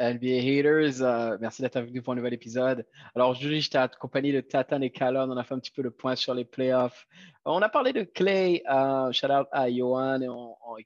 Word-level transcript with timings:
NBA 0.00 0.38
Haters, 0.38 1.02
euh, 1.02 1.36
merci 1.42 1.60
d'être 1.60 1.76
avec 1.76 1.92
nous 1.92 2.00
pour 2.00 2.14
un 2.14 2.16
nouvel 2.16 2.32
épisode. 2.32 2.86
Alors 3.14 3.28
aujourd'hui, 3.30 3.60
j'étais 3.60 3.76
accompagné 3.76 4.32
de 4.32 4.40
Tatan 4.40 4.80
et 4.80 4.88
Calon. 4.88 5.30
On 5.30 5.36
a 5.36 5.44
fait 5.44 5.52
un 5.52 5.58
petit 5.58 5.70
peu 5.70 5.82
le 5.82 5.90
point 5.90 6.16
sur 6.16 6.32
les 6.32 6.46
playoffs. 6.46 7.06
On 7.44 7.60
a 7.60 7.68
parlé 7.68 7.92
de 7.92 8.04
Clay. 8.04 8.62
Euh, 8.70 9.12
shout 9.12 9.26
out 9.26 9.46
à 9.52 9.70
Johan 9.70 10.20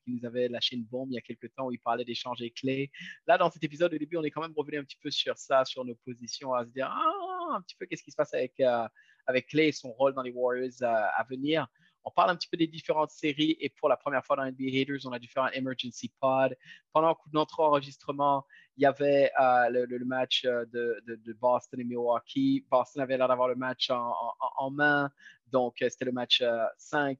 qui 0.04 0.10
nous 0.10 0.26
avait 0.26 0.48
lâché 0.48 0.74
une 0.74 0.84
bombe 0.84 1.10
il 1.10 1.14
y 1.14 1.18
a 1.18 1.20
quelques 1.20 1.54
temps 1.54 1.66
où 1.66 1.72
il 1.72 1.78
parlait 1.78 2.04
d'échanger 2.04 2.50
Clay. 2.50 2.90
Là, 3.28 3.38
dans 3.38 3.50
cet 3.50 3.62
épisode, 3.62 3.94
au 3.94 3.98
début, 3.98 4.16
on 4.16 4.24
est 4.24 4.30
quand 4.30 4.42
même 4.42 4.54
revenu 4.56 4.78
un 4.78 4.84
petit 4.84 4.98
peu 5.00 5.10
sur 5.10 5.36
ça, 5.38 5.64
sur 5.64 5.84
nos 5.84 5.94
positions, 5.94 6.52
à 6.52 6.64
se 6.64 6.70
dire 6.70 6.88
ah, 6.90 7.54
un 7.54 7.60
petit 7.62 7.76
peu 7.76 7.86
qu'est-ce 7.86 8.02
qui 8.02 8.10
se 8.10 8.16
passe 8.16 8.34
avec, 8.34 8.58
euh, 8.60 8.88
avec 9.26 9.46
Clay 9.46 9.68
et 9.68 9.72
son 9.72 9.92
rôle 9.92 10.14
dans 10.14 10.22
les 10.22 10.32
Warriors 10.32 10.82
euh, 10.82 10.86
à 10.86 11.24
venir? 11.28 11.68
On 12.04 12.10
parle 12.10 12.30
un 12.30 12.36
petit 12.36 12.48
peu 12.48 12.56
des 12.56 12.66
différentes 12.66 13.10
séries 13.10 13.56
et 13.60 13.70
pour 13.70 13.88
la 13.88 13.96
première 13.96 14.24
fois 14.24 14.36
dans 14.36 14.44
NBA 14.44 14.80
Haters, 14.80 15.06
on 15.06 15.12
a 15.12 15.18
dû 15.18 15.28
faire 15.28 15.44
un 15.44 15.50
emergency 15.52 16.12
pod. 16.20 16.56
Pendant 16.92 17.16
notre 17.32 17.60
enregistrement, 17.60 18.44
il 18.76 18.82
y 18.82 18.86
avait 18.86 19.30
euh, 19.40 19.86
le, 19.86 20.04
match 20.04 20.44
euh, 20.44 20.64
de, 20.66 21.32
Boston 21.40 21.80
et 21.80 21.84
Milwaukee. 21.84 22.64
Boston 22.70 23.02
avait 23.02 23.16
l'air 23.16 23.28
d'avoir 23.28 23.48
le 23.48 23.54
match 23.54 23.90
en, 23.90 24.70
main, 24.70 25.10
donc 25.48 25.80
euh, 25.82 25.88
c'était 25.88 26.04
le 26.04 26.12
match 26.12 26.42
5. 26.78 27.18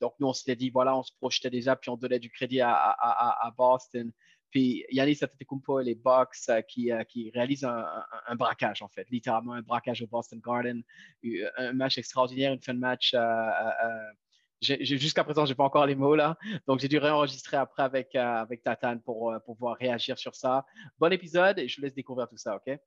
donc 0.00 0.14
nous, 0.18 0.26
on 0.26 0.32
s'était 0.32 0.56
dit, 0.56 0.70
voilà, 0.70 0.96
on 0.96 1.02
se 1.02 1.12
projetait 1.12 1.50
déjà, 1.50 1.76
puis 1.76 1.90
on 1.90 1.96
donnait 1.96 2.18
du 2.18 2.30
crédit 2.30 2.60
à, 2.60 3.54
Boston. 3.56 4.12
Puis 4.52 4.84
Yannis 4.90 5.18
Antetokounmpo 5.22 5.80
et 5.80 5.84
les 5.84 5.94
Bucks 5.96 6.36
qui, 6.68 6.92
qui, 7.08 7.30
réalisent 7.34 7.64
un, 7.64 8.36
braquage, 8.36 8.82
en 8.82 8.88
fait, 8.88 9.10
littéralement 9.10 9.54
un 9.54 9.62
braquage 9.62 10.02
au 10.02 10.06
Boston 10.06 10.40
Garden. 10.44 10.82
Un 11.56 11.72
match 11.72 11.98
extraordinaire, 11.98 12.52
une 12.52 12.62
fin 12.62 12.74
de 12.74 12.78
match 12.78 13.12
Jusqu'à 14.62 15.24
présent, 15.24 15.44
je 15.44 15.50
n'ai 15.50 15.56
pas 15.56 15.64
encore 15.64 15.86
les 15.86 15.96
mots 15.96 16.14
là. 16.14 16.36
Donc, 16.68 16.78
j'ai 16.78 16.86
dû 16.86 16.98
réenregistrer 16.98 17.56
après 17.56 17.82
avec, 17.82 18.14
euh, 18.14 18.42
avec 18.42 18.62
Tatane 18.62 19.00
pour, 19.00 19.32
euh, 19.32 19.40
pour 19.40 19.56
pouvoir 19.56 19.76
réagir 19.76 20.16
sur 20.16 20.36
ça. 20.36 20.64
Bon 21.00 21.12
épisode 21.12 21.58
et 21.58 21.66
je 21.66 21.76
vous 21.76 21.82
laisse 21.82 21.94
découvrir 21.94 22.28
tout 22.28 22.36
ça, 22.36 22.54
OK? 22.54 22.78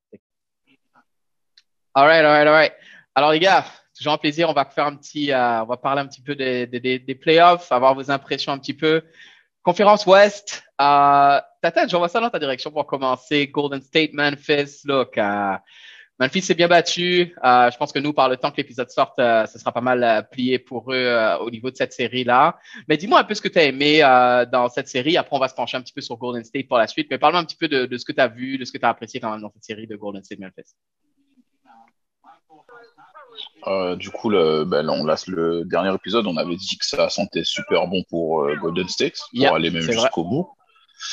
All 1.94 2.06
right, 2.06 2.24
all 2.24 2.32
right, 2.32 2.48
all 2.48 2.54
right. 2.54 2.74
Alors, 3.14 3.32
les 3.32 3.40
gars, 3.40 3.66
toujours 3.98 4.14
un 4.14 4.18
plaisir. 4.18 4.50
On 4.50 4.54
va 4.54 4.64
faire 4.64 4.86
un 4.86 4.96
petit, 4.96 5.34
euh, 5.34 5.64
on 5.64 5.66
va 5.66 5.76
parler 5.76 6.02
un 6.02 6.08
petit 6.08 6.22
peu 6.22 6.36
des, 6.36 7.20
playoffs, 7.20 7.70
avoir 7.74 7.94
vos 7.94 8.10
impressions 8.10 8.54
un 8.54 8.60
petit 8.60 8.74
peu. 8.74 9.04
Conférence 9.66 10.06
Ouest. 10.06 10.64
Euh, 10.80 11.42
Tatane, 11.62 11.90
j'envoie 11.90 12.08
ça 12.08 12.20
dans 12.20 12.30
ta 12.30 12.38
direction 12.38 12.70
pour 12.70 12.86
commencer. 12.86 13.48
Golden 13.48 13.82
State, 13.82 14.14
Memphis. 14.14 14.82
Look, 14.86 15.18
Memphis 16.20 16.44
s'est 16.44 16.54
bien 16.54 16.68
battu. 16.68 17.36
Euh, 17.44 17.72
je 17.72 17.78
pense 17.78 17.92
que 17.92 17.98
nous, 17.98 18.14
par 18.14 18.30
le 18.30 18.38
temps 18.38 18.52
que 18.52 18.58
l'épisode 18.58 18.90
sorte, 18.90 19.18
euh, 19.18 19.48
ce 19.48 19.58
sera 19.58 19.72
pas 19.72 19.82
mal 19.82 20.04
euh, 20.04 20.22
plié 20.22 20.60
pour 20.60 20.94
eux 20.94 21.36
au 21.42 21.50
niveau 21.50 21.72
de 21.72 21.76
cette 21.76 21.94
série-là. 21.94 22.58
Mais 22.88 22.96
dis-moi 22.96 23.20
un 23.20 23.24
peu 23.24 23.34
ce 23.34 23.42
que 23.42 23.48
tu 23.48 23.58
as 23.58 23.64
aimé 23.64 24.02
dans 24.52 24.70
cette 24.70 24.88
série. 24.88 25.18
Après, 25.18 25.36
on 25.36 25.40
va 25.40 25.48
se 25.48 25.56
pencher 25.56 25.78
un 25.78 25.82
petit 25.82 25.94
peu 25.94 26.02
sur 26.02 26.18
Golden 26.18 26.44
State 26.44 26.68
pour 26.68 26.78
la 26.78 26.86
suite. 26.86 27.08
Mais 27.10 27.18
parle-moi 27.18 27.42
un 27.42 27.46
petit 27.46 27.58
peu 27.58 27.68
de, 27.68 27.98
ce 27.98 28.06
que 28.06 28.12
tu 28.12 28.22
as 28.22 28.28
vu, 28.28 28.60
de 28.60 28.66
ce 28.66 28.72
que 28.72 28.78
tu 28.78 28.86
as 28.86 28.90
apprécié 28.90 29.20
quand 29.20 29.32
même 29.32 29.42
dans 29.42 29.52
cette 29.52 29.64
série 29.64 29.88
de 29.88 29.96
Golden 29.96 30.24
State 30.24 30.40
Memphis. 30.40 30.76
Du 33.98 34.10
coup, 34.10 34.30
le, 34.30 34.64
ben, 34.64 34.90
on 34.90 35.06
laisse 35.06 35.28
le 35.28 35.64
dernier 35.66 35.94
épisode. 35.94 36.28
On 36.28 36.38
avait 36.38 36.56
dit 36.56 36.78
que 36.78 36.86
ça 36.86 37.10
sentait 37.10 37.44
super 37.44 37.88
bon 37.88 38.04
pour 38.10 38.48
Golden 38.62 38.88
State, 38.88 39.20
pour 39.36 39.56
aller 39.56 39.72
même 39.72 39.82
jusqu'au 39.82 40.24
bout. 40.24 40.50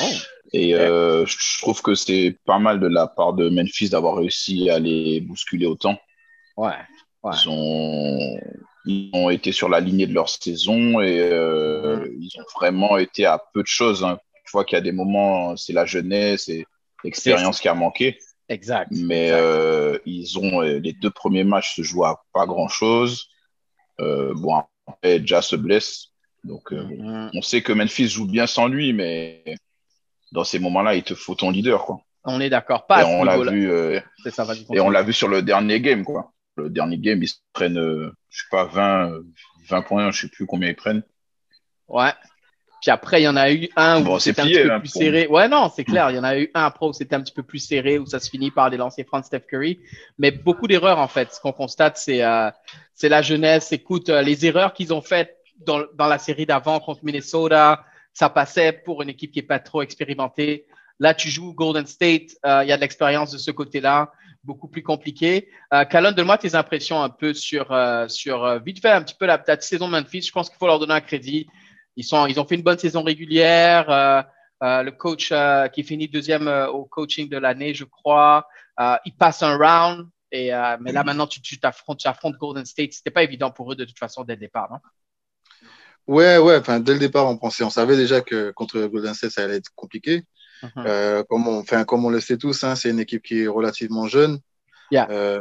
Oh. 0.01 0.05
Et 0.53 0.75
euh, 0.75 1.25
je 1.27 1.59
trouve 1.61 1.81
que 1.83 1.95
c'est 1.95 2.37
pas 2.45 2.59
mal 2.59 2.79
de 2.79 2.87
la 2.87 3.07
part 3.07 3.33
de 3.33 3.49
Memphis 3.49 3.89
d'avoir 3.89 4.17
réussi 4.17 4.69
à 4.69 4.79
les 4.79 5.21
bousculer 5.21 5.67
autant. 5.67 5.99
Ouais. 6.57 6.77
Ils, 7.25 7.49
ont, 7.49 8.41
ils, 8.85 9.11
ont, 9.15 9.31
été 9.31 9.53
sur 9.53 9.69
la 9.69 9.81
lignée 9.81 10.07
de 10.07 10.13
leur 10.13 10.29
saison 10.29 11.01
et 11.01 11.21
euh, 11.21 11.99
mm-hmm. 11.99 12.17
ils 12.21 12.41
ont 12.41 12.45
vraiment 12.57 12.99
été 12.99 13.25
à 13.25 13.41
peu 13.55 13.63
de 13.63 13.67
choses. 13.67 14.05
Hein. 14.05 14.19
Tu 14.45 14.51
vois 14.53 14.65
qu'il 14.65 14.77
y 14.77 14.79
a 14.79 14.83
des 14.83 14.93
moments, 14.93 15.57
c'est 15.57 15.73
la 15.73 15.87
jeunesse 15.87 16.49
et 16.49 16.67
l'expérience 17.05 17.61
qui 17.61 17.69
a 17.69 17.75
manqué. 17.75 18.19
Exact. 18.53 18.91
Mais 18.93 19.31
Euh, 19.33 19.99
ils 20.05 20.39
ont 20.39 20.61
les 20.61 20.93
deux 20.93 21.11
premiers 21.11 21.45
matchs 21.45 21.77
se 21.77 21.83
jouent 21.83 22.05
à 22.05 22.23
pas 22.35 22.47
grand 22.47 22.69
chose. 22.69 23.29
Euh, 24.01 24.35
bon, 24.35 24.63
après, 24.87 25.23
Ja 25.25 25.41
se 25.41 25.57
blesse. 25.57 26.09
Donc, 26.45 26.73
mm-hmm. 26.73 27.31
on 27.35 27.43
sait 27.43 27.63
que 27.63 27.73
Memphis 27.73 28.09
joue 28.09 28.27
bien 28.27 28.47
sans 28.47 28.69
lui, 28.69 28.93
mais 28.93 29.43
dans 30.33 30.45
ces 30.45 30.59
moments-là, 30.59 30.97
il 30.97 31.03
te 31.03 31.15
faut 31.15 31.35
ton 31.35 31.51
leader, 31.51 31.85
quoi. 31.85 32.01
On 32.25 32.41
est 32.41 32.51
d'accord. 32.51 32.87
Pas. 32.87 33.03
Et 33.03 33.05
on 33.05 33.25
l'a 33.25 33.39
vu. 33.39 33.71
Euh, 33.71 34.01
ça, 34.31 34.47
et 34.73 34.81
on 34.81 34.91
l'a 34.91 35.03
vu 35.03 35.13
sur 35.13 35.29
le 35.29 35.43
dernier 35.43 35.81
game, 35.81 36.05
quoi. 36.05 36.33
Le 36.57 36.69
dernier 36.69 36.99
game, 36.99 37.23
ils 37.23 37.31
prennent, 37.53 37.79
euh, 37.79 38.13
je 38.29 38.43
sais 38.43 38.49
pas, 38.51 38.65
20, 38.65 39.21
20 39.69 39.83
points, 39.83 40.11
je 40.11 40.23
sais 40.23 40.29
plus 40.29 40.47
combien 40.47 40.69
ils 40.69 40.77
prennent. 40.77 41.03
Ouais. 41.89 42.13
Puis 42.83 42.91
après, 42.91 43.21
il 43.21 43.25
y 43.25 43.29
en 43.29 43.37
a 43.37 43.53
eu 43.53 43.69
un 43.77 44.05
où 44.05 44.19
c'était 44.19 44.43
un 44.43 44.47
petit 44.47 44.61
peu 44.61 44.73
hein, 44.73 44.81
plus 44.81 44.89
serré. 44.89 45.29
Ouais, 45.29 45.47
non, 45.47 45.71
c'est 45.73 45.85
clair. 45.85 46.11
Il 46.11 46.17
y 46.17 46.19
en 46.19 46.25
a 46.25 46.37
eu 46.37 46.51
un 46.53 46.65
après 46.65 46.85
où 46.87 46.93
c'était 46.93 47.15
un 47.15 47.21
petit 47.21 47.33
peu 47.33 47.45
plus 47.45 47.61
serré, 47.61 47.97
où 47.97 48.07
ça 48.07 48.19
se 48.19 48.29
finit 48.29 48.51
par 48.51 48.71
les 48.71 48.77
lancers 48.77 49.07
francs 49.07 49.25
Steph 49.25 49.43
Curry. 49.49 49.79
Mais 50.19 50.33
beaucoup 50.33 50.67
d'erreurs, 50.67 50.99
en 50.99 51.07
fait. 51.07 51.33
Ce 51.33 51.41
qu'on 51.41 51.53
constate, 51.53 51.97
c'est 51.97 52.25
euh, 52.25 52.51
c'est 52.93 53.09
la 53.09 53.23
jeunesse. 53.23 53.71
Écoute, 53.71 54.09
euh, 54.09 54.21
les 54.21 54.47
erreurs 54.47 54.73
qu'ils 54.73 54.93
ont 54.93 55.01
faites 55.01 55.37
dans, 55.59 55.83
dans 55.95 56.09
la 56.09 56.19
série 56.19 56.45
d'avant 56.45 56.81
contre 56.81 57.05
Minnesota, 57.05 57.85
ça 58.13 58.29
passait 58.29 58.73
pour 58.73 59.01
une 59.01 59.11
équipe 59.11 59.31
qui 59.31 59.39
est 59.39 59.43
pas 59.43 59.61
trop 59.61 59.83
expérimentée. 59.83 60.67
Là, 60.99 61.15
tu 61.15 61.29
joues 61.29 61.55
Golden 61.55 61.87
State, 61.87 62.33
euh, 62.45 62.65
il 62.65 62.69
y 62.69 62.73
a 62.73 62.77
de 62.77 62.81
l'expérience 62.81 63.31
de 63.31 63.39
ce 63.39 63.53
côté-là, 63.53 64.11
beaucoup 64.43 64.67
plus 64.67 64.83
compliqué. 64.83 65.49
Euh, 65.73 65.85
donne-moi 66.11 66.37
tes 66.37 66.57
impressions 66.57 67.01
un 67.01 67.11
peu 67.11 67.33
sur, 67.33 67.73
sur 68.09 68.59
vite 68.59 68.81
fait 68.83 68.91
un 68.91 69.03
petit 69.03 69.15
peu 69.15 69.27
la, 69.27 69.41
la 69.47 69.61
saison 69.61 69.87
de 69.87 69.93
Memphis. 69.93 70.23
Je 70.23 70.33
pense 70.33 70.49
qu'il 70.51 70.59
faut 70.59 70.67
leur 70.67 70.81
donner 70.81 70.95
un 70.95 71.01
crédit. 71.01 71.47
Ils, 71.97 72.05
sont, 72.05 72.27
ils 72.27 72.41
ont 72.41 72.47
fait 72.47 72.55
une 72.55 72.63
bonne 72.63 72.79
saison 72.79 73.03
régulière. 73.03 73.87
le 74.61 74.91
coach 74.91 75.33
qui 75.73 75.83
finit 75.83 76.09
deuxième 76.09 76.49
au 76.73 76.85
coaching 76.85 77.29
de 77.29 77.39
l'année, 77.39 77.75
je 77.75 77.85
crois, 77.85 78.47
il 79.05 79.15
passe 79.19 79.43
un 79.43 79.57
round. 79.57 80.09
Et, 80.31 80.51
mais 80.81 80.93
là, 80.93 81.05
maintenant, 81.05 81.27
tu, 81.27 81.43
tu 81.43 81.61
t'affrontes, 81.61 81.99
tu 81.99 82.09
affrontes 82.09 82.37
Golden 82.39 82.65
State. 82.65 82.93
C'était 82.93 83.11
pas 83.11 83.23
évident 83.23 83.51
pour 83.51 83.73
eux 83.73 83.77
de 83.77 83.85
toute 83.85 83.99
façon 83.99 84.25
dès 84.25 84.35
le 84.35 84.41
départ, 84.41 84.71
non? 84.71 84.79
Ouais, 86.07 86.39
ouais. 86.39 86.57
Enfin, 86.57 86.81
dès 86.81 86.95
le 86.95 86.99
départ, 86.99 87.27
on 87.29 87.37
pensait, 87.37 87.65
on 87.65 87.71
savait 87.71 87.97
déjà 87.97 88.21
que 88.21 88.51
contre 88.51 88.81
Golden 88.87 89.15
State, 89.15 89.31
ça 89.31 89.45
allait 89.45 89.57
être 89.57 89.71
compliqué. 89.75 90.25
Mhm. 90.63 90.85
euh, 90.87 91.23
comme, 91.29 91.49
on, 91.49 91.59
enfin, 91.59 91.85
comme 91.85 92.05
on 92.05 92.11
le 92.11 92.21
sait 92.21 92.39
tous, 92.39 92.63
hein, 92.65 92.77
c'est 92.77 92.91
une 92.91 93.01
équipe 93.01 93.23
qui 93.23 93.43
est 93.43 93.49
relativement 93.49 94.07
jeune. 94.07 94.39
Yeah. 94.91 95.09
Euh, 95.11 95.41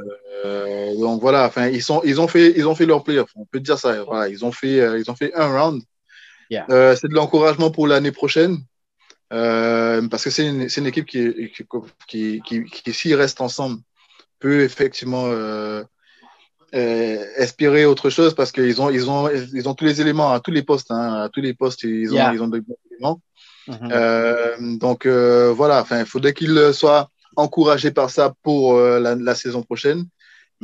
donc 0.98 1.22
voilà, 1.22 1.46
enfin, 1.46 1.68
ils 1.68 1.84
sont, 1.84 2.02
ils 2.04 2.22
ont 2.22 2.28
fait, 2.28 2.54
ils 2.56 2.68
ont 2.68 2.76
fait 2.76 2.86
leur 2.86 3.04
playoff. 3.04 3.30
On 3.36 3.46
peut 3.46 3.60
dire 3.60 3.78
ça. 3.78 4.04
Voilà, 4.04 4.30
ils 4.30 4.46
ont 4.46 4.52
fait, 4.52 4.80
euh, 4.80 5.00
ils 5.00 5.12
ont 5.12 5.16
fait 5.16 5.34
un 5.36 5.48
round. 5.48 5.84
Yeah. 6.52 6.66
Euh, 6.70 6.96
c'est 6.98 7.08
de 7.08 7.16
l'encouragement 7.16 7.72
pour 7.72 7.88
l'année 7.88 8.12
prochaine. 8.12 8.58
Euh, 9.34 10.06
parce 10.10 10.26
que 10.26 10.30
c'est 10.30 10.46
une, 10.46 10.68
une, 10.76 10.86
équipe 10.86 11.06
qui, 11.06 11.52
qui, 11.56 11.66
qui, 12.08 12.42
qui, 12.44 12.64
qui 12.66 12.94
s'ils 12.94 13.16
restent 13.16 13.40
ensemble, 13.40 13.80
peut 14.40 14.62
effectivement 14.62 15.28
euh, 15.28 15.84
euh, 16.76 17.26
espérer 17.38 17.86
autre 17.86 18.10
chose 18.10 18.36
parce 18.36 18.52
qu'ils 18.52 18.82
ont, 18.82 18.90
ils 18.90 19.10
ont, 19.10 19.30
ils 19.30 19.70
ont 19.70 19.74
tous 19.74 19.86
les 19.86 20.02
éléments 20.02 20.34
à 20.34 20.42
tous 20.42 20.52
les 20.52 20.64
postes, 20.64 20.92
hein, 20.92 21.22
à 21.24 21.30
tous 21.30 21.40
les 21.40 21.54
postes, 21.54 21.84
ils 21.84 22.12
ont, 22.12 22.16
yeah. 22.16 22.34
ils 22.34 22.44
ont 22.44 22.50
des 22.50 22.60
bons 22.60 22.78
éléments. 22.92 23.22
Mm 23.68 23.74
-hmm. 23.74 23.92
euh, 23.94 24.78
donc 24.86 25.06
euh, 25.06 25.54
voilà, 25.60 25.86
il 25.92 26.06
faudrait 26.14 26.34
qu'ils 26.40 26.74
soient 26.82 27.04
encouragés 27.36 27.94
par 28.00 28.10
ça 28.10 28.26
pour 28.46 28.62
euh, 28.74 29.00
la, 29.06 29.12
la, 29.16 29.36
saison 29.44 29.62
prochaine. 29.70 30.02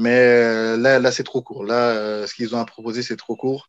Mais 0.03 0.19
euh, 0.19 0.77
là, 0.83 0.99
là 1.03 1.09
c'est 1.15 1.27
trop 1.31 1.41
court. 1.47 1.63
Là, 1.71 1.81
ce 2.27 2.33
qu'ils 2.35 2.51
ont 2.55 2.61
à 2.65 2.65
proposer, 2.75 3.01
c'est 3.07 3.19
trop 3.25 3.35
court. 3.43 3.63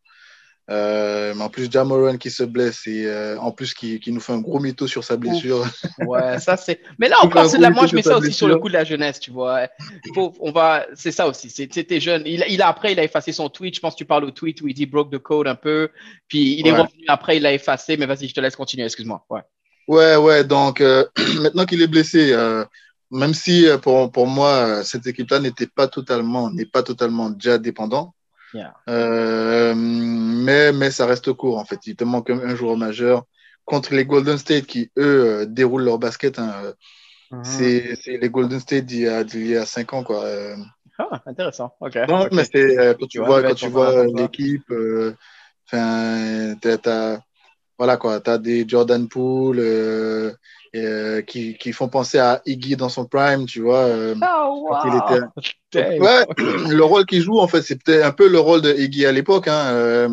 Euh, 0.70 1.32
mais 1.34 1.42
en 1.42 1.48
plus, 1.48 1.70
Jamoran 1.70 2.18
qui 2.18 2.30
se 2.30 2.42
blesse 2.42 2.86
et 2.86 3.06
euh, 3.06 3.38
en 3.38 3.52
plus 3.52 3.72
qui, 3.72 3.98
qui, 4.00 4.12
nous 4.12 4.20
fait 4.20 4.34
un 4.34 4.40
gros 4.40 4.60
mytho 4.60 4.86
sur 4.86 5.02
sa 5.02 5.16
blessure. 5.16 5.66
Ouais, 6.00 6.38
ça 6.40 6.58
c'est. 6.58 6.80
Mais 6.98 7.08
là 7.08 7.16
encore, 7.22 7.50
là, 7.58 7.70
moi 7.70 7.86
je 7.86 7.94
mets 7.94 8.02
ça 8.02 8.18
aussi 8.18 8.32
sur 8.32 8.48
le 8.48 8.56
coup 8.58 8.68
de 8.68 8.74
la 8.74 8.84
jeunesse, 8.84 9.18
tu 9.18 9.30
vois. 9.30 9.68
Faut, 10.14 10.34
on 10.40 10.52
va, 10.52 10.86
c'est 10.94 11.12
ça 11.12 11.26
aussi. 11.26 11.48
C'était 11.48 12.00
jeune. 12.00 12.22
Il, 12.26 12.44
il 12.50 12.60
a 12.60 12.68
après, 12.68 12.92
il 12.92 13.00
a 13.00 13.04
effacé 13.04 13.32
son 13.32 13.48
tweet. 13.48 13.76
Je 13.76 13.80
pense 13.80 13.94
que 13.94 13.98
tu 13.98 14.04
parles 14.04 14.24
au 14.24 14.30
tweet 14.30 14.60
où 14.60 14.68
il 14.68 14.74
dit 14.74 14.84
broke 14.84 15.10
the 15.10 15.18
code 15.18 15.46
un 15.46 15.54
peu. 15.54 15.88
Puis 16.28 16.58
il 16.58 16.66
est 16.66 16.72
ouais. 16.72 16.80
revenu 16.80 17.04
après, 17.08 17.38
il 17.38 17.42
l'a 17.42 17.54
effacé. 17.54 17.96
Mais 17.96 18.04
vas-y, 18.04 18.28
je 18.28 18.34
te 18.34 18.40
laisse 18.40 18.56
continuer. 18.56 18.84
Excuse-moi. 18.84 19.24
Ouais. 19.30 19.40
Ouais, 19.88 20.16
ouais. 20.16 20.44
Donc 20.44 20.82
euh, 20.82 21.06
maintenant 21.40 21.64
qu'il 21.64 21.80
est 21.80 21.86
blessé, 21.86 22.36
même 23.10 23.32
si 23.32 23.66
pour 23.80 24.12
pour 24.12 24.26
moi 24.26 24.84
cette 24.84 25.06
équipe-là 25.06 25.40
n'était 25.40 25.66
pas 25.66 25.88
totalement, 25.88 26.50
n'est 26.50 26.66
pas 26.66 26.82
totalement 26.82 27.30
déjà 27.30 27.56
dépendant. 27.56 28.12
Mais, 28.54 30.72
mais 30.72 30.90
ça 30.90 31.06
reste 31.06 31.32
court, 31.32 31.58
en 31.58 31.64
fait. 31.64 31.86
Il 31.86 31.96
te 31.96 32.04
manque 32.04 32.30
un, 32.30 32.54
joueur 32.54 32.76
majeur 32.76 33.24
contre 33.64 33.94
les 33.94 34.04
Golden 34.04 34.38
State 34.38 34.66
qui, 34.66 34.90
eux, 34.98 35.46
déroulent 35.46 35.84
leur 35.84 35.98
basket. 35.98 36.38
Hein. 36.38 36.74
Mhm. 37.30 37.44
C'est 37.44 37.98
les 38.06 38.30
Golden 38.30 38.60
State 38.60 38.86
d'il 38.86 39.46
y, 39.46 39.56
a 39.56 39.66
5 39.66 39.92
ans, 39.92 40.02
quoi. 40.02 40.24
Ah, 40.98 41.22
intéressant. 41.26 41.74
Ok. 41.80 41.96
Non, 42.08 42.28
mais 42.32 42.44
c'est 42.44 42.96
quand 42.98 43.06
tu 43.06 43.18
vois, 43.18 43.42
quand 43.42 43.54
tu 43.54 43.68
vois 43.68 44.06
l'équipe, 44.06 44.72
enfin, 45.66 46.54
voilà 47.78 47.96
quoi, 47.96 48.20
tu 48.20 48.30
as 48.30 48.38
des 48.38 48.68
Jordan 48.68 49.08
Poole 49.08 49.60
euh, 49.60 50.32
euh, 50.76 51.22
qui, 51.22 51.56
qui, 51.56 51.72
font 51.72 51.88
penser 51.88 52.18
à 52.18 52.42
Iggy 52.44 52.76
dans 52.76 52.88
son 52.88 53.06
prime, 53.06 53.46
tu 53.46 53.62
vois. 53.62 53.84
Euh, 53.84 54.14
oh, 54.22 54.68
wow. 54.70 54.90
ouais, 55.74 56.26
le 56.68 56.82
rôle 56.82 57.06
qu'il 57.06 57.22
joue, 57.22 57.38
en 57.38 57.48
fait, 57.48 57.62
c'est 57.62 57.82
peut-être 57.82 58.04
un 58.04 58.12
peu 58.12 58.28
le 58.28 58.38
rôle 58.38 58.60
de 58.62 58.74
Iggy 58.74 59.06
à 59.06 59.12
l'époque, 59.12 59.48
hein, 59.48 60.08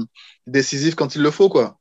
décisif 0.48 0.96
quand 0.96 1.16
il 1.16 1.22
le 1.22 1.32
faut, 1.32 1.50
quoi. 1.50 1.78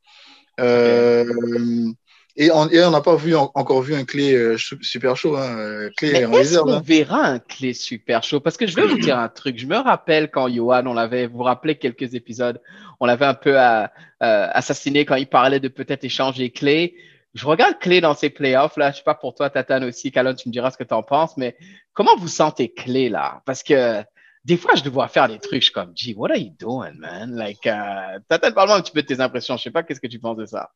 Et 2.37 2.51
on 2.51 2.65
n'a 2.67 3.01
pas 3.01 3.15
vu, 3.15 3.33
encore 3.33 3.81
vu 3.81 3.95
un 3.95 4.03
clé 4.03 4.57
super 4.57 5.15
chaud. 5.15 5.37
Hein, 5.37 5.89
clé 5.95 6.09
est-ce 6.09 6.59
qu'on 6.59 6.73
hein. 6.73 6.81
verra 6.83 7.25
un 7.25 7.39
clé 7.39 7.73
super 7.73 8.23
chaud? 8.23 8.41
Parce 8.41 8.57
que 8.57 8.67
je 8.67 8.75
vais 8.75 8.85
vous 8.85 8.99
dire 8.99 9.17
un 9.17 9.29
truc. 9.29 9.57
Je 9.57 9.65
me 9.65 9.77
rappelle 9.77 10.29
quand 10.29 10.49
Johan, 10.49 10.85
on 10.85 10.93
l'avait, 10.93 11.27
vous 11.27 11.37
vous 11.37 11.43
rappelez 11.43 11.75
quelques 11.75 12.13
épisodes, 12.13 12.59
on 12.99 13.05
l'avait 13.05 13.25
un 13.25 13.35
peu 13.35 13.57
euh, 13.57 13.83
euh, 14.21 14.47
assassiné 14.51 15.05
quand 15.05 15.15
il 15.15 15.27
parlait 15.27 15.61
de 15.61 15.69
peut-être 15.69 16.03
échanger 16.03 16.49
clé. 16.49 16.95
Je 17.35 17.45
regarde 17.45 17.77
clé 17.79 17.99
dans 17.99 18.15
ces 18.15 18.29
playoffs 18.29 18.77
là. 18.77 18.91
Je 18.91 18.97
sais 18.97 19.03
pas 19.03 19.13
pour 19.13 19.35
toi, 19.35 19.49
Tatane 19.49 19.83
aussi, 19.83 20.11
Calon, 20.11 20.33
tu 20.33 20.47
me 20.47 20.53
diras 20.53 20.71
ce 20.71 20.77
que 20.77 20.85
tu 20.85 20.93
en 20.93 21.03
penses, 21.03 21.35
mais 21.35 21.57
comment 21.93 22.15
vous 22.15 22.29
sentez 22.29 22.73
clé 22.73 23.09
là? 23.09 23.41
Parce 23.45 23.61
que 23.61 24.01
des 24.45 24.55
fois, 24.55 24.75
je 24.75 24.83
le 24.83 24.89
vois 24.89 25.09
faire 25.09 25.27
des 25.27 25.39
trucs, 25.39 25.61
je 25.61 25.65
suis 25.65 25.73
comme, 25.73 25.91
gee, 25.93 26.13
what 26.15 26.31
are 26.31 26.37
you 26.37 26.53
doing, 26.57 26.93
man? 26.97 27.35
Like, 27.35 27.65
uh, 27.65 28.21
Tatane, 28.29 28.53
parle-moi 28.53 28.77
un 28.77 28.81
petit 28.81 28.93
peu 28.93 29.01
de 29.01 29.07
tes 29.07 29.19
impressions. 29.19 29.57
Je 29.57 29.63
sais 29.63 29.71
pas, 29.71 29.83
qu'est-ce 29.83 29.99
que 29.99 30.07
tu 30.07 30.19
penses 30.19 30.37
de 30.37 30.45
ça? 30.45 30.71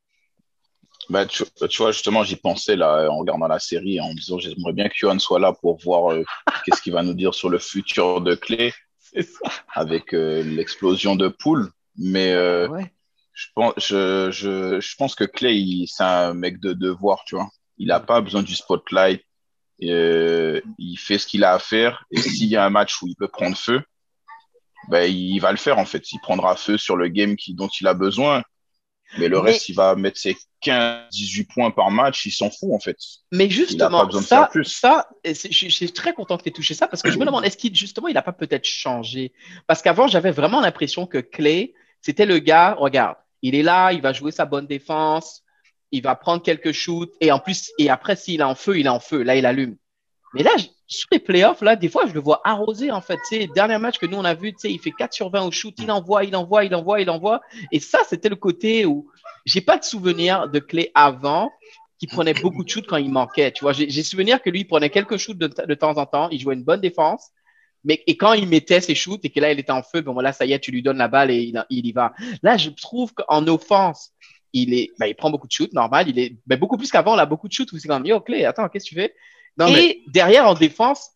Bah, 1.10 1.26
tu, 1.26 1.46
vois, 1.78 1.92
justement, 1.92 2.24
j'y 2.24 2.36
pensais 2.36 2.76
là, 2.76 3.10
en 3.10 3.20
regardant 3.20 3.48
la 3.48 3.60
série, 3.60 4.02
en 4.02 4.14
disant 4.14 4.38
j'aimerais 4.38 4.74
bien 4.74 4.90
que 4.90 4.96
Johan 4.96 5.18
soit 5.18 5.40
là 5.40 5.54
pour 5.54 5.80
voir 5.80 6.12
euh, 6.12 6.24
qu'est-ce 6.66 6.82
qu'il 6.82 6.94
va 6.94 7.04
nous 7.04 7.14
dire 7.14 7.34
sur 7.34 7.50
le 7.50 7.58
futur 7.58 8.22
de 8.22 8.36
Clé 8.36 8.74
avec 9.74 10.12
l'explosion 10.12 11.16
de 11.16 11.30
Poule. 11.30 11.72
Mais 11.98 12.34
euh, 12.34 12.68
je, 13.40 13.48
pense, 13.56 13.74
je, 13.78 14.30
je, 14.32 14.82
je, 14.82 14.96
pense 14.98 15.16
que 15.16 15.24
Clay, 15.24 15.86
c'est 15.88 16.04
un 16.04 16.34
mec 16.34 16.60
de 16.60 16.74
devoir, 16.74 17.24
tu 17.26 17.36
vois. 17.36 17.50
Il 17.78 17.88
n'a 17.88 18.02
pas 18.02 18.20
besoin 18.20 18.44
du 18.44 18.54
spotlight. 18.54 19.24
Euh, 19.82 20.60
il 20.78 20.98
fait 20.98 21.18
ce 21.18 21.26
qu'il 21.26 21.46
a 21.46 21.54
à 21.54 21.60
faire. 21.60 22.04
Et 22.12 22.20
s'il 22.20 22.50
y 22.50 22.58
a 22.58 22.66
un 22.66 22.70
match 22.70 23.02
où 23.02 23.08
il 23.08 23.16
peut 23.16 23.30
prendre 23.30 23.56
feu, 23.56 23.82
ben, 24.90 25.10
il 25.10 25.40
va 25.40 25.52
le 25.52 25.58
faire, 25.58 25.78
en 25.78 25.86
fait. 25.86 26.12
Il 26.12 26.20
prendra 26.20 26.58
feu 26.58 26.78
sur 26.78 26.98
le 26.98 27.08
game 27.08 27.38
qui, 27.38 27.54
dont 27.54 27.70
il 27.80 27.88
a 27.88 27.94
besoin. 27.94 28.44
Mais 29.18 29.30
le 29.30 29.40
reste, 29.40 29.70
il 29.70 29.76
va 29.76 29.96
mettre 29.96 30.20
ses 30.20 30.38
15, 30.62 31.08
18 31.12 31.46
points 31.46 31.72
par 31.72 31.90
match, 31.92 32.26
il 32.28 32.32
s'en 32.32 32.52
fout 32.52 32.72
en 32.74 32.80
fait. 32.80 32.98
Mais 33.32 33.50
justement, 33.50 34.08
ça, 34.22 34.52
ça 34.64 35.10
je, 35.26 35.70
suis 35.70 35.92
très 35.92 36.14
content 36.14 36.38
que 36.38 36.44
tu 36.44 36.50
aies 36.50 36.52
touché 36.52 36.76
ça 36.76 36.88
parce 36.88 37.02
que 37.02 37.10
je 37.10 37.18
me 37.18 37.26
demande, 37.26 37.44
est-ce 37.44 37.58
qu'il 37.58 37.76
justement, 37.76 38.08
il 38.08 38.14
n'a 38.14 38.22
pas 38.22 38.34
peut-être 38.34 38.66
changé? 38.66 39.34
Parce 39.66 39.82
qu'avant, 39.82 40.06
j'avais 40.06 40.30
vraiment 40.30 40.62
l'impression 40.62 41.08
que 41.08 41.18
Clay, 41.18 41.74
c'était 42.02 42.28
le 42.28 42.38
gars, 42.38 42.76
regarde, 42.78 43.16
il 43.42 43.56
est 43.56 43.64
là, 43.64 43.92
il 43.94 44.02
va 44.02 44.14
jouer 44.14 44.32
sa 44.32 44.46
bonne 44.46 44.68
défense, 44.68 45.44
il 45.92 46.02
va 46.02 46.16
prendre 46.16 46.44
quelques 46.44 46.72
shoots 46.72 47.12
et 47.22 47.32
en 47.32 47.40
plus, 47.40 47.72
et 47.78 47.90
après, 47.90 48.16
s'il 48.16 48.42
est 48.42 48.44
en 48.44 48.56
feu, 48.56 48.80
il 48.80 48.86
est 48.86 48.90
en 48.90 49.00
feu. 49.00 49.24
Là, 49.24 49.36
il 49.36 49.46
allume. 49.46 49.78
Mais 50.34 50.44
là, 50.44 50.52
sur 50.88 51.08
les 51.12 51.20
playoffs, 51.20 51.62
là, 51.62 51.76
des 51.76 51.90
fois, 51.90 52.06
je 52.08 52.14
le 52.14 52.20
vois 52.20 52.42
arroser, 52.44 52.92
en 52.92 53.02
fait. 53.02 53.18
Tu 53.30 53.48
dernier 53.48 53.78
match 53.80 53.98
que 53.98 54.06
nous, 54.06 54.18
on 54.18 54.26
a 54.26 54.36
vu, 54.36 54.54
tu 54.54 54.70
il 54.70 54.80
fait 54.80 54.92
4 54.92 55.14
sur 55.14 55.30
20 55.30 55.44
au 55.44 55.52
shoot, 55.52 55.74
il 55.80 55.92
envoie, 55.92 56.24
il 56.24 56.36
envoie, 56.36 56.66
il 56.66 56.76
envoie, 56.76 57.02
il 57.02 57.10
envoie. 57.10 57.42
Et 57.72 57.80
ça, 57.80 58.00
c'était 58.08 58.30
le 58.30 58.36
côté 58.36 58.86
où 58.86 59.10
j'ai 59.46 59.62
pas 59.62 59.78
de 59.78 59.84
souvenir 59.84 60.48
de 60.50 60.60
clé 60.60 60.92
avant 60.94 61.52
qui 62.00 62.08
prenait 62.08 62.34
beaucoup 62.34 62.64
de 62.64 62.70
shoots 62.70 62.88
quand 62.88 62.98
il 62.98 63.12
manquait. 63.12 63.54
J'ai 63.74 64.04
souvenir 64.04 64.42
que 64.42 64.50
lui, 64.50 64.62
il 64.62 64.66
prenait 64.66 64.90
quelques 64.90 65.18
shoots 65.18 65.38
de, 65.38 65.74
temps 65.74 65.98
en 65.98 66.06
temps, 66.06 66.30
il 66.30 66.40
jouait 66.40 66.56
une 66.56 66.64
bonne 66.64 66.82
défense. 66.82 67.30
Mais 67.84 68.04
et 68.08 68.18
quand 68.18 68.34
il 68.34 68.48
mettait 68.48 68.82
ses 68.82 68.96
shoots 68.96 69.22
et 69.24 69.30
que 69.30 69.40
là, 69.40 69.52
il 69.52 69.60
était 69.60 69.72
en 69.72 69.84
feu, 69.84 70.02
bon, 70.02 70.14
voilà, 70.14 70.34
ça 70.34 70.46
y 70.46 70.54
est, 70.54 70.60
tu 70.60 70.72
lui 70.72 70.82
donnes 70.82 70.98
la 70.98 71.08
balle 71.08 71.32
et 71.32 71.38
il, 71.38 71.66
il 71.70 71.86
y 71.86 71.92
va. 71.92 72.14
Là, 72.44 72.58
je 72.58 72.70
trouve 72.70 73.14
qu'en 73.14 73.48
offense, 73.48 74.12
il 74.54 74.74
est, 74.74 74.90
ben, 75.00 75.06
il 75.06 75.16
prend 75.16 75.30
beaucoup 75.30 75.48
de 75.48 75.52
shoots, 75.52 75.74
normal. 75.74 76.10
Il 76.10 76.20
est, 76.20 76.36
ben, 76.46 76.60
beaucoup 76.60 76.78
plus 76.78 76.92
qu'avant, 76.92 77.16
il 77.16 77.20
a 77.20 77.26
beaucoup 77.26 77.48
de 77.48 77.54
shoots 77.54 77.72
où 77.72 77.78
c'est 77.78 77.88
comme, 77.88 78.06
yo, 78.06 78.20
clé, 78.20 78.46
attends, 78.46 78.68
qu'est-ce 78.68 78.86
que 78.86 78.90
tu 78.90 78.96
fais? 78.96 79.14
Non, 79.58 79.68
et 79.68 80.04
derrière, 80.08 80.48
en 80.48 80.54
défense, 80.54 81.10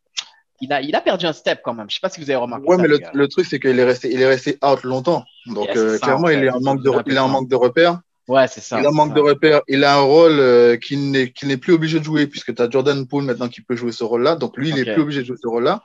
il 0.61 0.71
a, 0.71 0.81
il 0.81 0.95
a 0.95 1.01
perdu 1.01 1.25
un 1.25 1.33
step 1.33 1.61
quand 1.63 1.73
même. 1.73 1.89
Je 1.89 1.95
sais 1.95 2.01
pas 2.01 2.09
si 2.09 2.19
vous 2.19 2.29
avez 2.29 2.37
remarqué. 2.37 2.65
Ouais, 2.67 2.77
mais 2.77 2.87
le, 2.87 2.99
le, 3.13 3.27
truc, 3.27 3.45
c'est 3.45 3.59
qu'il 3.59 3.77
est 3.77 3.83
resté, 3.83 4.11
il 4.13 4.21
est 4.21 4.27
resté 4.27 4.57
out 4.63 4.83
longtemps. 4.83 5.23
Donc, 5.47 5.69
euh, 5.75 5.97
clairement, 5.99 6.29
il 6.29 6.43
est 6.43 6.49
en 6.49 6.61
manque 6.61 6.81
de, 6.83 6.91
il 7.07 7.15
est 7.15 7.19
en 7.19 7.27
manque 7.27 7.49
de 7.49 7.55
repères. 7.55 7.99
Ouais, 8.27 8.47
c'est 8.47 8.61
ça. 8.61 8.79
Il 8.79 8.85
a 8.85 8.89
un 8.89 8.93
manque 8.93 9.13
de 9.13 9.19
repères. 9.19 9.61
Il 9.67 9.83
a 9.83 9.95
un 9.95 10.01
rôle 10.01 10.39
euh, 10.39 10.77
qui 10.77 10.95
n'est 10.97 11.33
n'est 11.43 11.57
plus 11.57 11.73
obligé 11.73 11.99
de 11.99 12.03
jouer 12.05 12.27
puisque 12.27 12.55
tu 12.55 12.61
as 12.61 12.69
Jordan 12.69 13.05
Poole 13.05 13.25
maintenant 13.25 13.49
qui 13.49 13.61
peut 13.61 13.75
jouer 13.75 13.91
ce 13.91 14.03
rôle-là. 14.03 14.35
Donc 14.35 14.57
lui, 14.57 14.69
il 14.69 14.79
est 14.79 14.93
plus 14.93 15.01
obligé 15.01 15.21
de 15.21 15.25
jouer 15.25 15.37
ce 15.41 15.47
rôle-là. 15.47 15.83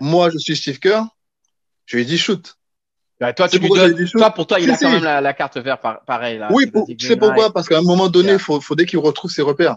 Moi, 0.00 0.30
je 0.30 0.38
suis 0.38 0.56
Steve 0.56 0.78
Kerr. 0.78 1.04
Je 1.86 1.96
lui 1.96 2.02
ai 2.02 2.06
dit 2.06 2.18
shoot. 2.18 2.56
Bah, 3.20 3.32
toi, 3.32 3.48
tu 3.48 3.58
lui 3.58 3.68
donnes, 3.68 4.08
toi, 4.10 4.30
pour 4.30 4.46
toi, 4.48 4.58
il 4.58 4.68
a 4.70 4.76
quand 4.76 4.90
même 4.90 5.04
la, 5.04 5.20
la, 5.20 5.32
carte 5.32 5.56
verte 5.56 5.80
pareil. 6.06 6.38
Là. 6.38 6.48
Oui, 6.50 6.70
tu 6.98 7.06
sais 7.06 7.16
pourquoi? 7.16 7.52
Parce 7.52 7.68
qu'à 7.68 7.78
un 7.78 7.82
moment 7.82 8.08
donné, 8.08 8.32
il 8.32 8.38
faut, 8.38 8.60
faudrait 8.60 8.86
qu'il 8.86 8.98
retrouve 8.98 9.30
ses 9.30 9.42
repères. 9.42 9.76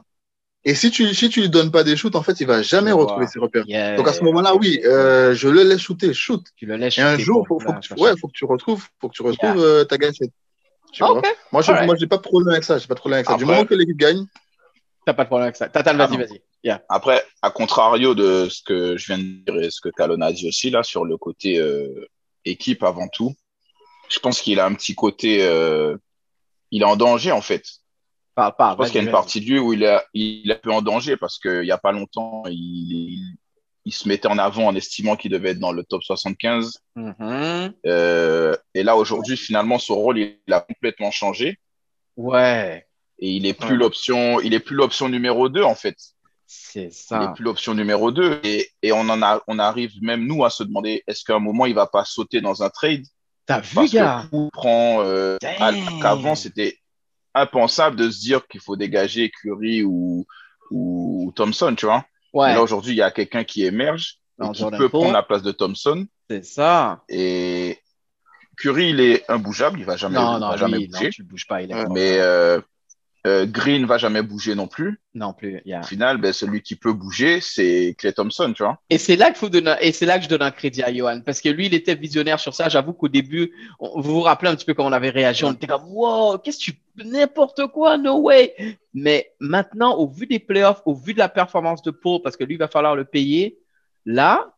Et 0.67 0.73
si 0.73 0.89
tu 0.89 1.13
si 1.13 1.29
tu 1.29 1.41
lui 1.41 1.49
donnes 1.49 1.69
pas 1.69 1.83
des 1.83 1.95
shoots, 1.95 2.15
en 2.15 2.23
fait, 2.23 2.41
il 2.41 2.47
va 2.47 2.63
jamais 2.63 2.91
retrouver 2.91 3.27
ses 3.27 3.39
repères. 3.39 3.65
Donc 3.97 4.07
à 4.07 4.13
ce 4.13 4.23
moment-là, 4.23 4.55
oui, 4.55 4.79
euh, 4.83 5.35
je 5.35 5.47
le 5.47 5.61
laisse 5.61 5.79
shooter, 5.79 6.11
shoot. 6.13 6.43
Tu 6.55 6.65
le 6.65 6.75
laisses 6.75 6.97
Et 6.97 7.01
un 7.01 7.19
jour, 7.19 7.45
faut, 7.47 7.59
faut, 7.59 7.71
que, 7.71 8.01
ouais, 8.01 8.13
faut 8.19 8.27
que 8.27 8.33
tu 8.33 8.45
retrouves, 8.45 8.87
faut 8.99 9.09
que 9.09 9.13
tu 9.13 9.21
retrouves 9.21 9.59
euh, 9.59 9.83
ta 9.83 9.97
gâchette. 9.97 10.31
Moi, 10.99 11.61
je 11.61 11.71
n'ai 11.71 12.07
pas 12.07 12.17
de 12.17 12.21
problème 12.21 12.53
avec 12.53 12.63
ça. 12.63 12.77
J'ai 12.77 12.87
pas 12.87 12.93
de 12.93 12.99
problème 12.99 13.17
avec 13.17 13.27
ça. 13.27 13.37
Du 13.37 13.45
moment 13.45 13.65
que 13.65 13.75
l'équipe 13.75 13.97
gagne. 13.97 14.25
T'as 15.05 15.13
pas 15.13 15.23
de 15.23 15.27
problème 15.27 15.45
avec 15.45 15.55
ça. 15.55 15.69
Tatal, 15.69 15.97
vas-y, 15.97 16.15
ah 16.15 16.17
vas-y. 16.17 16.81
Après, 16.89 17.23
à 17.41 17.51
contrario 17.51 18.15
de 18.15 18.49
ce 18.49 18.63
que 18.63 18.97
je 18.97 19.05
viens 19.05 19.19
de 19.19 19.23
dire 19.23 19.61
et 19.61 19.69
ce 19.69 19.79
que 19.81 19.89
Talon 19.89 20.21
a 20.21 20.31
dit 20.31 20.47
aussi, 20.47 20.71
là, 20.71 20.81
sur 20.81 21.05
le 21.05 21.17
côté 21.17 21.59
euh, 21.59 22.07
équipe 22.43 22.81
avant 22.81 23.07
tout, 23.07 23.35
je 24.09 24.19
pense 24.19 24.41
qu'il 24.41 24.59
a 24.59 24.65
un 24.65 24.73
petit 24.73 24.95
côté. 24.95 25.43
Euh, 25.43 25.95
il 26.71 26.81
est 26.81 26.85
en 26.85 26.95
danger, 26.95 27.31
en 27.31 27.41
fait. 27.41 27.63
Parle, 28.33 28.55
parle, 28.57 28.73
je 28.73 28.77
pense 28.77 28.87
qu'il 28.87 29.01
y 29.01 29.03
a 29.03 29.07
une 29.07 29.11
partie 29.11 29.41
de 29.41 29.45
lui 29.45 29.59
où 29.59 29.73
il 29.73 29.83
est, 29.83 30.01
il 30.13 30.49
est 30.49 30.55
un 30.55 30.59
peu 30.59 30.71
en 30.71 30.81
danger 30.81 31.15
parce 31.17 31.37
qu'il 31.37 31.61
n'y 31.61 31.71
a 31.71 31.77
pas 31.77 31.91
longtemps, 31.91 32.43
il, 32.47 32.55
il 32.55 33.37
se 33.93 34.07
mettait 34.07 34.27
en 34.27 34.37
avant 34.37 34.67
en 34.67 34.75
estimant 34.75 35.15
qu'il 35.15 35.31
devait 35.31 35.51
être 35.51 35.59
dans 35.59 35.71
le 35.71 35.83
top 35.83 36.03
75. 36.03 36.79
Mm-hmm. 36.95 37.73
Euh, 37.85 38.55
et 38.73 38.83
là, 38.83 38.95
aujourd'hui, 38.97 39.37
finalement, 39.37 39.77
son 39.77 39.95
rôle, 39.95 40.17
il, 40.17 40.53
a 40.53 40.61
complètement 40.61 41.11
changé. 41.11 41.59
Ouais. 42.17 42.87
Et 43.19 43.29
il 43.29 43.45
est 43.45 43.53
plus 43.53 43.77
l'option, 43.77 44.39
il 44.41 44.53
est 44.53 44.59
plus 44.59 44.75
l'option 44.75 45.07
numéro 45.07 45.49
2, 45.49 45.63
en 45.63 45.75
fait. 45.75 45.95
C'est 46.47 46.91
ça. 46.91 47.19
Il 47.21 47.29
est 47.29 47.33
plus 47.33 47.43
l'option 47.43 47.75
numéro 47.75 48.11
2. 48.11 48.41
Et, 48.43 48.69
et, 48.81 48.91
on 48.91 49.01
en 49.01 49.21
a, 49.21 49.41
on 49.47 49.59
arrive 49.59 49.91
même, 50.01 50.25
nous, 50.25 50.43
à 50.43 50.49
se 50.49 50.63
demander, 50.63 51.03
est-ce 51.07 51.23
qu'à 51.23 51.35
un 51.35 51.39
moment, 51.39 51.65
il 51.65 51.75
va 51.75 51.87
pas 51.87 52.05
sauter 52.05 52.41
dans 52.41 52.63
un 52.63 52.69
trade? 52.69 53.05
T'as 53.45 53.59
vu, 53.59 53.87
gars? 53.89 54.27
prend, 54.51 55.01
euh, 55.03 55.37
qu'avant, 56.01 56.33
c'était 56.33 56.79
impensable 57.35 57.95
de 57.95 58.09
se 58.09 58.19
dire 58.19 58.47
qu'il 58.47 58.61
faut 58.61 58.75
dégager 58.75 59.29
Curry 59.29 59.83
ou, 59.83 60.25
ou 60.71 61.31
Thompson, 61.35 61.75
tu 61.77 61.85
vois? 61.85 62.03
Là, 62.35 62.61
aujourd'hui, 62.61 62.93
il 62.93 62.97
y 62.97 63.01
a 63.01 63.11
quelqu'un 63.11 63.43
qui 63.43 63.65
émerge 63.65 64.19
et 64.43 64.51
qui 64.51 64.63
peut 64.77 64.89
prendre 64.89 65.13
la 65.13 65.23
place 65.23 65.43
de 65.43 65.51
Thompson. 65.51 66.05
C'est 66.29 66.43
ça. 66.43 67.03
Et 67.09 67.79
Curry, 68.57 68.89
il 68.89 68.99
est 68.99 69.29
imbougeable, 69.29 69.79
il 69.79 69.85
va 69.85 69.95
jamais, 69.95 70.15
non, 70.15 70.39
non, 70.39 70.49
va 70.49 70.57
jamais 70.57 70.87
bouger. 70.87 71.05
Non, 71.05 71.09
tu 71.11 71.23
bouges 71.23 71.47
pas, 71.47 71.61
il 71.61 71.71
est 71.71 71.89
Mais 71.89 72.17
euh, 72.19 72.59
euh, 73.25 73.45
Green 73.47 73.85
va 73.85 73.97
jamais 73.97 74.21
bouger 74.21 74.53
non 74.53 74.67
plus. 74.67 75.01
Non 75.15 75.33
plus. 75.33 75.61
Au 75.65 75.83
final, 75.83 76.17
ben, 76.17 76.31
celui 76.31 76.61
qui 76.61 76.75
peut 76.75 76.93
bouger, 76.93 77.39
c'est 77.41 77.95
Clay 77.97 78.13
Thompson, 78.13 78.53
tu 78.55 78.61
vois. 78.61 78.79
Et 78.89 78.99
c'est 78.99 79.15
là 79.15 79.27
qu'il 79.27 79.37
faut 79.37 79.49
donner, 79.49 79.73
et 79.81 79.91
c'est 79.91 80.05
là 80.05 80.19
que 80.19 80.25
je 80.25 80.29
donne 80.29 80.43
un 80.43 80.51
crédit 80.51 80.83
à 80.83 80.93
Johan, 80.93 81.21
parce 81.21 81.41
que 81.41 81.49
lui, 81.49 81.65
il 81.65 81.73
était 81.73 81.95
visionnaire 81.95 82.39
sur 82.39 82.53
ça. 82.53 82.69
J'avoue 82.69 82.93
qu'au 82.93 83.07
début, 83.07 83.51
vous 83.79 84.01
vous 84.13 84.21
rappelez 84.21 84.51
un 84.51 84.55
petit 84.55 84.65
peu 84.65 84.75
comment 84.75 84.89
on 84.89 84.93
avait 84.93 85.09
réagi. 85.09 85.43
On 85.43 85.53
était 85.53 85.65
comme, 85.65 85.85
wow, 85.87 86.37
qu'est-ce 86.37 86.59
que 86.59 86.71
tu, 86.71 86.73
n'importe 87.03 87.67
quoi, 87.67 87.97
no 87.97 88.19
way. 88.19 88.53
Mais 88.93 89.31
maintenant, 89.39 89.95
au 89.97 90.07
vu 90.07 90.27
des 90.27 90.39
playoffs, 90.39 90.83
au 90.85 90.93
vu 90.93 91.13
de 91.13 91.19
la 91.19 91.29
performance 91.29 91.81
de 91.81 91.91
Paul, 91.91 92.21
parce 92.21 92.37
que 92.37 92.43
lui, 92.43 92.55
il 92.55 92.59
va 92.59 92.67
falloir 92.67 92.95
le 92.95 93.05
payer, 93.05 93.57
là, 94.05 94.53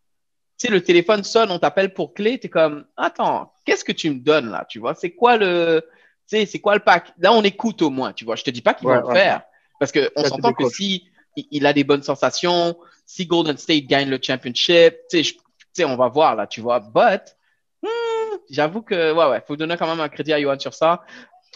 tu 0.58 0.68
sais, 0.68 0.74
le 0.74 0.82
téléphone 0.82 1.24
sonne, 1.24 1.52
on 1.52 1.60
t'appelle 1.60 1.94
pour 1.94 2.14
clé, 2.14 2.40
t'es 2.40 2.50
comme, 2.50 2.86
attends, 2.98 3.54
qu'est-ce 3.64 3.86
que 3.86 3.92
tu 3.92 4.10
me 4.10 4.20
donnes 4.20 4.50
là, 4.50 4.66
tu 4.68 4.80
vois? 4.80 4.96
C'est 4.96 5.12
quoi 5.12 5.38
le, 5.38 5.84
sais, 6.28 6.46
c'est 6.46 6.60
quoi 6.60 6.76
le 6.76 6.82
pack? 6.82 7.14
Là, 7.20 7.34
on 7.34 7.44
écoute 7.44 7.82
au 7.82 7.90
moins, 7.90 8.14
tu 8.14 8.26
vois. 8.26 8.36
Je 8.36 8.44
te 8.44 8.50
dis 8.50 8.62
pas 8.62 8.74
qu'ils 8.74 8.88
vont 8.88 8.96
le 8.96 9.14
faire. 9.14 9.42
Parce 9.80 9.92
qu'on 9.92 10.24
s'entend 10.24 10.54
que 10.54 10.70
si 10.70 11.08
il 11.36 11.66
a 11.66 11.74
des 11.74 11.84
bonnes 11.84 12.04
sensations, 12.04 12.78
si 13.06 13.26
Golden 13.26 13.58
State 13.58 13.86
gagne 13.86 14.10
le 14.10 14.20
championship, 14.22 14.96
tu 15.10 15.24
sais, 15.24 15.86
on 15.86 15.96
va 15.96 16.08
voir 16.08 16.36
là, 16.36 16.48
tu 16.48 16.62
vois. 16.62 16.80
But, 16.80 17.36
hmm, 17.84 18.38
j'avoue 18.50 18.82
que, 18.82 19.14
ouais, 19.14 19.30
ouais, 19.30 19.44
faut 19.46 19.56
donner 19.56 19.78
quand 19.78 19.88
même 19.88 20.00
un 20.00 20.10
crédit 20.10 20.34
à 20.34 20.42
Johan 20.42 20.60
sur 20.60 20.74
ça. 20.74 21.04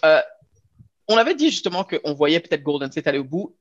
Euh, 0.06 0.22
on 1.08 1.18
avait 1.18 1.36
dit 1.36 1.50
justement 1.50 1.84
qu'on 1.84 2.14
voyait 2.14 2.40
peut-être 2.40 2.64
Golden 2.64 2.92
State 2.92 3.08
aller 3.08 3.20
au 3.20 3.24
bout. 3.24 3.56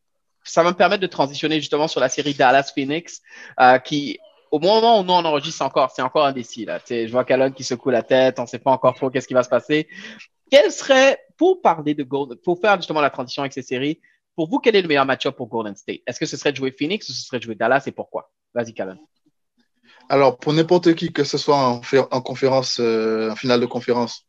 Ça 0.45 0.63
va 0.63 0.71
me 0.71 0.77
permettre 0.77 1.03
de 1.03 1.07
transitionner 1.07 1.57
justement 1.57 1.89
sur 1.89 2.01
la 2.01 2.09
série 2.09 2.35
Dallas 2.35 2.73
Phoenix, 2.75 3.21
euh, 3.61 3.79
qui 3.79 4.19
au 4.51 4.59
moment 4.59 5.01
où 5.01 5.05
nous 5.05 5.13
on 5.13 5.25
enregistre 5.25 5.63
encore, 5.63 5.91
c'est 5.95 6.03
encore 6.03 6.27
indécis 6.27 6.65
là. 6.65 6.81
je 6.89 7.11
vois 7.11 7.25
Calonne 7.25 7.53
qui 7.53 7.63
secoue 7.63 7.91
la 7.91 8.03
tête, 8.03 8.39
on 8.39 8.43
ne 8.43 8.49
sait 8.49 8.59
pas 8.59 8.73
encore 8.73 8.95
trop 8.95 9.11
qu'est-ce 9.11 9.29
qui 9.29 9.35
va 9.35 9.43
se 9.43 9.49
passer. 9.49 9.89
Quel 10.51 10.73
serait, 10.73 11.19
pour 11.37 11.61
parler 11.63 11.95
de 11.95 12.03
Golden, 12.03 12.37
pour 12.39 12.61
faire 12.61 12.77
justement 12.77 13.01
la 13.01 13.11
transition 13.11 13.43
avec 13.43 13.53
ces 13.53 13.63
séries, 13.63 14.01
pour 14.37 14.49
vous, 14.49 14.59
quel 14.59 14.77
est 14.77 14.83
le 14.83 14.89
meilleur 14.89 15.07
match-up 15.07 15.37
pour 15.37 15.49
Golden 15.49 15.77
State? 15.77 16.01
Est-ce 16.07 16.19
que 16.19 16.27
ce 16.27 16.37
serait 16.37 16.53
de 16.53 16.57
jouer 16.57 16.75
Phoenix 16.77 17.09
ou 17.09 17.13
ce 17.13 17.23
serait 17.27 17.39
de 17.39 17.43
jouer 17.43 17.55
Dallas 17.55 17.83
et 17.87 17.93
pourquoi? 17.93 18.31
Vas-y, 18.55 18.73
Calonne. 18.73 18.99
Alors, 20.09 20.39
pour 20.39 20.53
n'importe 20.53 20.95
qui, 20.95 21.13
que 21.13 21.25
ce 21.25 21.39
soit 21.39 21.57
en, 21.57 21.81
en 22.11 22.21
conférence, 22.21 22.79
euh, 22.81 23.31
en 23.31 23.37
finale 23.37 23.61
de 23.61 23.67
conférence 23.67 24.25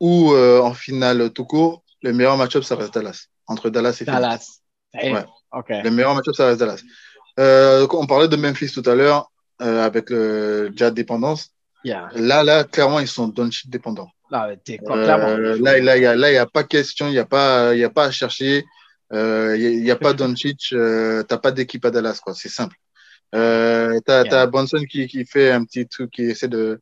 ou 0.00 0.32
euh, 0.32 0.60
en 0.60 0.74
finale 0.74 1.30
tout 1.32 1.44
court, 1.44 1.84
le 2.02 2.12
meilleur 2.12 2.36
match-up, 2.36 2.64
ça 2.64 2.76
reste 2.76 2.94
Dallas. 2.94 3.26
Entre 3.46 3.70
Dallas 3.70 3.98
et 4.00 4.04
Dallas. 4.04 4.60
Dallas. 4.92 5.26
Ouais. 5.54 5.82
Le 5.82 5.90
meilleur 5.90 6.14
match-up, 6.14 6.34
ça 6.34 6.46
reste 6.46 6.58
Dallas. 6.58 6.82
Euh, 7.38 7.86
on 7.90 8.06
parlait 8.06 8.28
de 8.28 8.36
Memphis 8.36 8.72
tout 8.72 8.88
à 8.88 8.94
l'heure 8.94 9.30
avec 9.58 10.10
le 10.10 10.72
Jazz 10.74 10.92
dépendance. 10.92 11.50
Là, 11.84 12.42
là, 12.42 12.64
clairement, 12.64 12.98
ils 12.98 13.06
sont 13.06 13.28
Doncic 13.28 13.70
dépendants. 13.70 14.10
Là, 14.32 15.28
euh, 15.28 15.58
là, 15.60 15.96
il 15.96 16.32
n'y 16.32 16.38
a, 16.38 16.46
pas 16.46 16.64
question, 16.64 17.06
il 17.08 17.12
n'y 17.12 17.18
a, 17.18 17.26
pas, 17.26 17.74
y 17.74 17.84
a 17.84 17.90
pas 17.90 18.06
à 18.06 18.10
chercher. 18.10 18.64
Euh, 19.12 19.56
il 19.58 19.82
n'y 19.82 19.90
a, 19.90 19.96
pas 19.96 20.14
Doncic, 20.14 20.72
euh, 20.72 21.22
tu 21.22 21.34
n'as 21.34 21.38
pas 21.38 21.52
d'équipe 21.52 21.84
à 21.84 21.90
Dallas, 21.90 22.18
quoi. 22.22 22.34
C'est 22.34 22.48
simple. 22.48 22.76
Euh, 23.34 23.98
tu 24.06 24.12
as, 24.12 24.24
yeah. 24.24 24.46
Bonson 24.46 24.84
qui, 24.90 25.06
qui 25.06 25.24
fait 25.26 25.50
un 25.50 25.64
petit 25.64 25.86
truc, 25.86 26.10
qui 26.10 26.22
essaie 26.22 26.48
de, 26.48 26.80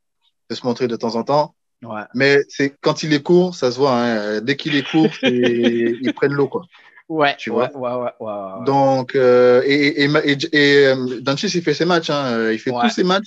de 0.48 0.54
se 0.54 0.64
montrer 0.64 0.86
de 0.86 0.96
temps 0.96 1.16
en 1.16 1.24
temps. 1.24 1.54
Ouais. 1.82 2.02
Mais 2.14 2.40
c'est 2.48 2.74
quand 2.80 3.02
il 3.02 3.12
est 3.12 3.22
court, 3.22 3.54
ça 3.54 3.72
se 3.72 3.78
voit. 3.78 3.94
Hein. 3.94 4.40
Dès 4.42 4.56
qu'il 4.56 4.76
est 4.76 4.88
court, 4.88 5.10
ils 5.22 6.12
prennent 6.14 6.34
l'eau, 6.34 6.48
quoi. 6.48 6.62
Ouais, 7.08 7.34
tu 7.36 7.50
vois? 7.50 7.68
Ouais, 7.76 7.92
ouais, 7.92 8.10
ouais, 8.20 8.64
Donc, 8.64 9.16
euh, 9.16 9.62
et, 9.64 10.04
et, 10.04 10.10
et, 10.24 10.38
et, 10.52 10.92
il 10.92 11.62
fait 11.62 11.74
ses 11.74 11.84
matchs. 11.84 12.10
Hein. 12.10 12.52
Il 12.52 12.58
fait 12.60 12.70
tous 12.70 12.90
ses 12.90 13.02
matchs. 13.02 13.26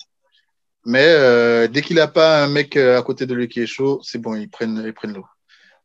Mais 0.85 1.05
euh, 1.05 1.67
dès 1.67 1.81
qu'il 1.81 1.95
n'a 1.95 2.07
pas 2.07 2.43
un 2.43 2.47
mec 2.47 2.75
euh, 2.75 2.97
à 2.97 3.01
côté 3.01 3.25
de 3.25 3.33
lui 3.33 3.47
qui 3.47 3.61
est 3.61 3.67
chaud, 3.67 4.01
c'est 4.03 4.19
bon, 4.19 4.35
ils 4.35 4.49
prennent, 4.49 4.83
ils 4.85 4.93
prennent 4.93 5.13
l'eau. 5.13 5.25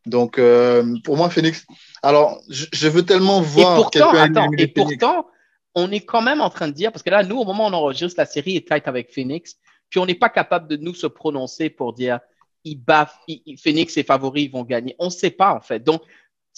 Donc, 0.07 0.39
euh, 0.39 0.97
pour 1.05 1.17
moi, 1.17 1.31
Phoenix. 1.31 1.67
Alors, 2.03 2.41
je, 2.49 2.67
je 2.73 2.89
veux 2.89 3.05
tellement 3.05 3.41
voir. 3.41 3.79
Et 3.79 3.83
pourtant, 3.83 4.11
attends, 4.11 4.51
et 4.57 4.67
pourtant, 4.67 5.27
on 5.75 5.91
est 5.93 6.01
quand 6.01 6.23
même 6.23 6.41
en 6.41 6.51
train 6.51 6.69
de 6.69 6.73
dire, 6.73 6.91
parce 6.91 7.03
que 7.03 7.11
là, 7.11 7.23
nous, 7.23 7.37
au 7.37 7.45
moment 7.45 7.67
où 7.67 7.71
on 7.71 7.75
enregistre, 7.75 8.19
la 8.19 8.27
série 8.27 8.57
est 8.57 8.67
tight 8.67 8.89
avec 8.89 9.13
Phoenix, 9.13 9.57
puis 9.91 10.01
on 10.01 10.07
n'est 10.07 10.15
pas 10.15 10.31
capable 10.31 10.67
de 10.69 10.77
nous 10.77 10.95
se 10.95 11.07
prononcer 11.07 11.71
pour 11.71 11.93
dire, 11.93 12.19
ils 12.65 12.77
baffent, 12.77 13.19
Phoenix 13.63 13.97
est 13.97 14.03
favori, 14.03 14.45
ils 14.45 14.51
vont 14.51 14.65
gagner. 14.65 14.97
On 14.99 15.07
ne 15.07 15.11
sait 15.11 15.31
pas, 15.31 15.55
en 15.55 15.61
fait. 15.61 15.81
Donc, 15.81 16.03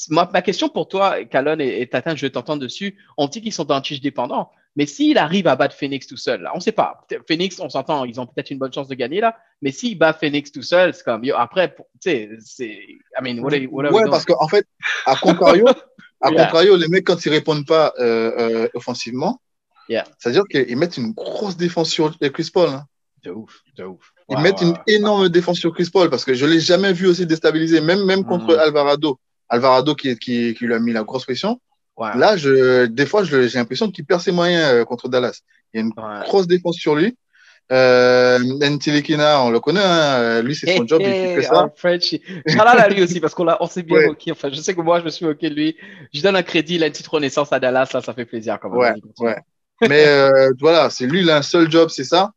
ma, 0.08 0.28
ma 0.32 0.42
question 0.42 0.68
pour 0.68 0.88
toi, 0.88 1.24
Calon 1.24 1.58
et, 1.60 1.82
et 1.82 1.86
Tatin, 1.88 2.16
je 2.16 2.22
vais 2.22 2.30
t'entendre 2.30 2.62
dessus. 2.62 2.96
On 3.18 3.26
dit 3.26 3.42
qu'ils 3.42 3.52
sont 3.52 3.64
dans 3.64 3.74
un 3.74 3.80
tige 3.80 4.00
dépendant. 4.00 4.50
Mais 4.76 4.86
s'il 4.86 5.18
arrive 5.18 5.46
à 5.46 5.56
battre 5.56 5.74
Phoenix 5.74 6.06
tout 6.06 6.16
seul, 6.16 6.42
là, 6.42 6.52
on 6.54 6.58
ne 6.58 6.62
sait 6.62 6.72
pas. 6.72 7.04
Phoenix, 7.26 7.58
on 7.58 7.68
s'entend, 7.68 8.04
ils 8.04 8.20
ont 8.20 8.26
peut-être 8.26 8.50
une 8.50 8.58
bonne 8.58 8.72
chance 8.72 8.88
de 8.88 8.94
gagner 8.94 9.20
là. 9.20 9.36
Mais 9.62 9.72
s'il 9.72 9.98
bat 9.98 10.12
Phoenix 10.12 10.52
tout 10.52 10.62
seul, 10.62 10.94
c'est 10.94 11.02
comme, 11.02 11.24
yo, 11.24 11.34
après, 11.36 11.74
tu 11.74 11.84
sais, 12.00 12.30
c'est. 12.40 12.66
I 12.66 13.22
mean, 13.22 13.40
what 13.40 13.52
are, 13.52 13.60
what 13.70 13.84
are 13.86 13.92
ouais, 13.92 14.04
parce 14.08 14.24
qu'en 14.24 14.48
fait, 14.48 14.64
à 15.06 15.16
contrario, 15.16 15.66
à 16.20 16.30
yeah. 16.30 16.44
contrario, 16.44 16.76
les 16.76 16.88
mecs, 16.88 17.04
quand 17.04 17.24
ils 17.26 17.30
répondent 17.30 17.66
pas 17.66 17.92
euh, 17.98 18.32
euh, 18.38 18.68
offensivement, 18.74 19.40
yeah. 19.88 20.04
c'est-à-dire 20.18 20.44
qu'ils 20.48 20.76
mettent 20.76 20.96
une 20.96 21.12
grosse 21.12 21.56
défense 21.56 21.90
sur 21.90 22.16
Chris 22.18 22.50
Paul. 22.52 22.68
Hein. 22.70 22.84
De 23.24 23.32
ouf, 23.32 23.60
de 23.76 23.84
ouf. 23.84 24.12
Ils 24.30 24.36
wow, 24.36 24.42
mettent 24.42 24.60
wow, 24.62 24.68
une 24.68 24.72
wow. 24.72 24.82
énorme 24.86 25.28
défense 25.28 25.58
sur 25.58 25.74
Chris 25.74 25.90
Paul 25.92 26.08
parce 26.08 26.24
que 26.24 26.32
je 26.32 26.46
l'ai 26.46 26.60
jamais 26.60 26.92
vu 26.92 27.06
aussi 27.06 27.26
déstabilisé, 27.26 27.80
même, 27.80 28.04
même 28.04 28.24
contre 28.24 28.54
mm. 28.54 28.60
Alvarado. 28.60 29.18
Alvarado 29.48 29.94
qui, 29.96 30.16
qui, 30.16 30.54
qui 30.54 30.64
lui 30.64 30.74
a 30.74 30.78
mis 30.78 30.92
la 30.92 31.02
grosse 31.02 31.24
pression. 31.24 31.60
Ouais. 32.00 32.16
Là, 32.16 32.36
je, 32.36 32.86
des 32.86 33.04
fois, 33.04 33.24
j'ai 33.24 33.46
l'impression 33.50 33.90
qu'il 33.90 34.06
perd 34.06 34.22
ses 34.22 34.32
moyens 34.32 34.72
euh, 34.72 34.84
contre 34.86 35.10
Dallas. 35.10 35.40
Il 35.72 35.76
y 35.76 35.82
a 35.82 35.86
une 35.86 35.92
ouais. 35.96 36.24
grosse 36.24 36.46
défense 36.46 36.76
sur 36.76 36.94
lui. 36.94 37.16
Euh, 37.70 38.38
on 38.40 39.50
le 39.50 39.58
connaît, 39.60 39.80
hein. 39.80 40.42
lui, 40.42 40.56
c'est 40.56 40.76
son 40.76 40.86
job, 40.86 41.02
il 41.04 41.06
fait 41.06 41.42
ça. 41.42 41.70
Frenchie. 41.76 42.20
à 42.56 42.88
lui 42.88 43.02
aussi, 43.02 43.20
parce 43.20 43.34
qu'on 43.34 43.46
on 43.60 43.66
s'est 43.66 43.82
bien 43.82 43.98
ouais. 43.98 44.06
moqué. 44.08 44.32
Enfin, 44.32 44.48
je 44.50 44.56
sais 44.56 44.74
que 44.74 44.80
moi, 44.80 44.98
je 44.98 45.04
me 45.04 45.10
suis 45.10 45.26
moqué 45.26 45.50
de 45.50 45.54
lui. 45.54 45.76
Je 46.12 46.22
donne 46.22 46.34
un 46.34 46.42
crédit, 46.42 46.76
il 46.76 46.82
a 46.82 46.86
une 46.86 46.92
petite 46.92 47.06
renaissance 47.06 47.52
à 47.52 47.60
Dallas, 47.60 47.90
là, 47.92 48.00
ça 48.00 48.14
fait 48.14 48.24
plaisir 48.24 48.58
quand 48.60 48.70
même. 48.70 48.78
Ouais, 48.78 48.94
ouais. 49.20 49.36
Mais 49.88 50.06
euh, 50.08 50.50
voilà, 50.58 50.90
c'est 50.90 51.06
lui, 51.06 51.20
il 51.20 51.30
a 51.30 51.36
un 51.36 51.42
seul 51.42 51.70
job, 51.70 51.90
c'est 51.90 52.04
ça. 52.04 52.32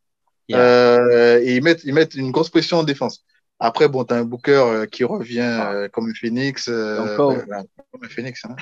Yeah. 0.48 0.60
Euh, 0.60 1.40
et 1.42 1.56
ils 1.56 1.62
mettent, 1.62 1.84
ils 1.84 1.94
mettent 1.94 2.14
une 2.14 2.30
grosse 2.30 2.50
pression 2.50 2.78
en 2.78 2.84
défense. 2.84 3.24
Après, 3.64 3.88
bon, 3.88 4.04
t'as 4.04 4.18
un 4.18 4.24
Booker 4.24 4.52
euh, 4.52 4.84
qui 4.84 5.04
revient 5.04 5.40
euh, 5.40 5.88
comme 5.88 6.10
un 6.10 6.12
phoenix. 6.12 6.68
Euh, 6.68 7.16
oh. 7.18 7.32
comme 7.34 8.04
un 8.04 8.08
phoenix. 8.10 8.44
Hein. 8.44 8.56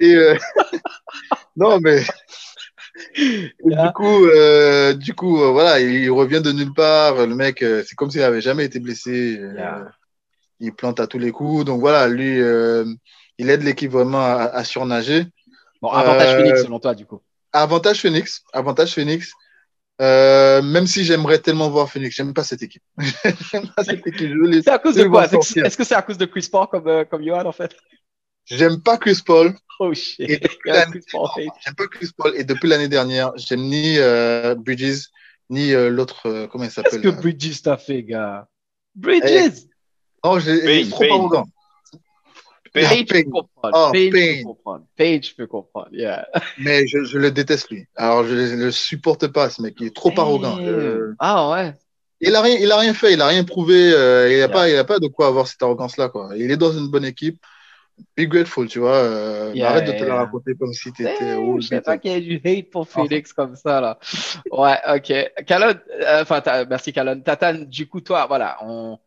et 0.00 0.26
non, 1.54 1.78
mais 1.82 2.00
du 3.62 3.92
coup, 3.94 4.24
euh, 4.24 4.94
du 4.94 5.12
coup, 5.12 5.36
voilà, 5.52 5.78
il 5.80 6.10
revient 6.10 6.40
de 6.40 6.52
nulle 6.52 6.72
part. 6.72 7.26
Le 7.26 7.34
mec, 7.34 7.58
c'est 7.58 7.94
comme 7.94 8.10
s'il 8.10 8.22
n'avait 8.22 8.40
jamais 8.40 8.64
été 8.64 8.80
blessé. 8.80 9.38
Yeah. 9.38 9.90
il 10.60 10.72
plante 10.72 10.98
à 10.98 11.06
tous 11.06 11.18
les 11.18 11.30
coups. 11.30 11.66
Donc 11.66 11.80
voilà, 11.80 12.08
lui, 12.08 12.38
il 13.36 13.50
aide 13.50 13.62
l'équipe 13.62 13.92
vraiment 13.92 14.24
à, 14.24 14.44
à, 14.44 14.64
surnager. 14.64 15.26
Bon, 15.82 15.90
avantage 15.90 16.36
Phoenix 16.36 16.62
selon 16.62 16.78
toi, 16.78 16.94
du 16.94 17.04
coup. 17.04 17.20
Avantage 17.52 18.00
Phoenix. 18.00 18.44
Avantage 18.54 18.94
Phoenix. 18.94 19.34
Euh, 20.00 20.60
même 20.60 20.86
si 20.86 21.04
j'aimerais 21.04 21.38
tellement 21.38 21.70
voir 21.70 21.90
Phoenix, 21.90 22.16
j'aime 22.16 22.34
pas 22.34 22.42
cette 22.42 22.62
équipe. 22.62 22.82
j'aime 23.52 23.68
pas 23.76 23.84
cette 23.84 24.06
équipe. 24.06 24.32
C'est 24.62 24.70
à 24.70 24.78
cause 24.78 24.96
de 24.96 25.04
quoi? 25.04 25.26
Est-ce 25.26 25.76
que 25.76 25.84
c'est 25.84 25.94
à 25.94 26.02
cause 26.02 26.18
de 26.18 26.26
Chris 26.26 26.48
Paul 26.50 26.66
comme, 26.66 26.88
euh, 26.88 27.04
comme 27.04 27.24
Johan 27.24 27.46
en 27.46 27.52
fait? 27.52 27.76
J'aime 28.44 28.82
pas 28.82 28.98
Chris 28.98 29.20
Paul. 29.24 29.54
Oh 29.80 29.92
shit. 29.92 30.46
J'aime 30.64 31.74
pas 31.76 31.88
Chris 31.90 32.10
Paul 32.16 32.32
et 32.36 32.44
depuis 32.44 32.68
l'année 32.68 32.86
dernière, 32.86 33.32
j'aime 33.34 33.62
ni 33.62 33.98
euh, 33.98 34.54
Bridges 34.54 35.08
ni 35.50 35.72
euh, 35.74 35.90
l'autre 35.90 36.46
comment 36.46 36.62
il 36.62 36.70
s'appelle 36.70 37.00
Qu'est-ce 37.00 37.12
que 37.12 37.20
Bridges 37.20 37.60
t'a 37.60 37.76
fait, 37.76 38.04
gars? 38.04 38.46
Bridges 38.94 39.24
hey. 39.24 39.50
Non, 40.24 40.38
j'ai 40.38 40.88
trop 40.88 41.02
arrogant. 41.02 41.46
Page, 42.74 43.06
peut 43.06 43.22
comprendre. 43.22 43.72
Oh, 43.72 43.90
Page, 43.92 44.10
peut 44.10 44.44
comprendre. 44.44 44.84
Page 44.96 45.36
peut 45.36 45.46
comprendre. 45.46 45.88
Yeah. 45.92 46.26
Mais 46.58 46.86
je, 46.86 47.04
je, 47.04 47.18
le 47.18 47.30
déteste, 47.30 47.70
lui. 47.70 47.86
Alors, 47.94 48.24
je 48.24 48.34
ne 48.34 48.64
le 48.64 48.70
supporte 48.72 49.28
pas, 49.28 49.48
ce 49.48 49.62
mec. 49.62 49.74
Il 49.80 49.86
est 49.86 49.94
trop 49.94 50.10
hey. 50.10 50.18
arrogant. 50.18 50.58
Ah 51.20 51.50
ouais. 51.50 51.72
Il 52.20 52.34
a 52.34 52.42
rien, 52.42 52.56
il 52.60 52.70
a 52.72 52.78
rien 52.78 52.92
fait. 52.92 53.12
Il 53.12 53.20
a 53.20 53.28
rien 53.28 53.44
prouvé. 53.44 53.92
Euh, 53.92 54.28
il 54.28 54.32
n'a 54.32 54.38
yeah. 54.38 54.48
pas, 54.48 54.68
il 54.68 54.76
a 54.76 54.84
pas 54.84 54.98
de 54.98 55.06
quoi 55.06 55.28
avoir 55.28 55.46
cette 55.46 55.62
arrogance-là, 55.62 56.08
quoi. 56.08 56.30
Il 56.36 56.50
est 56.50 56.56
dans 56.56 56.72
une 56.72 56.88
bonne 56.88 57.04
équipe. 57.04 57.40
Be 58.16 58.22
grateful, 58.22 58.66
tu 58.66 58.80
vois. 58.80 58.96
Euh, 58.96 59.52
yeah, 59.54 59.70
arrête 59.70 59.86
de 59.86 59.92
te 59.92 60.02
la 60.02 60.16
raconter 60.16 60.56
comme 60.58 60.72
si 60.72 60.92
tu 60.92 61.02
étais. 61.02 61.24
Hey, 61.24 61.60
je 61.60 61.66
sais 61.68 61.80
pas 61.80 61.96
qu'il 61.96 62.10
y 62.10 62.14
a 62.14 62.20
du 62.20 62.40
hate 62.44 62.70
pour 62.70 62.82
enfin. 62.82 63.06
comme 63.36 63.54
ça, 63.54 63.80
là. 63.80 63.98
Ouais, 64.50 64.78
ok. 64.96 65.44
Calonne, 65.46 65.78
euh, 66.00 66.22
enfin, 66.22 66.42
merci, 66.68 66.92
Calonne. 66.92 67.22
Tatane, 67.22 67.66
du 67.66 67.86
coup, 67.86 68.00
toi, 68.00 68.26
voilà, 68.26 68.56
on 68.62 68.98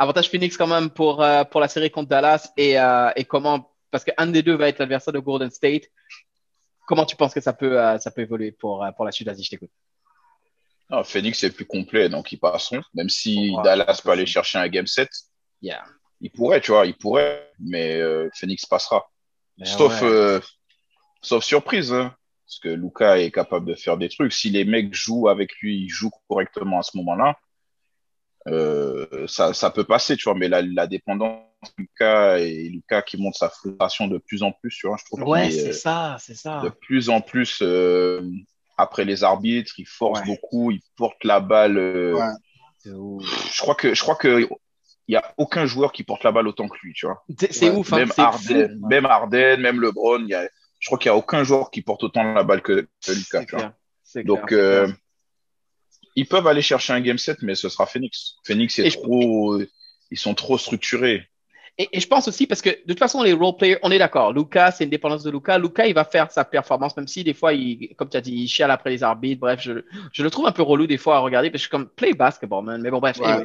avantage 0.00 0.30
Phoenix 0.30 0.56
quand 0.56 0.66
même 0.66 0.88
pour, 0.88 1.22
euh, 1.22 1.44
pour 1.44 1.60
la 1.60 1.68
série 1.68 1.90
contre 1.90 2.08
Dallas 2.08 2.50
et, 2.56 2.80
euh, 2.80 3.10
et 3.16 3.24
comment, 3.24 3.70
parce 3.90 4.02
qu'un 4.02 4.26
des 4.28 4.42
deux 4.42 4.56
va 4.56 4.68
être 4.68 4.78
l'adversaire 4.78 5.12
de 5.12 5.18
Golden 5.18 5.50
State. 5.50 5.84
Comment 6.86 7.04
tu 7.04 7.16
penses 7.16 7.34
que 7.34 7.40
ça 7.42 7.52
peut, 7.52 7.78
euh, 7.78 7.98
ça 7.98 8.10
peut 8.10 8.22
évoluer 8.22 8.50
pour, 8.50 8.84
pour 8.96 9.04
la 9.04 9.12
suite? 9.12 9.28
Vas-y, 9.28 9.42
je 9.42 9.50
t'écoute. 9.50 9.70
Non, 10.88 11.04
Phoenix 11.04 11.44
est 11.44 11.50
plus 11.50 11.66
complet, 11.66 12.08
donc 12.08 12.32
ils 12.32 12.38
passeront. 12.38 12.80
Même 12.94 13.10
si 13.10 13.54
Dallas 13.62 14.00
peut 14.02 14.10
aller 14.10 14.26
chercher 14.26 14.58
un 14.58 14.68
game 14.68 14.86
set, 14.86 15.10
yeah. 15.60 15.84
il 16.20 16.32
pourrait, 16.32 16.62
tu 16.62 16.72
vois, 16.72 16.86
il 16.86 16.96
pourrait, 16.96 17.52
mais 17.60 18.00
Phoenix 18.34 18.66
passera. 18.66 19.08
Mais 19.58 19.66
sauf, 19.66 20.02
ouais. 20.02 20.40
sauf 21.22 21.44
surprise, 21.44 21.92
hein, 21.92 22.12
parce 22.44 22.58
que 22.58 22.70
Luca 22.70 23.20
est 23.20 23.30
capable 23.30 23.66
de 23.66 23.74
faire 23.76 23.98
des 23.98 24.08
trucs. 24.08 24.32
Si 24.32 24.50
les 24.50 24.64
mecs 24.64 24.92
jouent 24.92 25.28
avec 25.28 25.54
lui, 25.60 25.84
ils 25.84 25.88
jouent 25.88 26.10
correctement 26.26 26.80
à 26.80 26.82
ce 26.82 26.96
moment-là, 26.96 27.38
euh, 28.50 29.26
ça, 29.26 29.54
ça 29.54 29.70
peut 29.70 29.84
passer, 29.84 30.16
tu 30.16 30.24
vois, 30.24 30.34
mais 30.34 30.48
la, 30.48 30.62
la 30.62 30.86
dépendance 30.86 31.40
de 31.62 31.82
Lucas 31.82 32.38
et 32.38 32.68
Lucas 32.68 33.02
qui 33.02 33.16
montre 33.16 33.38
sa 33.38 33.48
frustration 33.48 34.08
de 34.08 34.18
plus 34.18 34.42
en 34.42 34.52
plus, 34.52 34.70
tu 34.70 34.86
vois, 34.86 34.96
je 34.98 35.04
trouve. 35.04 35.22
Ouais, 35.28 35.50
c'est 35.50 35.72
ça, 35.72 36.16
c'est 36.18 36.34
ça. 36.34 36.60
De 36.62 36.68
plus 36.68 37.08
en 37.08 37.20
plus, 37.20 37.60
euh, 37.62 38.22
après 38.76 39.04
les 39.04 39.24
arbitres, 39.24 39.74
il 39.78 39.86
force 39.86 40.20
ouais. 40.20 40.26
beaucoup, 40.26 40.70
il 40.70 40.80
porte 40.96 41.22
la 41.24 41.40
balle. 41.40 41.78
Euh, 41.78 42.14
ouais. 42.14 42.32
Je 42.84 43.60
crois 43.60 43.74
que, 43.74 43.94
je 43.94 44.00
crois 44.00 44.16
que 44.16 44.48
il 45.08 45.14
y 45.14 45.16
a 45.16 45.34
aucun 45.38 45.66
joueur 45.66 45.92
qui 45.92 46.04
porte 46.04 46.22
la 46.22 46.32
balle 46.32 46.46
autant 46.46 46.68
que 46.68 46.76
lui, 46.82 46.92
tu 46.94 47.06
vois. 47.06 47.24
C'est 47.50 47.68
ouais. 47.68 47.76
ouf, 47.76 47.92
hein, 47.92 47.98
même 47.98 48.12
Harden, 48.16 48.78
fou. 48.80 48.88
même 48.88 49.06
Harden, 49.06 49.60
même 49.60 49.80
LeBron, 49.80 50.20
il 50.20 50.28
y 50.28 50.34
a, 50.34 50.48
je 50.78 50.86
crois 50.86 50.98
qu'il 50.98 51.08
y 51.08 51.12
a 51.12 51.16
aucun 51.16 51.42
joueur 51.44 51.70
qui 51.70 51.82
porte 51.82 52.04
autant 52.04 52.22
la 52.32 52.44
balle 52.44 52.62
que, 52.62 52.88
que 53.04 53.12
Lucas, 53.12 53.44
tu 53.44 53.56
vois. 53.56 53.74
Donc, 54.24 54.46
clair, 54.48 54.88
ils 56.16 56.26
peuvent 56.26 56.46
aller 56.46 56.62
chercher 56.62 56.92
un 56.92 57.00
game 57.00 57.18
set, 57.18 57.38
mais 57.42 57.54
ce 57.54 57.68
sera 57.68 57.86
Phoenix. 57.86 58.36
Phoenix 58.44 58.78
est 58.78 58.90
trop, 58.90 59.58
je... 59.58 59.66
ils 60.10 60.18
sont 60.18 60.34
trop 60.34 60.58
structurés. 60.58 61.26
Et, 61.78 61.88
et, 61.92 62.00
je 62.00 62.06
pense 62.06 62.28
aussi 62.28 62.46
parce 62.46 62.60
que 62.60 62.68
de 62.68 62.82
toute 62.88 62.98
façon, 62.98 63.22
les 63.22 63.32
role 63.32 63.56
players, 63.56 63.78
on 63.82 63.90
est 63.90 63.98
d'accord. 63.98 64.32
Lucas, 64.32 64.72
c'est 64.72 64.84
une 64.84 64.90
dépendance 64.90 65.22
de 65.22 65.30
Lucas. 65.30 65.58
Lucas, 65.58 65.86
il 65.86 65.94
va 65.94 66.04
faire 66.04 66.30
sa 66.30 66.44
performance, 66.44 66.94
même 66.96 67.08
si 67.08 67.24
des 67.24 67.32
fois, 67.32 67.54
il, 67.54 67.94
comme 67.96 68.10
tu 68.10 68.16
as 68.16 68.20
dit, 68.20 68.32
il 68.32 68.48
chiale 68.48 68.70
après 68.70 68.90
les 68.90 69.02
arbitres. 69.02 69.40
Bref, 69.40 69.60
je, 69.62 69.84
je 70.12 70.22
le 70.22 70.30
trouve 70.30 70.46
un 70.46 70.52
peu 70.52 70.62
relou 70.62 70.86
des 70.86 70.98
fois 70.98 71.16
à 71.16 71.18
regarder 71.20 71.48
parce 71.48 71.62
que 71.62 71.64
je 71.64 71.68
suis 71.68 71.70
comme 71.70 71.88
play 71.88 72.12
basketball, 72.12 72.64
man. 72.64 72.82
Mais 72.82 72.90
bon, 72.90 72.98
bref. 72.98 73.18
Ouais. 73.18 73.42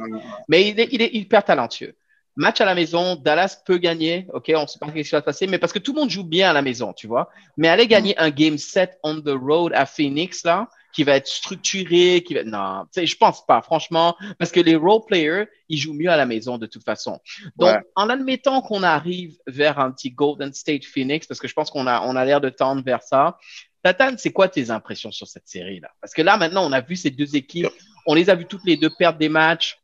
Mais 0.48 0.68
il 0.68 0.78
est, 0.78 0.88
il 0.90 1.00
est 1.00 1.14
hyper 1.14 1.44
talentueux. 1.44 1.94
match 2.36 2.60
à 2.60 2.66
la 2.66 2.74
maison, 2.74 3.16
Dallas 3.16 3.62
peut 3.64 3.78
gagner, 3.78 4.26
ok, 4.32 4.52
on 4.54 4.62
ne 4.62 4.66
sait 4.66 4.78
pas 4.78 4.88
ce 4.88 4.92
qui 4.92 5.02
va 5.02 5.20
se 5.20 5.24
passer, 5.24 5.46
mais 5.46 5.58
parce 5.58 5.72
que 5.72 5.78
tout 5.78 5.94
le 5.94 6.00
monde 6.00 6.10
joue 6.10 6.24
bien 6.24 6.50
à 6.50 6.52
la 6.52 6.62
maison, 6.62 6.92
tu 6.92 7.06
vois. 7.06 7.30
Mais 7.56 7.68
aller 7.68 7.86
gagner 7.86 8.16
un 8.18 8.30
game 8.30 8.58
set 8.58 8.98
on 9.02 9.20
the 9.20 9.30
road 9.30 9.72
à 9.74 9.86
Phoenix, 9.86 10.44
là, 10.44 10.68
qui 10.96 11.04
va 11.04 11.16
être 11.16 11.26
structuré, 11.26 12.24
qui 12.26 12.32
va, 12.32 12.42
non, 12.42 12.86
tu 12.86 13.00
sais, 13.00 13.06
je 13.06 13.18
pense 13.18 13.44
pas, 13.44 13.60
franchement, 13.60 14.16
parce 14.38 14.50
que 14.50 14.60
les 14.60 14.76
role 14.76 15.02
players, 15.06 15.44
ils 15.68 15.76
jouent 15.76 15.92
mieux 15.92 16.08
à 16.08 16.16
la 16.16 16.24
maison 16.24 16.56
de 16.56 16.64
toute 16.64 16.84
façon. 16.84 17.20
Donc, 17.56 17.76
en 17.96 18.08
admettant 18.08 18.62
qu'on 18.62 18.82
arrive 18.82 19.36
vers 19.46 19.78
un 19.78 19.92
petit 19.92 20.10
Golden 20.10 20.54
State 20.54 20.86
Phoenix, 20.86 21.26
parce 21.26 21.38
que 21.38 21.48
je 21.48 21.52
pense 21.52 21.70
qu'on 21.70 21.86
a, 21.86 22.00
on 22.00 22.16
a 22.16 22.24
l'air 22.24 22.40
de 22.40 22.48
tendre 22.48 22.82
vers 22.82 23.02
ça, 23.02 23.36
Tatane, 23.82 24.16
c'est 24.16 24.32
quoi 24.32 24.48
tes 24.48 24.70
impressions 24.70 25.12
sur 25.12 25.28
cette 25.28 25.46
série-là? 25.46 25.90
Parce 26.00 26.14
que 26.14 26.22
là, 26.22 26.38
maintenant, 26.38 26.66
on 26.66 26.72
a 26.72 26.80
vu 26.80 26.96
ces 26.96 27.10
deux 27.10 27.36
équipes, 27.36 27.68
on 28.06 28.14
les 28.14 28.30
a 28.30 28.34
vues 28.34 28.46
toutes 28.46 28.64
les 28.64 28.78
deux 28.78 28.88
perdre 28.88 29.18
des 29.18 29.28
matchs, 29.28 29.78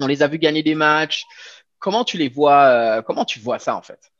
on 0.00 0.08
les 0.08 0.24
a 0.24 0.26
vues 0.26 0.38
gagner 0.38 0.64
des 0.64 0.74
matchs. 0.74 1.22
Comment 1.78 2.02
tu 2.02 2.18
les 2.18 2.28
vois, 2.28 2.64
euh, 2.64 3.02
comment 3.02 3.24
tu 3.24 3.38
vois 3.38 3.60
ça, 3.60 3.76
en 3.76 3.82
fait? 3.82 4.10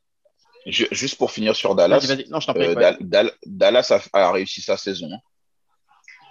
juste 0.66 1.16
pour 1.16 1.32
finir 1.32 1.56
sur 1.56 1.74
Dallas, 1.74 2.08
euh, 2.08 3.30
Dallas 3.44 3.92
a, 4.12 4.30
réussi 4.30 4.60
sa 4.62 4.76
saison. 4.76 5.10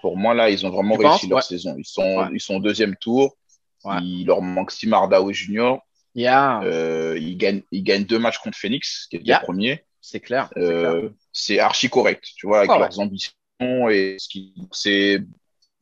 Pour 0.02 0.18
moi, 0.18 0.34
là, 0.34 0.50
ils 0.50 0.66
ont 0.66 0.70
vraiment 0.70 0.96
réussi 0.96 1.28
leur 1.28 1.44
saison. 1.44 1.76
Ils 1.78 1.86
sont, 1.86 2.30
ils 2.34 2.42
sont 2.42 2.56
au 2.56 2.60
deuxième 2.60 2.96
tour. 2.96 3.36
Il 4.02 4.26
leur 4.26 4.42
manque 4.42 4.72
Simar 4.72 5.08
Dawe 5.08 5.32
Junior. 5.32 5.82
Euh, 6.18 7.18
ils, 7.20 7.38
gagnent, 7.38 7.64
ils 7.72 7.84
gagnent 7.84 8.04
deux 8.04 8.20
matchs 8.20 8.40
contre 8.40 8.58
Phoenix, 8.58 9.08
qui 9.10 9.18
est 9.18 9.24
le 9.26 9.44
premier. 9.44 9.84
C'est 10.02 10.20
clair. 10.20 10.50
c'est 11.32 11.60
archi 11.60 11.90
correct, 11.90 12.26
tu 12.36 12.48
vois, 12.48 12.60
avec 12.60 12.70
leurs 12.70 13.00
ambitions 13.00 13.34
et 13.90 14.16
ce 14.18 14.28
qui 14.28 14.54
c'est 14.72 15.20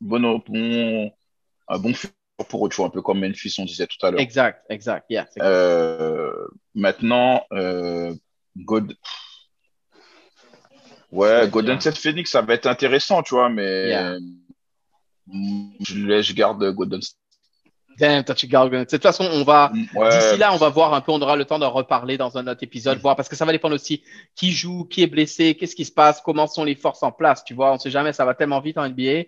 bon, 0.00 0.42
bon, 0.46 1.10
un 1.68 1.78
bon 1.78 1.94
futur 1.94 2.14
pour 2.48 2.66
eux, 2.66 2.68
tu 2.68 2.76
vois, 2.76 2.86
un 2.86 2.90
peu 2.90 3.02
comme 3.02 3.20
Memphis, 3.20 3.54
on 3.58 3.64
disait 3.64 3.86
tout 3.86 4.04
à 4.04 4.10
l'heure. 4.10 4.20
Exact, 4.20 4.64
exact, 4.70 5.06
yeah, 5.10 5.26
euh, 5.40 6.32
maintenant, 6.74 7.44
euh, 7.52 8.14
God... 8.56 8.94
Ouais, 11.12 11.48
Golden 11.48 11.80
State 11.80 11.98
Phoenix, 11.98 12.30
ça 12.30 12.42
va 12.42 12.54
être 12.54 12.66
intéressant, 12.66 13.22
tu 13.22 13.34
vois, 13.34 13.48
mais 13.48 13.92
je, 15.80 16.22
je 16.22 16.32
garde 16.32 16.64
Golden 16.72 17.02
State. 17.02 17.16
Damn, 17.98 18.24
toi, 18.24 18.34
tu 18.34 18.46
gardes. 18.46 18.72
De 18.72 18.84
toute 18.84 19.02
façon, 19.02 19.28
on 19.30 19.44
va, 19.44 19.70
mm, 19.74 20.10
d'ici 20.10 20.38
là, 20.38 20.54
on 20.54 20.56
va 20.56 20.70
voir 20.70 20.94
un 20.94 21.02
peu, 21.02 21.12
on 21.12 21.20
aura 21.20 21.36
le 21.36 21.44
temps 21.44 21.58
d'en 21.58 21.70
reparler 21.70 22.16
dans 22.16 22.38
un 22.38 22.46
autre 22.46 22.62
épisode, 22.62 22.98
mm. 22.98 23.00
voir, 23.02 23.16
parce 23.16 23.28
que 23.28 23.36
ça 23.36 23.44
va 23.44 23.52
dépendre 23.52 23.74
aussi 23.74 24.02
qui 24.34 24.52
joue, 24.52 24.84
qui 24.84 25.02
est 25.02 25.06
blessé, 25.06 25.54
qu'est-ce 25.54 25.76
qui 25.76 25.84
se 25.84 25.92
passe, 25.92 26.22
comment 26.24 26.46
sont 26.46 26.64
les 26.64 26.76
forces 26.76 27.02
en 27.02 27.12
place, 27.12 27.44
tu 27.44 27.52
vois, 27.52 27.72
on 27.72 27.78
sait 27.78 27.90
jamais, 27.90 28.12
ça 28.12 28.24
va 28.24 28.34
tellement 28.34 28.60
vite 28.60 28.78
en 28.78 28.88
NBA. 28.88 29.24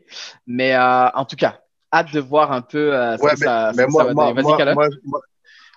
Mais, 0.47 0.75
euh, 0.75 1.09
en 1.11 1.25
tout 1.27 1.37
cas, 1.37 1.61
hâte 1.93 2.13
de 2.15 2.21
voir 2.21 2.53
un 2.53 2.63
peu 2.63 2.95
euh, 2.95 3.17
ouais, 3.19 3.37
ça, 3.37 3.73
mais, 3.77 3.87
moi, 3.89 4.11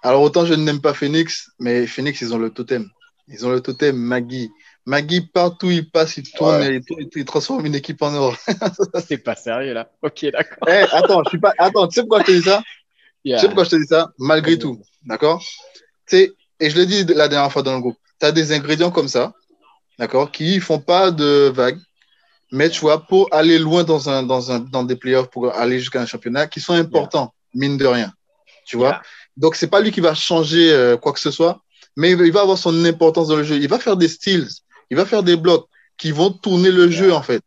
alors 0.01 0.21
autant 0.21 0.45
je 0.45 0.53
n'aime 0.53 0.81
pas 0.81 0.93
Phoenix, 0.93 1.51
mais 1.59 1.87
Phoenix, 1.87 2.21
ils 2.21 2.33
ont 2.33 2.37
le 2.37 2.51
totem. 2.51 2.87
Ils 3.27 3.45
ont 3.45 3.49
le 3.49 3.59
totem 3.59 3.95
Maggie. 3.95 4.51
Maggie, 4.85 5.21
partout 5.21 5.71
il 5.71 5.89
passe, 5.89 6.17
il 6.17 6.31
tourne 6.31 6.61
et 6.61 6.79
il, 7.15 7.25
transforme 7.25 7.65
une 7.65 7.73
équipe 7.73 8.01
en 8.03 8.13
or. 8.13 8.37
c'est 9.07 9.17
pas 9.17 9.35
sérieux 9.35 9.73
là. 9.73 9.89
Ok, 10.03 10.25
d'accord. 10.31 10.69
Hey, 10.69 10.85
eh, 10.87 10.95
attends, 10.95 11.23
je 11.23 11.29
suis 11.29 11.39
pas. 11.39 11.53
Attends, 11.57 11.87
tu 11.87 11.95
sais 11.95 12.01
pourquoi 12.01 12.19
je 12.21 12.25
te 12.25 12.31
dis 12.31 12.43
ça? 12.43 12.61
Tu 13.23 13.31
sais 13.31 13.47
pourquoi 13.47 13.63
je 13.63 13.69
te 13.71 13.75
dis 13.77 13.87
ça? 13.87 14.11
Malgré 14.19 14.59
tout, 14.59 14.79
d'accord? 15.03 15.43
Et 16.11 16.69
je 16.69 16.75
l'ai 16.75 16.85
dit 16.85 17.03
la 17.05 17.27
dernière 17.27 17.51
fois 17.51 17.63
dans 17.63 17.73
le 17.73 17.81
groupe. 17.81 17.97
Tu 18.19 18.25
as 18.25 18.31
des 18.31 18.51
ingrédients 18.51 18.91
comme 18.91 19.07
ça, 19.07 19.33
d'accord, 19.97 20.31
qui 20.31 20.59
font 20.59 20.79
pas 20.79 21.11
de 21.11 21.51
vagues, 21.53 21.79
mais 22.51 22.69
tu 22.69 22.81
vois, 22.81 23.05
pour 23.05 23.27
aller 23.33 23.57
loin 23.57 23.83
dans, 23.83 24.09
un, 24.09 24.23
dans, 24.23 24.51
un, 24.51 24.59
dans 24.59 24.83
des 24.83 24.95
playoffs, 24.95 25.29
pour 25.29 25.53
aller 25.53 25.79
jusqu'à 25.79 26.01
un 26.01 26.05
championnat, 26.05 26.47
qui 26.47 26.61
sont 26.61 26.73
importants, 26.73 27.33
mine 27.53 27.77
de 27.77 27.85
rien. 27.85 28.13
Tu 28.65 28.77
vois? 28.77 29.01
Donc, 29.35 29.55
c'est 29.55 29.67
pas 29.67 29.81
lui 29.81 29.91
qui 29.91 29.99
va 29.99 30.13
changer 30.13 30.71
euh, 30.71 30.95
quoi 30.95 31.11
que 31.11 31.19
ce 31.19 31.31
soit, 31.31 31.61
mais 31.97 32.11
il 32.11 32.31
va 32.31 32.41
avoir 32.41 32.57
son 32.57 32.85
importance 32.85 33.27
dans 33.27 33.35
le 33.35 33.43
jeu. 33.43 33.57
Il 33.57 33.67
va 33.67 33.79
faire 33.79 33.97
des 33.97 34.07
styles, 34.07 34.47
il 34.89 34.97
va 34.97 35.05
faire 35.05 35.23
des 35.23 35.35
blocs 35.35 35.67
qui 35.97 36.11
vont 36.11 36.31
tourner 36.31 36.71
le 36.71 36.89
jeu, 36.89 37.13
en 37.13 37.21
fait. 37.21 37.41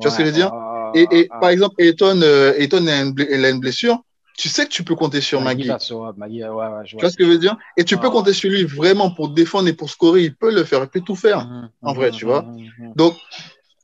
Tu 0.00 0.08
vois 0.08 0.10
ce 0.10 0.18
que 0.18 0.24
je 0.24 0.30
veux 0.30 0.34
dire? 0.34 0.52
Et, 0.94 1.06
et 1.10 1.28
par 1.28 1.48
exemple, 1.48 1.76
Eton, 1.78 2.20
euh, 2.22 2.54
Eton 2.58 2.86
a, 2.86 3.00
une 3.00 3.60
blessure. 3.60 4.02
Tu 4.36 4.48
sais 4.48 4.64
que 4.64 4.70
tu 4.70 4.82
peux 4.82 4.94
compter 4.94 5.20
sur 5.20 5.40
Magui. 5.40 5.68
tu 6.84 6.96
vois 7.00 7.10
ce 7.10 7.16
que 7.16 7.24
je 7.24 7.30
veux 7.30 7.38
dire? 7.38 7.56
Et 7.76 7.84
tu 7.84 7.96
peux 7.96 8.10
compter 8.10 8.32
sur 8.32 8.50
lui 8.50 8.64
vraiment 8.64 9.10
pour 9.10 9.28
défendre 9.28 9.68
et 9.68 9.72
pour 9.72 9.90
scorer. 9.90 10.22
Il 10.24 10.34
peut 10.34 10.52
le 10.52 10.64
faire, 10.64 10.82
il 10.82 10.88
peut 10.88 11.00
tout 11.00 11.16
faire, 11.16 11.46
mhm, 11.46 11.70
en 11.82 11.92
vrai, 11.92 12.10
tu 12.10 12.24
vois? 12.24 12.42
Mhm, 12.42 12.92
Donc, 12.96 13.14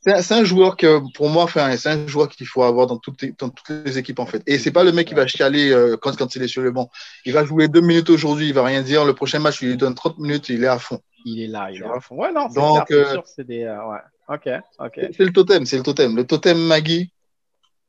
c'est 0.01 0.33
un 0.33 0.44
joueur 0.44 0.77
que, 0.77 1.01
pour 1.12 1.29
moi, 1.29 1.47
c'est 1.53 1.88
un 1.88 2.07
joueur 2.07 2.29
qu'il 2.29 2.47
faut 2.47 2.62
avoir 2.62 2.87
dans 2.87 2.97
toutes, 2.97 3.23
les, 3.23 3.35
dans 3.38 3.51
toutes 3.51 3.85
les 3.85 3.99
équipes, 3.99 4.21
en 4.21 4.27
fait. 4.27 4.42
Et 4.47 4.59
c'est 4.59 4.71
pas 4.71 4.85
le 4.85 4.92
mec 4.92 5.07
qui 5.07 5.14
va 5.14 5.27
chialer 5.27 5.71
euh, 5.71 5.97
quand, 6.01 6.16
quand 6.16 6.35
il 6.35 6.42
est 6.42 6.49
sur 6.49 6.62
le 6.62 6.71
banc. 6.71 6.90
Il 7.27 7.35
va 7.35 7.44
jouer 7.44 7.68
deux 7.68 7.83
minutes 7.83 8.09
aujourd'hui, 8.09 8.49
il 8.49 8.55
va 8.55 8.64
rien 8.64 8.83
dire. 8.83 9.05
Le 9.05 9.12
prochain 9.12 9.38
match, 9.38 9.61
il 9.61 9.68
lui 9.68 9.77
donne 9.77 9.94
30 9.94 10.18
minutes, 10.18 10.49
il 10.49 10.64
est 10.64 10.68
à 10.68 10.79
fond. 10.79 11.01
Il 11.33 11.43
est 11.43 11.47
là, 11.47 11.71
il 11.71 11.83
est 11.83 11.85
à 11.85 12.01
fond. 12.01 12.17
Ouais, 12.17 12.33
non, 12.33 12.49
c'est 12.49 12.61
Donc, 12.61 12.87
sûr, 12.88 13.23
c'est 13.27 13.45
des. 13.45 13.64
Ouais. 13.64 13.99
Ok, 14.29 14.49
ok. 14.79 15.01
C'est 15.17 15.25
le 15.25 15.33
totem, 15.33 15.64
c'est 15.67 15.77
le 15.77 15.83
totem. 15.83 16.17
Le 16.17 16.27
totem 16.27 16.59
Maggie, 16.59 17.12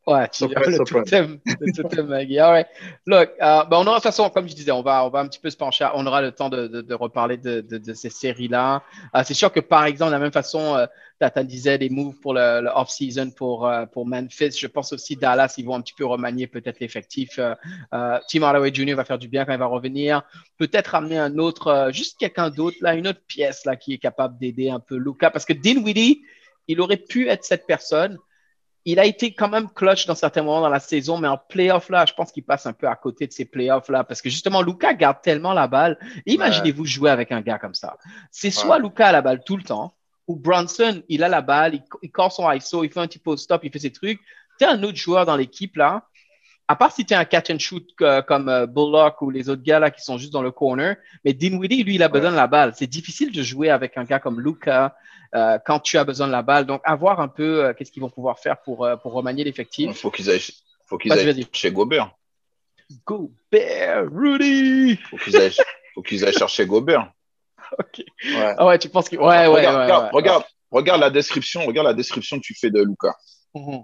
Ouais, 0.09 0.27
tu 0.29 0.47
le 0.47 0.83
totem, 0.85 1.39
le 1.45 1.71
totem 1.71 2.07
Maggie. 2.07 2.39
Ah 2.39 2.51
ouais. 2.53 2.65
Look, 3.05 3.29
ben 3.39 3.67
on 3.71 3.85
aura 3.85 3.91
de 3.91 3.93
toute 3.95 4.03
façon, 4.03 4.27
comme 4.31 4.49
je 4.49 4.55
disais, 4.55 4.71
on 4.71 4.81
va, 4.81 5.05
on 5.05 5.09
va 5.09 5.19
un 5.19 5.27
petit 5.27 5.39
peu 5.39 5.51
se 5.51 5.57
pencher. 5.57 5.87
On 5.93 6.07
aura 6.07 6.23
le 6.23 6.31
temps 6.31 6.49
de, 6.49 6.65
de, 6.65 6.81
de 6.81 6.93
reparler 6.95 7.37
de, 7.37 7.61
de, 7.61 7.93
ces 7.93 8.09
séries-là. 8.09 8.81
Euh, 9.15 9.21
c'est 9.23 9.35
sûr 9.35 9.51
que 9.51 9.59
par 9.59 9.85
exemple, 9.85 10.09
de 10.09 10.15
la 10.15 10.19
même 10.19 10.31
façon, 10.31 10.75
euh, 10.75 10.87
Tata 11.19 11.43
disait 11.43 11.77
des 11.77 11.91
moves 11.91 12.15
pour 12.21 12.33
le, 12.33 12.61
le 12.61 12.69
off-season 12.73 13.29
pour, 13.29 13.67
euh, 13.67 13.85
pour 13.85 14.07
Memphis. 14.07 14.57
Je 14.57 14.65
pense 14.65 14.93
aussi 14.93 15.15
Dallas, 15.15 15.53
ils 15.59 15.65
vont 15.65 15.75
un 15.75 15.81
petit 15.81 15.93
peu 15.93 16.07
remanier 16.07 16.47
peut-être 16.47 16.79
l'effectif. 16.79 17.39
Tim 17.91 18.41
Hardaway 18.41 18.73
Jr. 18.73 18.95
va 18.95 19.05
faire 19.05 19.19
du 19.19 19.27
bien 19.27 19.45
quand 19.45 19.53
il 19.53 19.59
va 19.59 19.67
revenir. 19.67 20.23
Peut-être 20.57 20.95
amener 20.95 21.19
un 21.19 21.37
autre, 21.37 21.89
juste 21.91 22.17
quelqu'un 22.17 22.49
d'autre 22.49 22.77
là, 22.81 22.95
une 22.95 23.07
autre 23.07 23.21
pièce 23.27 23.63
là 23.65 23.75
qui 23.75 23.93
est 23.93 23.99
capable 23.99 24.39
d'aider 24.39 24.71
un 24.71 24.79
peu 24.79 24.95
Luca, 24.95 25.29
parce 25.29 25.45
que 25.45 25.53
Dinwiddie, 25.53 26.23
il 26.67 26.81
aurait 26.81 26.97
pu 26.97 27.27
être 27.29 27.43
cette 27.43 27.67
personne 27.67 28.17
il 28.85 28.99
a 28.99 29.05
été 29.05 29.33
quand 29.33 29.49
même 29.49 29.69
clutch 29.69 30.05
dans 30.05 30.15
certains 30.15 30.41
moments 30.41 30.61
dans 30.61 30.69
la 30.69 30.79
saison, 30.79 31.17
mais 31.17 31.27
en 31.27 31.37
playoff 31.37 31.89
là, 31.89 32.05
je 32.05 32.13
pense 32.13 32.31
qu'il 32.31 32.43
passe 32.43 32.65
un 32.65 32.73
peu 32.73 32.87
à 32.87 32.95
côté 32.95 33.27
de 33.27 33.31
ces 33.31 33.45
playoffs 33.45 33.89
là, 33.89 34.03
parce 34.03 34.21
que 34.21 34.29
justement, 34.29 34.61
Luca 34.61 34.93
garde 34.93 35.21
tellement 35.21 35.53
la 35.53 35.67
balle. 35.67 35.97
Imaginez-vous 36.25 36.85
jouer 36.85 37.09
avec 37.09 37.31
un 37.31 37.41
gars 37.41 37.59
comme 37.59 37.75
ça. 37.75 37.97
C'est 38.31 38.51
soit 38.51 38.79
Luca 38.79 39.07
a 39.07 39.11
la 39.11 39.21
balle 39.21 39.43
tout 39.43 39.57
le 39.57 39.63
temps, 39.63 39.93
ou 40.27 40.35
Bronson, 40.35 41.01
il 41.09 41.23
a 41.23 41.29
la 41.29 41.41
balle, 41.41 41.75
il, 41.75 41.83
il 42.03 42.11
son 42.29 42.51
ISO, 42.51 42.83
il 42.83 42.91
fait 42.91 42.99
un 42.99 43.07
petit 43.07 43.19
post-stop, 43.19 43.61
il 43.63 43.71
fait 43.71 43.79
ses 43.79 43.91
trucs. 43.91 44.19
Tu 44.59 44.65
un 44.65 44.83
autre 44.83 44.97
joueur 44.97 45.25
dans 45.25 45.35
l'équipe 45.35 45.75
là, 45.77 46.05
à 46.69 46.75
part 46.75 46.93
si 46.93 47.03
tu 47.03 47.15
es 47.15 47.17
un 47.17 47.25
catch 47.25 47.49
and 47.49 47.57
shoot 47.57 47.83
euh, 48.01 48.21
comme 48.21 48.47
euh, 48.47 48.67
Bullock 48.67 49.23
ou 49.23 49.31
les 49.31 49.49
autres 49.49 49.63
gars 49.63 49.79
là 49.79 49.89
qui 49.89 50.03
sont 50.03 50.19
juste 50.19 50.31
dans 50.31 50.43
le 50.43 50.51
corner, 50.51 50.97
mais 51.25 51.33
Dinwiddie, 51.33 51.83
lui, 51.83 51.95
il 51.95 52.03
a 52.03 52.09
besoin 52.09 52.29
de 52.29 52.35
la 52.35 52.45
balle. 52.45 52.73
C'est 52.75 52.85
difficile 52.85 53.31
de 53.31 53.41
jouer 53.41 53.71
avec 53.71 53.97
un 53.97 54.03
gars 54.03 54.19
comme 54.19 54.39
Luca 54.39 54.95
euh, 55.33 55.57
quand 55.65 55.79
tu 55.79 55.97
as 55.97 56.03
besoin 56.03 56.27
de 56.27 56.31
la 56.31 56.43
balle. 56.43 56.67
Donc, 56.67 56.81
à 56.83 56.95
voir 56.95 57.21
un 57.21 57.27
peu 57.27 57.73
qu'est-ce 57.73 57.91
qu'ils 57.91 58.03
vont 58.03 58.11
pouvoir 58.11 58.37
faire 58.37 58.61
pour, 58.61 58.87
pour 59.01 59.13
remanier 59.13 59.43
l'effectif. 59.43 59.97
Faut 59.97 60.11
qu'ils 60.11 60.29
aillent, 60.29 60.45
faut 60.85 60.99
qu'ils 60.99 61.11
aillent 61.11 61.47
chez 61.51 61.71
Gobert. 61.71 62.11
Gobert, 63.03 64.05
Rudy. 64.11 64.95
Faut 65.09 65.17
qu'ils 65.17 65.37
aillent, 65.37 65.57
faut 65.95 66.03
qu'ils 66.03 66.23
aillent 66.23 66.37
chercher 66.37 66.67
Gobert. 66.67 67.11
ok. 67.79 68.03
Ouais. 68.25 68.55
Ah 68.59 68.67
ouais, 68.67 68.77
tu 68.77 68.89
penses 68.89 69.09
que 69.09 69.15
ouais, 69.15 69.25
ouais, 69.25 69.47
regarde, 69.47 70.11
regarde, 70.13 70.43
regarde, 70.69 71.01
la 71.01 71.09
description, 71.09 71.65
regarde 71.65 71.87
la 71.87 71.95
description 71.95 72.37
que 72.37 72.43
tu 72.43 72.53
fais 72.53 72.69
de 72.69 72.83
Luca. 72.83 73.15
Mm 73.55 73.79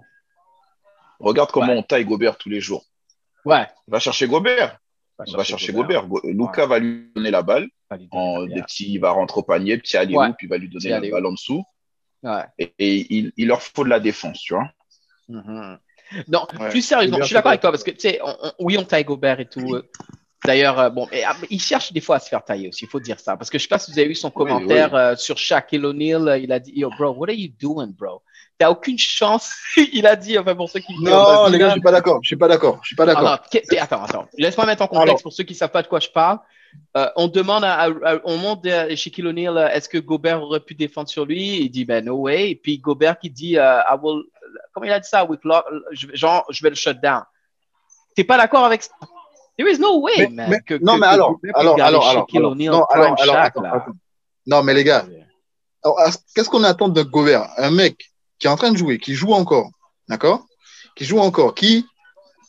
Regarde 1.20 1.50
comment 1.50 1.72
on 1.72 1.82
taille 1.82 2.04
Gobert 2.04 2.36
tous 2.36 2.48
les 2.48 2.60
jours. 2.60 2.84
Ouais. 3.44 3.66
Va 3.88 3.98
chercher 3.98 4.26
Gobert. 4.26 4.78
Va 5.18 5.44
chercher, 5.44 5.72
Gobert. 5.72 6.06
Luca 6.24 6.66
va 6.66 6.78
lui 6.78 7.10
donner 7.14 7.30
la 7.30 7.42
balle. 7.42 7.68
En, 8.10 8.44
des 8.44 8.62
petits, 8.62 8.92
il 8.92 8.98
va 8.98 9.10
rentrer 9.10 9.38
au 9.40 9.42
panier, 9.42 9.78
petit 9.78 9.96
aller 9.96 10.14
puis 10.36 10.46
il 10.46 10.50
va 10.50 10.58
lui 10.58 10.68
donner 10.68 10.90
la 10.90 11.00
balle 11.00 11.26
en 11.26 11.32
dessous. 11.32 11.64
Ouais. 12.22 12.42
Et, 12.58 13.06
il, 13.14 13.32
il, 13.36 13.46
leur 13.46 13.62
faut 13.62 13.84
de 13.84 13.88
la 13.88 14.00
défense, 14.00 14.40
tu 14.40 14.54
vois. 14.54 14.68
Mm-hmm. 15.28 15.78
Non, 16.28 16.46
plus 16.70 16.82
sérieusement, 16.82 17.18
je 17.20 17.24
suis 17.24 17.34
d'accord 17.34 17.50
avec 17.50 17.60
toi 17.60 17.70
parce 17.70 17.84
que, 17.84 17.90
tu 17.90 18.00
sais, 18.00 18.20
oui, 18.58 18.76
on 18.78 18.84
taille 18.84 19.04
Gobert 19.04 19.40
et 19.40 19.46
tout. 19.46 19.80
D'ailleurs, 20.44 20.78
euh, 20.78 20.90
bon, 20.90 21.08
ah, 21.26 21.36
il 21.50 21.60
cherche 21.60 21.92
des 21.92 22.00
fois 22.00 22.16
à 22.16 22.20
se 22.20 22.28
faire 22.28 22.44
tailler 22.44 22.68
aussi, 22.68 22.84
il 22.84 22.88
faut 22.88 23.00
dire 23.00 23.18
ça. 23.18 23.36
Parce 23.36 23.50
que 23.50 23.58
je 23.58 23.64
sais 23.64 23.68
pas 23.68 23.78
si 23.78 23.90
vous 23.90 23.98
avez 23.98 24.10
eu 24.10 24.14
son 24.14 24.30
commentaire 24.30 24.94
euh, 24.94 25.16
sur 25.16 25.38
Shaquille 25.38 25.84
O'Neal. 25.84 26.40
Il 26.40 26.52
a 26.52 26.60
dit, 26.60 26.72
Yo, 26.76 26.90
bro, 26.96 27.10
what 27.10 27.28
are 27.28 27.34
you 27.34 27.50
doing, 27.60 27.88
bro? 27.88 28.22
T'as 28.58 28.70
aucune 28.70 28.98
chance. 28.98 29.54
il 29.92 30.06
a 30.06 30.16
dit, 30.16 30.38
enfin, 30.38 30.54
pour 30.54 30.70
ceux 30.70 30.80
qui. 30.80 30.94
Non, 31.02 31.48
les 31.48 31.58
gars, 31.58 31.68
je 31.68 31.72
suis 31.72 31.80
pas 31.80 31.92
d'accord. 31.92 32.20
Je 32.22 32.28
suis 32.28 32.36
pas 32.36 32.48
d'accord. 32.48 32.78
Je 32.82 32.88
suis 32.88 32.96
pas 32.96 33.06
d'accord. 33.06 33.38
Attends, 33.80 34.02
attends. 34.02 34.28
Laisse-moi 34.38 34.66
mettre 34.66 34.82
en 34.82 34.88
contexte 34.88 35.22
pour 35.22 35.32
ceux 35.32 35.44
qui 35.44 35.54
savent 35.54 35.70
pas 35.70 35.82
de 35.82 35.88
quoi 35.88 36.00
je 36.00 36.08
parle. 36.08 36.38
Euh, 36.96 37.08
on 37.16 37.28
demande 37.28 37.64
à, 37.64 37.88
on 38.24 38.36
monte 38.36 38.64
chez 38.64 38.96
Shaquille 38.96 39.26
O'Neal, 39.26 39.70
est-ce 39.72 39.88
que 39.88 39.98
Gobert 39.98 40.42
aurait 40.42 40.60
pu 40.60 40.74
défendre 40.74 41.08
sur 41.08 41.24
lui? 41.24 41.60
Il 41.60 41.70
dit, 41.70 41.84
ben, 41.84 42.04
no 42.04 42.16
way. 42.16 42.50
Et 42.50 42.54
puis 42.54 42.78
Gobert 42.78 43.18
qui 43.18 43.30
dit, 43.30 43.54
uh, 43.54 43.82
I 43.90 43.96
will, 44.02 44.24
comment 44.72 44.86
il 44.86 44.92
a 44.92 45.00
dit 45.00 45.08
ça? 45.08 45.24
With 45.24 45.40
genre, 45.92 46.44
je 46.50 46.62
vais 46.62 46.70
le 46.70 46.76
shut 46.76 47.00
down. 47.00 47.22
T'es 48.14 48.24
pas 48.24 48.36
d'accord 48.36 48.64
avec 48.64 48.82
ça? 48.82 48.90
There 49.58 49.70
is 49.70 49.78
no 49.78 50.00
way, 50.00 50.28
man. 50.28 50.60
que, 50.66 50.74
non, 50.82 50.98
mais 50.98 51.06
alors, 51.06 51.36
alors, 51.54 51.80
alors, 51.80 52.08
alors, 52.08 52.26
non, 52.56 52.84
alors, 52.84 53.16
alors, 53.18 53.86
non, 54.46 54.62
mais 54.62 54.74
les 54.74 54.84
gars, 54.84 55.06
qu'est-ce 56.34 56.50
qu'on 56.50 56.64
attend 56.64 56.88
de 56.88 57.02
Gobert? 57.02 57.48
Un 57.56 57.70
mec 57.70 58.10
qui 58.38 58.46
est 58.46 58.50
en 58.50 58.56
train 58.56 58.72
de 58.72 58.76
jouer, 58.76 58.98
qui 58.98 59.14
joue 59.14 59.32
encore, 59.32 59.70
d'accord? 60.08 60.46
Qui 60.94 61.04
joue 61.04 61.18
encore, 61.18 61.54
qui 61.54 61.86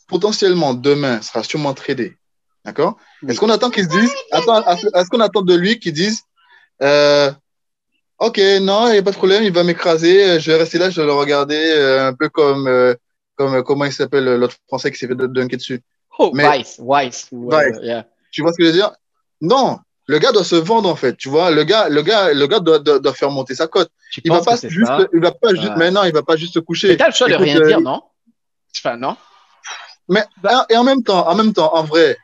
potentiellement 0.07 0.73
demain 0.73 1.21
sera 1.21 1.43
sûrement 1.43 1.73
tradé, 1.73 2.17
D'accord? 2.65 2.97
Est-ce 3.27 3.39
qu'on 3.39 3.49
attend 3.49 3.69
qu'ils 3.69 3.85
se 3.85 3.89
disent, 3.89 4.13
attends, 4.31 4.61
est-ce 4.67 5.09
qu'on 5.09 5.21
attend 5.21 5.41
de 5.41 5.55
lui 5.55 5.79
qu'ils 5.79 5.93
disent, 5.93 6.23
euh, 6.81 7.31
ok, 8.19 8.37
non, 8.61 8.87
il 8.87 8.93
n'y 8.93 8.97
a 8.97 9.03
pas 9.03 9.11
de 9.11 9.15
problème, 9.15 9.43
il 9.43 9.53
va 9.53 9.63
m'écraser, 9.63 10.39
je 10.39 10.51
vais 10.51 10.57
rester 10.57 10.77
là, 10.77 10.89
je 10.89 10.99
vais 10.99 11.07
le 11.07 11.13
regarder 11.13 11.55
euh, 11.55 12.07
un 12.07 12.13
peu 12.13 12.27
comme, 12.27 12.67
euh, 12.67 12.93
comme 13.35 13.63
comment 13.63 13.85
il 13.85 13.93
s'appelle 13.93 14.25
l'autre 14.35 14.57
français 14.67 14.91
qui 14.91 14.97
s'est 14.97 15.07
fait 15.07 15.15
dunker 15.15 15.57
dessus. 15.57 15.81
Oh, 16.19 16.31
Mais, 16.33 16.57
Vice, 16.57 16.81
Vice. 16.81 17.29
Tu 18.31 18.41
vois 18.41 18.51
ce 18.51 18.57
que 18.57 18.63
je 18.63 18.69
veux 18.69 18.75
dire? 18.75 18.91
Non, 19.39 19.79
le 20.07 20.19
gars 20.19 20.31
doit 20.31 20.45
se 20.45 20.55
vendre 20.55 20.89
en 20.89 20.95
fait, 20.95 21.17
tu 21.17 21.29
vois. 21.29 21.51
Le 21.51 21.63
gars, 21.63 21.89
le 21.89 22.01
gars, 22.01 22.33
le 22.33 22.47
gars 22.47 22.59
doit, 22.59 22.79
doit, 22.79 23.13
faire 23.13 23.29
monter 23.29 23.55
sa 23.55 23.67
cote. 23.67 23.91
il 24.23 24.31
va 24.31 24.41
pas 24.41 24.55
juste, 24.55 24.91
il 25.13 25.19
va 25.19 25.31
pas 25.31 25.53
juste, 25.53 25.73
mais 25.77 25.91
non, 25.91 26.05
il 26.05 26.13
va 26.13 26.23
pas 26.23 26.37
juste 26.37 26.53
se 26.53 26.59
coucher. 26.59 26.89
Mais 26.89 26.97
t'as 26.97 27.07
le 27.07 27.13
choix 27.13 27.27
de 27.27 27.35
rien 27.35 27.59
dire, 27.59 27.81
non? 27.81 28.01
Enfin, 28.75 28.95
non? 28.95 29.17
Mais 30.07 30.23
bah 30.41 30.65
et 30.69 30.77
en 30.77 30.85
même 30.85 31.03
temps, 31.03 31.27
en 31.27 31.35
même 31.35 31.51
temps, 31.51 31.75
en 31.75 31.83
vrai, 31.83 32.17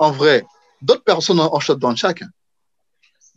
en 0.00 0.10
vrai, 0.10 0.44
d'autres 0.82 1.04
personnes 1.04 1.38
en, 1.38 1.60
shot 1.60 1.76
dans 1.76 1.94
chaque. 1.94 2.24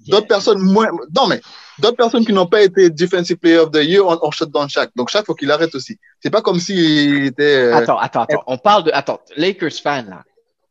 D'autres 0.08 0.28
personnes 0.28 0.60
moins, 0.60 0.90
non 1.16 1.28
mais 1.28 1.40
d'autres 1.80 1.96
personnes 1.96 2.26
qui 2.26 2.34
n'ont 2.34 2.48
pas 2.48 2.62
été 2.64 2.90
defensive 2.90 3.38
player 3.38 3.60
of 3.60 3.72
the 3.72 3.84
year 3.84 4.06
en, 4.06 4.32
shot 4.32 4.48
dans 4.48 4.68
chaque. 4.68 4.90
Donc 4.96 5.10
chaque 5.10 5.28
faut 5.28 5.36
qu'il 5.36 5.52
arrête 5.52 5.76
aussi. 5.76 6.00
C'est 6.20 6.32
pas 6.32 6.42
comme 6.42 6.60
s'il 6.60 7.26
était. 7.26 7.56
Euh, 7.56 7.76
attends, 7.76 8.00
attends, 8.00 8.24
attends. 8.24 8.44
On 8.48 8.58
parle 8.58 8.86
de, 8.86 8.92
attends, 8.92 9.22
Lakers 9.38 9.74
fan 9.82 10.10
là. 10.10 10.24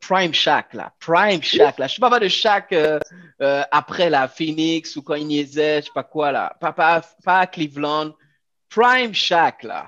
Prime 0.03 0.35
Shaq, 0.35 0.75
là. 0.75 0.93
Prime 0.99 1.43
Shaq, 1.43 1.79
là. 1.79 1.87
Je 1.87 1.95
sais 1.95 2.01
pas 2.01 2.19
de 2.19 2.29
Shaq 2.29 2.73
euh, 2.73 2.99
euh, 3.41 3.63
après 3.71 4.11
la 4.11 4.27
Phoenix 4.27 4.97
ou 4.97 5.03
quand 5.03 5.15
il 5.15 5.29
niaisait, 5.29 5.81
je 5.81 5.87
sais 5.87 5.93
pas 5.95 6.03
quoi, 6.03 6.33
là. 6.33 6.57
Pas, 6.61 6.73
pas, 6.73 7.03
pas 7.25 7.47
Cleveland. 7.47 8.13
Prime 8.69 9.15
Shaq, 9.15 9.63
là. 9.63 9.87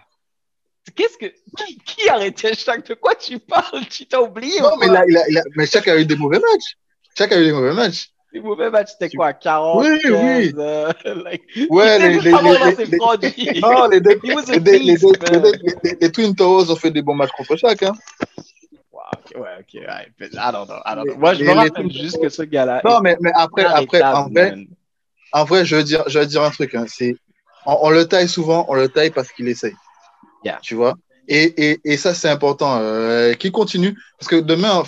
Qu'est-ce 0.94 1.18
que. 1.18 1.26
Qui, 1.56 1.78
qui 1.78 2.08
arrêtait 2.08 2.54
Shaq? 2.54 2.86
De 2.86 2.94
quoi 2.94 3.16
tu 3.16 3.40
parles? 3.40 3.86
Tu 3.90 4.06
t'as 4.06 4.20
oublié 4.20 4.60
Non, 4.60 4.76
mais, 4.78 4.86
là, 4.86 5.04
il 5.08 5.16
a, 5.16 5.28
il 5.28 5.38
a, 5.38 5.42
mais 5.56 5.66
Shaq 5.66 5.88
a 5.88 5.98
eu 5.98 6.06
des 6.06 6.16
mauvais 6.16 6.38
matchs. 6.38 6.76
Shaq 7.18 7.32
a 7.32 7.40
eu 7.40 7.46
des 7.46 7.52
mauvais 7.52 7.74
matchs. 7.74 8.10
Les 8.32 8.40
mauvais 8.40 8.70
matchs, 8.70 8.90
c'était 8.92 9.14
quoi 9.16 9.32
40 9.32 9.84
Oui, 9.84 9.98
15, 10.02 10.12
oui. 10.12 10.54
Euh, 10.58 10.92
like... 11.24 11.42
Ouais, 11.70 11.98
les, 11.98 12.08
les, 12.08 12.20
les, 12.20 12.24
les, 12.24 12.30
non, 12.32 13.12
les, 13.20 14.00
les, 14.00 14.18
les, 14.82 15.96
les, 16.00 16.12
Twin 16.12 16.34
Towers 16.34 16.70
ont 16.70 16.76
fait 16.76 16.90
des 16.90 17.02
bons 17.02 17.14
matchs 17.14 17.30
contre 17.36 17.56
Shaq. 17.56 17.82
Hein. 17.84 17.94
Ouais, 19.34 19.50
ok, 19.58 19.74
ouais. 19.74 20.28
I 20.32 20.52
don't 20.52 20.66
know, 20.66 20.80
I 20.84 20.94
don't 20.94 21.04
know. 21.06 21.16
Moi, 21.16 21.34
je 21.34 21.44
me 21.44 21.52
rappelle 21.52 21.90
juste 21.90 22.20
que 22.20 22.28
ce 22.28 22.42
gars-là. 22.42 22.80
Non, 22.84 23.00
mais, 23.00 23.16
mais 23.20 23.32
après, 23.34 23.64
après 23.64 24.02
en, 24.02 24.28
vrai, 24.28 24.54
en 25.32 25.44
vrai, 25.44 25.64
je 25.64 25.76
veux 25.76 25.82
dire, 25.82 26.04
je 26.06 26.18
veux 26.18 26.26
dire 26.26 26.42
un 26.42 26.50
truc. 26.50 26.74
Hein, 26.74 26.84
c'est, 26.88 27.16
on, 27.66 27.76
on, 27.82 27.90
le 27.90 28.06
taille 28.06 28.28
souvent, 28.28 28.64
on 28.68 28.74
le 28.74 28.88
taille 28.88 29.10
parce 29.10 29.32
qu'il 29.32 29.48
essaye. 29.48 29.74
Yeah. 30.44 30.58
Tu 30.62 30.74
vois? 30.74 30.94
Et, 31.26 31.70
et, 31.70 31.80
et, 31.84 31.96
ça, 31.96 32.14
c'est 32.14 32.28
important. 32.28 32.78
Euh, 32.80 33.32
qui 33.34 33.50
continue 33.50 33.98
Parce 34.18 34.28
que 34.28 34.36
demain, 34.36 34.82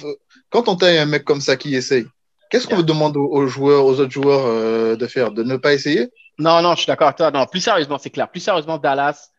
quand 0.51 0.69
on 0.69 0.77
taille 0.77 0.99
un 0.99 1.07
mec 1.07 1.25
comme 1.25 1.41
ça 1.41 1.57
qui 1.57 1.75
essaye, 1.75 2.07
qu'est-ce 2.51 2.69
qu'on 2.69 2.83
demande 2.83 3.17
aux, 3.17 3.47
joueurs, 3.47 3.85
aux 3.85 3.99
autres 3.99 4.13
joueurs 4.13 4.45
euh, 4.47 4.97
de 4.97 5.07
faire? 5.07 5.33
De 5.33 5.43
ne 5.43 5.57
pas 5.57 5.73
essayer? 5.73 6.09
Non, 6.39 6.63
non, 6.63 6.75
je 6.75 6.81
suis 6.81 6.87
d'accord 6.87 7.09
avec 7.09 7.17
toi. 7.17 7.31
Non, 7.31 7.47
plus 7.47 7.61
sérieusement, 7.61 7.99
c'est 7.99 8.11
clair. 8.11 8.29
Plus 8.31 8.41
sérieusement, 8.41 8.79
Dallas, 8.79 9.31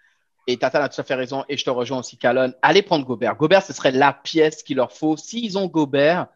et 0.47 0.57
Tata 0.57 0.83
a 0.83 0.89
tout 0.89 0.99
à 0.99 1.03
fait 1.03 1.15
raison, 1.15 1.43
et 1.49 1.57
je 1.57 1.65
te 1.65 1.69
rejoins 1.69 1.99
aussi, 1.99 2.17
Calonne. 2.17 2.55
Allez 2.61 2.81
prendre 2.81 3.05
Gobert. 3.05 3.35
Gobert, 3.35 3.61
ce 3.61 3.73
serait 3.73 3.91
la 3.91 4.13
pièce 4.13 4.63
qu'il 4.63 4.77
leur 4.77 4.93
faut. 4.93 5.17
S'ils 5.17 5.57
ont 5.57 5.67
Gobert, 5.67 6.27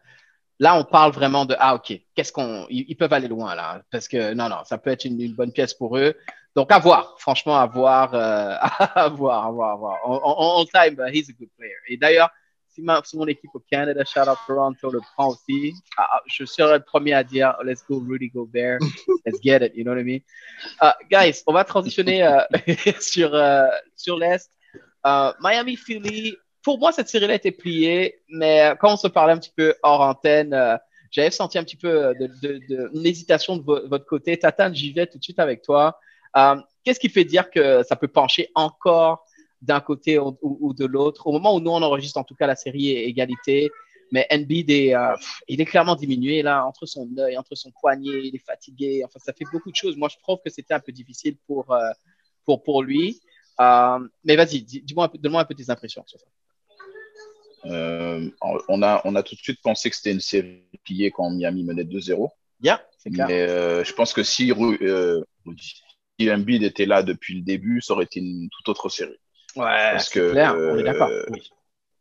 là, 0.58 0.78
on 0.78 0.84
parle 0.84 1.12
vraiment 1.12 1.46
de 1.46 1.56
ah 1.58 1.74
ok, 1.74 1.98
qu'est-ce 2.14 2.32
qu'on, 2.32 2.66
ils, 2.68 2.94
peuvent 2.94 3.12
aller 3.12 3.28
loin 3.28 3.54
là, 3.54 3.82
parce 3.90 4.08
que 4.08 4.34
non 4.34 4.48
non, 4.48 4.58
ça 4.64 4.78
peut 4.78 4.90
être 4.90 5.04
une, 5.06 5.34
bonne 5.34 5.52
pièce 5.52 5.74
pour 5.74 5.96
eux. 5.96 6.14
Donc 6.54 6.70
à 6.70 6.78
voir, 6.78 7.16
franchement 7.18 7.56
à 7.56 7.66
voir, 7.66 8.14
euh, 8.14 8.54
à 8.60 9.08
voir, 9.08 9.46
à 9.46 9.50
voir, 9.50 9.72
à 9.72 9.76
voir. 9.76 9.98
On, 10.04 10.64
time, 10.66 11.02
he's 11.12 11.30
a 11.30 11.32
good 11.32 11.48
player. 11.56 11.74
Et 11.88 11.96
d'ailleurs, 11.96 12.30
si, 12.74 13.16
mon 13.16 13.26
équipe 13.26 13.50
au 13.54 13.60
Canada, 13.60 14.02
shout 14.04 14.28
out 14.28 14.38
Toronto, 14.46 14.90
le 14.90 15.00
prend 15.14 15.28
aussi, 15.28 15.74
ah, 15.96 16.08
ah, 16.14 16.22
je 16.26 16.44
serai 16.44 16.78
le 16.78 16.84
premier 16.84 17.12
à 17.12 17.24
dire 17.24 17.54
let's 17.64 17.84
go 17.86 18.02
Rudy 18.06 18.28
Gobert, 18.28 18.78
let's 19.26 19.40
get 19.42 19.64
it, 19.64 19.72
you 19.74 19.84
know 19.84 19.92
what 19.92 20.00
I 20.00 20.04
mean? 20.04 20.20
Uh, 20.80 20.92
guys, 21.10 21.42
on 21.46 21.52
va 21.52 21.64
transitionner 21.64 22.22
uh, 22.22 22.44
sur, 23.00 23.34
uh, 23.34 23.68
sur 23.96 24.18
l'Est. 24.18 24.50
Miami 25.40 25.76
Philly, 25.76 26.36
pour 26.62 26.78
moi, 26.78 26.92
cette 26.92 27.08
série-là 27.08 27.34
était 27.34 27.50
pliée, 27.50 28.20
mais 28.28 28.74
quand 28.80 28.94
on 28.94 28.96
se 28.96 29.08
parlait 29.08 29.32
un 29.32 29.38
petit 29.38 29.52
peu 29.54 29.74
hors 29.82 30.00
antenne, 30.00 30.78
j'avais 31.10 31.32
senti 31.32 31.58
un 31.58 31.64
petit 31.64 31.76
peu 31.76 32.14
de, 32.18 32.28
de, 32.40 32.60
de, 32.68 32.90
une 32.94 33.04
hésitation 33.04 33.56
de 33.56 33.64
votre 33.64 34.06
côté. 34.06 34.38
Tatane, 34.38 34.74
j'y 34.74 34.92
vais 34.92 35.08
tout 35.08 35.18
de 35.18 35.24
suite 35.24 35.40
avec 35.40 35.62
toi. 35.62 35.98
Qu'est-ce 36.84 37.00
qui 37.00 37.08
fait 37.08 37.24
dire 37.24 37.50
que 37.50 37.82
ça 37.82 37.96
peut 37.96 38.06
pencher 38.06 38.48
encore 38.54 39.24
d'un 39.62 39.80
côté 39.80 40.18
ou, 40.18 40.74
de 40.74 40.84
l'autre. 40.84 41.26
Au 41.28 41.32
moment 41.32 41.54
où 41.54 41.60
nous 41.60 41.70
on 41.70 41.82
enregistre 41.82 42.18
en 42.18 42.24
tout 42.24 42.34
cas 42.34 42.46
la 42.46 42.56
série 42.56 42.90
égalité, 42.90 43.70
mais 44.10 44.26
Embiid 44.30 44.70
est, 44.70 44.94
euh, 44.94 45.16
il 45.48 45.60
est 45.60 45.64
clairement 45.64 45.96
diminué 45.96 46.42
là 46.42 46.66
entre 46.66 46.84
son 46.84 47.08
œil, 47.18 47.38
entre 47.38 47.54
son 47.54 47.70
poignet, 47.70 48.26
il 48.26 48.34
est 48.34 48.44
fatigué. 48.44 49.02
Enfin, 49.04 49.18
ça 49.18 49.32
fait 49.32 49.46
beaucoup 49.50 49.70
de 49.70 49.76
choses. 49.76 49.96
Moi, 49.96 50.08
je 50.08 50.16
trouve 50.22 50.38
que 50.44 50.50
c'était 50.50 50.74
un 50.74 50.80
peu 50.80 50.92
difficile 50.92 51.36
pour 51.46 51.72
euh, 51.72 51.90
pour 52.44 52.62
pour 52.62 52.82
lui. 52.82 53.20
Euh, 53.60 53.98
mais 54.24 54.36
vas-y, 54.36 54.62
dis-moi, 54.62 55.10
donne-moi 55.14 55.40
un 55.40 55.44
peu 55.44 55.54
tes 55.54 55.70
impressions 55.70 56.04
sur 56.06 56.20
ça. 56.20 56.26
on 57.64 58.82
a 58.82 59.00
on 59.04 59.14
a 59.14 59.22
tout 59.22 59.34
de 59.34 59.40
suite 59.40 59.62
pensé 59.62 59.88
que 59.88 59.96
c'était 59.96 60.12
une 60.12 60.20
série 60.20 60.62
pliée 60.84 61.10
quand 61.10 61.30
Miami 61.30 61.64
menait 61.64 61.84
2-0. 61.84 62.28
Yeah, 62.60 62.84
c'est 62.98 63.10
clair. 63.10 63.28
Mais 63.28 63.46
je 63.84 63.92
pense 63.94 64.12
que 64.12 64.22
si 64.22 64.52
si 66.20 66.30
Embiid 66.30 66.62
était 66.64 66.86
là 66.86 67.02
depuis 67.02 67.34
le 67.34 67.42
début, 67.42 67.80
ça 67.80 67.94
aurait 67.94 68.04
été 68.04 68.20
une 68.20 68.50
toute 68.50 68.68
autre 68.68 68.90
série. 68.90 69.18
Ouais, 69.56 69.92
parce 69.92 70.08
que 70.08 70.32
clair, 70.32 70.54
on 70.56 70.78
est 70.78 70.82
d'accord. 70.82 71.08
Euh, 71.08 71.24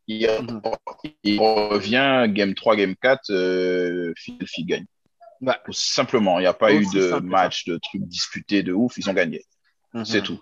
il, 0.07 0.27
revient, 1.39 2.25
game 2.29 2.53
3, 2.53 2.75
game 2.75 2.95
4, 2.95 3.29
euh, 3.29 4.13
Philadelphie 4.17 4.65
gagne. 4.65 4.85
Ouais. 5.41 5.53
Simplement, 5.71 6.39
il 6.39 6.43
n'y 6.43 6.47
a 6.47 6.53
pas 6.53 6.73
eu 6.73 6.85
de 6.93 7.19
match, 7.19 7.65
de 7.65 7.77
trucs 7.77 8.03
disputés 8.03 8.61
de 8.61 8.73
ouf, 8.73 8.97
ils 8.97 9.09
ont 9.09 9.13
gagné. 9.13 9.43
Mhm. 9.93 10.05
C'est 10.05 10.21
tout. 10.21 10.39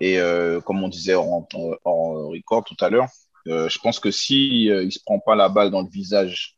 Et 0.00 0.18
euh, 0.18 0.60
comme 0.60 0.82
on 0.82 0.88
disait 0.88 1.14
en, 1.14 1.46
en, 1.54 2.28
record 2.28 2.64
tout 2.64 2.76
à 2.80 2.90
l'heure, 2.90 3.08
euh, 3.46 3.68
je 3.68 3.78
pense 3.78 4.00
que 4.00 4.10
si 4.10 4.68
euh, 4.68 4.82
il 4.82 4.90
se 4.90 4.98
prend 5.04 5.20
pas 5.20 5.36
la 5.36 5.48
balle 5.48 5.70
dans 5.70 5.82
le 5.82 5.88
visage 5.88 6.56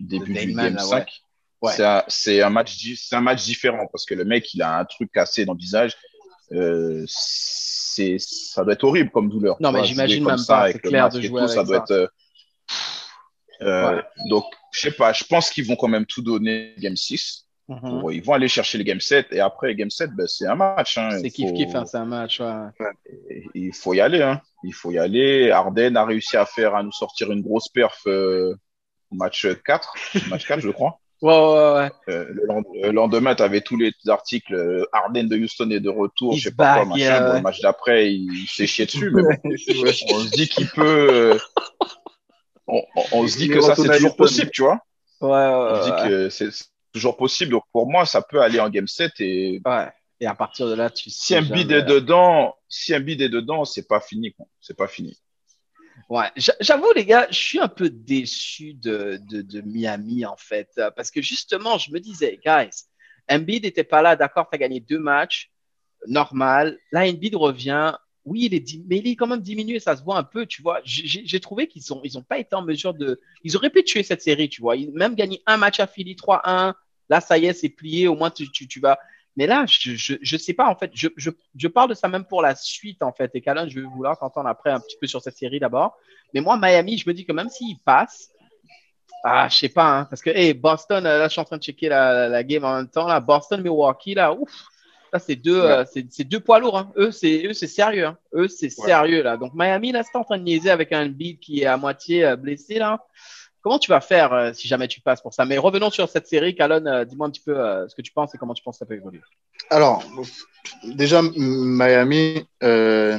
début 0.00 0.32
du 0.32 0.54
game 0.54 0.78
5, 0.78 1.20
ouais. 1.60 1.72
c'est 2.08 2.40
un, 2.40 2.46
un, 2.46 2.50
match, 2.50 2.78
c'est 2.96 3.16
un 3.16 3.20
match 3.20 3.44
différent 3.44 3.86
parce 3.92 4.06
que 4.06 4.14
le 4.14 4.24
mec 4.24 4.54
il 4.54 4.62
a 4.62 4.78
un 4.78 4.84
truc 4.86 5.12
cassé 5.12 5.44
dans 5.44 5.52
le 5.52 5.58
visage. 5.58 5.96
C'est 7.92 8.18
ça 8.18 8.62
doit 8.62 8.74
être 8.74 8.84
horrible 8.84 9.10
comme 9.10 9.28
douleur. 9.28 9.56
Non, 9.60 9.72
mais 9.72 9.84
j'imagine 9.84 10.24
même 10.24 10.44
pas. 10.46 10.70
C'est 10.70 10.78
clair 10.78 11.08
de 11.08 11.20
jouer 11.20 11.48
ça 11.48 11.64
doit 11.64 11.78
être. 11.78 11.90
Euh, 11.90 12.06
euh, 13.62 14.02
donc, 14.28 14.44
je 14.72 14.80
sais 14.80 14.92
pas. 14.92 15.12
Je 15.12 15.24
pense 15.24 15.50
qu'ils 15.50 15.66
vont 15.66 15.76
quand 15.76 15.88
même 15.88 16.06
tout 16.06 16.22
donner 16.22 16.74
game 16.78 16.96
6. 16.96 17.46
Mhm. 17.68 18.10
ils 18.10 18.22
vont 18.22 18.32
aller 18.32 18.48
chercher 18.48 18.78
le 18.78 18.84
game 18.84 19.00
7 19.00 19.28
et 19.30 19.38
après 19.38 19.76
game 19.76 19.90
7, 19.90 20.10
ben, 20.16 20.26
c'est 20.26 20.46
un 20.46 20.56
match. 20.56 20.98
Hein. 20.98 21.18
C'est 21.20 21.30
kiff 21.30 21.52
kiff, 21.52 21.72
hein, 21.74 21.84
c'est 21.86 21.98
un 21.98 22.04
match. 22.04 22.40
Il 23.54 23.72
faut 23.74 23.94
y 23.94 24.00
aller. 24.00 24.22
Hein. 24.22 24.40
Il 24.64 24.74
faut 24.74 24.90
y 24.90 24.98
aller. 24.98 25.50
Arden 25.50 25.96
a 25.96 26.04
réussi 26.04 26.36
à 26.36 26.46
faire 26.46 26.74
à 26.74 26.82
nous 26.82 26.92
sortir 26.92 27.30
une 27.30 27.42
grosse 27.42 27.68
perf 27.68 28.02
euh, 28.06 28.54
match 29.10 29.46
4, 29.64 29.94
match 30.28 30.46
4 30.46 30.60
je 30.60 30.70
crois. 30.70 30.99
Ouais, 31.22 31.32
ouais, 31.32 31.74
ouais. 31.74 31.90
Euh, 32.08 32.26
le, 32.82 32.92
lendemain, 32.92 33.34
tu 33.34 33.42
avais 33.42 33.60
tous 33.60 33.76
les 33.76 33.92
articles. 34.08 34.54
Euh, 34.54 34.86
Arden 34.92 35.28
de 35.28 35.36
Houston 35.36 35.70
est 35.70 35.80
de 35.80 35.90
retour. 35.90 36.34
Je 36.34 36.44
sais 36.44 36.54
pas 36.54 36.76
quoi, 36.76 36.84
machin. 36.86 37.34
le 37.34 37.40
match 37.42 37.60
d'après, 37.60 38.14
il 38.14 38.46
s'est 38.46 38.66
chié 38.66 38.86
dessus. 38.86 39.10
Mais 39.12 39.22
on 39.44 40.20
se 40.20 40.30
dit 40.30 40.48
qu'il 40.48 40.68
peut. 40.68 41.08
Euh, 41.10 41.38
on, 43.12 43.26
se 43.26 43.36
dit 43.36 43.48
que 43.48 43.60
ça, 43.60 43.74
c'est 43.74 43.88
toujours 43.88 44.16
possible, 44.16 44.50
tu 44.50 44.62
vois. 44.62 44.80
Ouais, 45.20 45.28
ouais, 45.28 45.70
on 45.70 45.82
se 45.82 45.84
dit 45.84 46.08
que 46.08 46.28
c'est 46.30 46.48
toujours 46.92 47.16
possible. 47.16 47.52
Donc 47.52 47.64
pour 47.72 47.90
moi, 47.90 48.06
ça 48.06 48.22
peut 48.22 48.40
aller 48.40 48.60
en 48.60 48.70
game 48.70 48.88
7 48.88 49.12
et. 49.20 49.60
Ouais. 49.64 49.88
Et 50.22 50.26
à 50.26 50.34
partir 50.34 50.68
de 50.68 50.74
là, 50.74 50.90
tu. 50.90 51.10
Si 51.10 51.34
un 51.34 51.42
bid 51.42 51.70
est 51.72 51.82
dedans, 51.82 52.54
si 52.68 52.94
un 52.94 53.00
bid 53.00 53.20
est 53.20 53.28
dedans, 53.28 53.64
c'est 53.64 53.88
pas 53.88 54.00
fini. 54.00 54.34
C'est 54.60 54.76
pas 54.76 54.88
fini. 54.88 55.18
J'avoue, 56.36 56.92
les 56.96 57.04
gars, 57.04 57.28
je 57.30 57.38
suis 57.38 57.60
un 57.60 57.68
peu 57.68 57.88
déçu 57.88 58.74
de, 58.74 59.20
Miami, 59.64 60.26
en 60.26 60.36
fait, 60.36 60.70
euh, 60.78 60.90
parce 60.90 61.10
que 61.10 61.22
justement, 61.22 61.78
je 61.78 61.92
me 61.92 62.00
disais, 62.00 62.40
guys, 62.44 62.70
Embiid 63.30 63.62
n'était 63.62 63.84
pas 63.84 64.02
là, 64.02 64.16
d'accord, 64.16 64.48
tu 64.50 64.56
as 64.56 64.58
gagné 64.58 64.80
deux 64.80 64.98
matchs, 64.98 65.52
normal. 66.08 66.78
Là, 66.90 67.08
Embiid 67.08 67.36
revient, 67.36 67.94
oui, 68.24 68.46
il 68.46 68.54
est, 68.54 68.78
mais 68.88 68.98
il 68.98 69.06
est 69.06 69.16
quand 69.16 69.28
même 69.28 69.40
diminué, 69.40 69.78
ça 69.78 69.96
se 69.96 70.02
voit 70.02 70.18
un 70.18 70.24
peu, 70.24 70.46
tu 70.46 70.62
vois. 70.62 70.80
J'ai 70.84 71.40
trouvé 71.40 71.68
qu'ils 71.68 71.82
n'ont 71.90 72.00
ils 72.02 72.18
ont 72.18 72.22
pas 72.22 72.38
été 72.38 72.54
en 72.56 72.62
mesure 72.62 72.92
de. 72.92 73.20
Ils 73.44 73.56
auraient 73.56 73.70
pu 73.70 73.84
tuer 73.84 74.02
cette 74.02 74.22
série, 74.22 74.48
tu 74.48 74.60
vois. 74.60 74.76
Ils 74.76 74.88
ont 74.88 74.94
même 74.94 75.14
gagné 75.14 75.42
un 75.46 75.56
match 75.56 75.80
à 75.80 75.86
Philly 75.86 76.16
3-1. 76.16 76.74
Là, 77.08 77.20
ça 77.20 77.38
y 77.38 77.46
est, 77.46 77.52
c'est 77.52 77.68
plié, 77.68 78.08
au 78.08 78.16
moins 78.16 78.30
tu 78.30 78.80
vas. 78.80 78.98
Mais 79.36 79.46
là, 79.46 79.64
je, 79.66 79.94
je, 79.94 80.14
je, 80.20 80.36
sais 80.36 80.54
pas, 80.54 80.66
en 80.66 80.74
fait, 80.74 80.90
je, 80.94 81.08
je, 81.16 81.30
je, 81.56 81.68
parle 81.68 81.90
de 81.90 81.94
ça 81.94 82.08
même 82.08 82.24
pour 82.24 82.42
la 82.42 82.54
suite, 82.54 83.02
en 83.02 83.12
fait. 83.12 83.30
Et 83.34 83.40
Callan, 83.40 83.68
je 83.68 83.80
vais 83.80 83.86
vouloir 83.86 84.18
t'entendre 84.18 84.48
après 84.48 84.70
un 84.70 84.80
petit 84.80 84.96
peu 85.00 85.06
sur 85.06 85.22
cette 85.22 85.36
série 85.36 85.60
d'abord. 85.60 85.96
Mais 86.34 86.40
moi, 86.40 86.58
Miami, 86.60 86.98
je 86.98 87.08
me 87.08 87.14
dis 87.14 87.24
que 87.24 87.32
même 87.32 87.48
s'il 87.48 87.78
passe, 87.78 88.30
ah, 89.22 89.48
je 89.48 89.56
sais 89.56 89.68
pas, 89.68 89.98
hein, 89.98 90.04
parce 90.06 90.22
que, 90.22 90.30
hey, 90.30 90.54
Boston, 90.54 91.04
là, 91.04 91.24
je 91.28 91.32
suis 91.32 91.40
en 91.40 91.44
train 91.44 91.58
de 91.58 91.62
checker 91.62 91.88
la, 91.88 92.28
la 92.28 92.42
game 92.42 92.64
en 92.64 92.76
même 92.76 92.88
temps, 92.88 93.06
là, 93.06 93.20
Boston, 93.20 93.60
Milwaukee, 93.60 94.14
là, 94.14 94.32
ouf, 94.32 94.50
là, 95.12 95.18
c'est 95.18 95.36
deux, 95.36 95.60
euh, 95.60 95.84
c'est 95.84 96.24
deux 96.24 96.40
poids 96.40 96.58
lourds, 96.58 96.78
hein. 96.78 96.90
Eux, 96.96 97.10
c'est, 97.10 97.46
eux, 97.46 97.52
c'est 97.52 97.66
sérieux, 97.66 98.06
hein. 98.06 98.18
Eux, 98.34 98.48
c'est 98.48 98.70
sérieux, 98.70 99.22
là. 99.22 99.36
Donc, 99.36 99.52
Miami, 99.54 99.92
là, 99.92 100.02
c'est 100.02 100.16
en 100.16 100.24
train 100.24 100.38
de 100.38 100.44
niaiser 100.44 100.70
avec 100.70 100.92
un 100.92 101.06
beat 101.08 101.40
qui 101.40 101.60
est 101.60 101.66
à 101.66 101.76
moitié 101.76 102.24
euh, 102.24 102.36
blessé, 102.36 102.78
là. 102.78 103.04
Comment 103.62 103.78
tu 103.78 103.90
vas 103.90 104.00
faire 104.00 104.32
euh, 104.32 104.52
si 104.52 104.68
jamais 104.68 104.88
tu 104.88 105.00
passes 105.00 105.20
pour 105.20 105.34
ça? 105.34 105.44
Mais 105.44 105.58
revenons 105.58 105.90
sur 105.90 106.08
cette 106.08 106.26
série. 106.26 106.54
Calonne, 106.54 107.04
dis-moi 107.04 107.26
un 107.26 107.30
petit 107.30 107.42
peu 107.42 107.54
ce 107.88 107.94
que 107.94 108.02
tu 108.02 108.12
penses 108.12 108.34
et 108.34 108.38
comment 108.38 108.54
tu 108.54 108.62
penses 108.62 108.76
que 108.76 108.80
ça 108.80 108.86
peut 108.86 108.94
évoluer. 108.94 109.20
Alors, 109.70 110.02
déjà, 110.84 111.22
Miami, 111.22 112.46
là, 112.60 113.18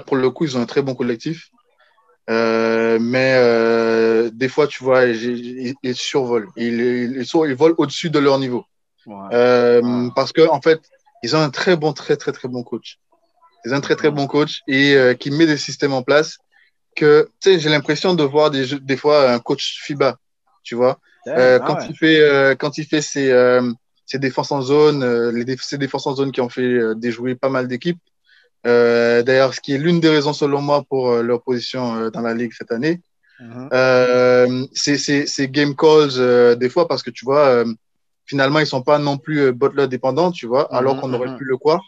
pour 0.00 0.16
le 0.16 0.30
coup, 0.30 0.44
ils 0.44 0.56
ont 0.56 0.60
un 0.60 0.66
très 0.66 0.82
bon 0.82 0.94
collectif. 0.94 1.50
mais 2.28 4.30
des 4.32 4.48
fois, 4.48 4.66
tu 4.66 4.84
vois, 4.84 5.04
ils, 5.04 5.74
survolent. 5.94 6.48
Ils, 6.56 7.22
ils, 7.22 7.54
volent 7.54 7.74
au-dessus 7.78 8.10
de 8.10 8.18
leur 8.18 8.38
niveau. 8.38 8.64
Parce 9.06 10.32
que, 10.32 10.48
en 10.48 10.60
fait, 10.60 10.80
ils 11.22 11.36
ont 11.36 11.40
un 11.40 11.50
très 11.50 11.76
bon, 11.76 11.92
très, 11.92 12.16
très, 12.16 12.32
très 12.32 12.48
bon 12.48 12.62
coach. 12.62 12.98
Ils 13.64 13.72
ont 13.72 13.78
un 13.78 13.80
très, 13.80 13.96
très 13.96 14.10
bon 14.10 14.26
coach 14.26 14.62
et 14.68 14.94
euh, 14.94 15.14
qui 15.14 15.30
met 15.30 15.46
des 15.46 15.56
systèmes 15.56 15.92
en 15.92 16.02
place 16.02 16.38
que, 16.96 17.28
tu 17.40 17.52
sais, 17.52 17.58
j'ai 17.58 17.68
l'impression 17.68 18.14
de 18.14 18.24
voir 18.24 18.50
des, 18.50 18.66
des 18.80 18.96
fois 18.96 19.30
un 19.30 19.38
coach 19.38 19.80
FIBA, 19.82 20.18
tu 20.62 20.74
vois. 20.74 20.98
Euh, 21.28 21.58
ah 21.60 21.64
quand, 21.66 21.78
il 21.88 21.96
fait, 21.96 22.20
euh, 22.20 22.54
quand 22.54 22.78
il 22.78 22.84
fait 22.84 23.02
ses, 23.02 23.30
ses 24.04 24.18
défenses 24.18 24.52
en 24.52 24.62
zone, 24.62 25.04
les 25.30 25.56
ses 25.58 25.78
défenses 25.78 26.06
en 26.06 26.14
zone 26.14 26.32
qui 26.32 26.40
ont 26.40 26.48
fait 26.48 26.94
déjouer 26.96 27.34
pas 27.34 27.48
mal 27.48 27.68
d'équipes. 27.68 28.00
D'ailleurs, 28.64 29.54
ce 29.54 29.60
qui 29.60 29.74
est 29.74 29.78
l'une 29.78 30.00
des 30.00 30.08
raisons, 30.08 30.32
selon 30.32 30.60
moi, 30.60 30.84
pour 30.88 31.12
leur 31.22 31.42
position 31.42 32.10
dans 32.10 32.20
la 32.22 32.34
ligue 32.34 32.52
cette 32.56 32.72
année. 32.72 33.00
Mm-hmm. 33.40 34.68
c'est 34.72 35.48
game 35.48 35.76
calls 35.76 36.56
des 36.56 36.70
fois 36.70 36.88
parce 36.88 37.02
que 37.02 37.10
tu 37.10 37.24
vois, 37.24 37.64
finalement, 38.26 38.58
ils 38.58 38.66
sont 38.66 38.82
pas 38.82 38.98
non 38.98 39.16
plus 39.16 39.40
euh, 39.40 39.52
Butler 39.52 39.88
dépendants, 39.88 40.32
tu 40.32 40.46
vois, 40.46 40.72
alors 40.74 40.96
mhm, 40.96 41.00
qu'on 41.00 41.14
aurait 41.14 41.30
mhm. 41.30 41.38
pu 41.38 41.44
le 41.44 41.56
croire. 41.56 41.80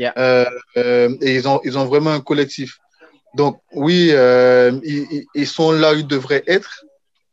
Euh, 0.00 0.46
euh, 0.78 1.14
et 1.20 1.34
ils 1.34 1.46
ont, 1.46 1.60
ils 1.64 1.76
ont 1.76 1.84
vraiment 1.84 2.10
un 2.10 2.20
collectif. 2.20 2.78
Donc, 3.34 3.60
oui, 3.72 4.12
ils, 5.34 5.46
sont 5.46 5.72
là 5.72 5.92
où 5.92 5.96
ils 5.96 6.06
devraient 6.06 6.44
être, 6.46 6.84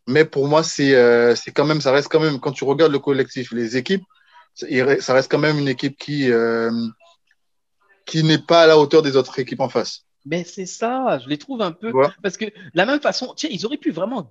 mais 0.08 0.26
pour 0.26 0.48
moi, 0.48 0.64
c'est 0.64 1.36
c'est 1.36 1.52
quand 1.52 1.66
même, 1.66 1.82
ça 1.82 1.92
reste 1.92 2.08
quand 2.10 2.20
même, 2.20 2.40
quand 2.40 2.52
tu 2.52 2.64
regardes 2.64 2.92
le 2.92 3.00
collectif, 3.00 3.52
les 3.52 3.78
équipes, 3.78 4.04
ça 4.56 5.14
reste 5.14 5.30
quand 5.32 5.40
même 5.40 5.60
une 5.60 5.68
équipe 5.68 5.98
qui, 5.98 6.30
qui 8.06 8.24
n'est 8.24 8.38
pas 8.38 8.62
à 8.64 8.68
la 8.68 8.78
hauteur 8.78 9.02
des 9.02 9.16
autres 9.16 9.40
équipes 9.40 9.62
en 9.62 9.70
face. 9.70 10.04
Mais 10.26 10.44
c'est 10.44 10.66
ça, 10.66 11.20
je 11.20 11.30
les 11.30 11.38
trouve 11.38 11.62
un 11.62 11.72
peu. 11.72 11.92
Parce 12.22 12.38
que 12.38 12.46
la 12.74 12.86
même 12.86 13.00
façon, 13.00 13.34
tiens, 13.36 13.50
ils 13.52 13.66
auraient 13.66 13.78
pu 13.78 13.92
vraiment 13.92 14.30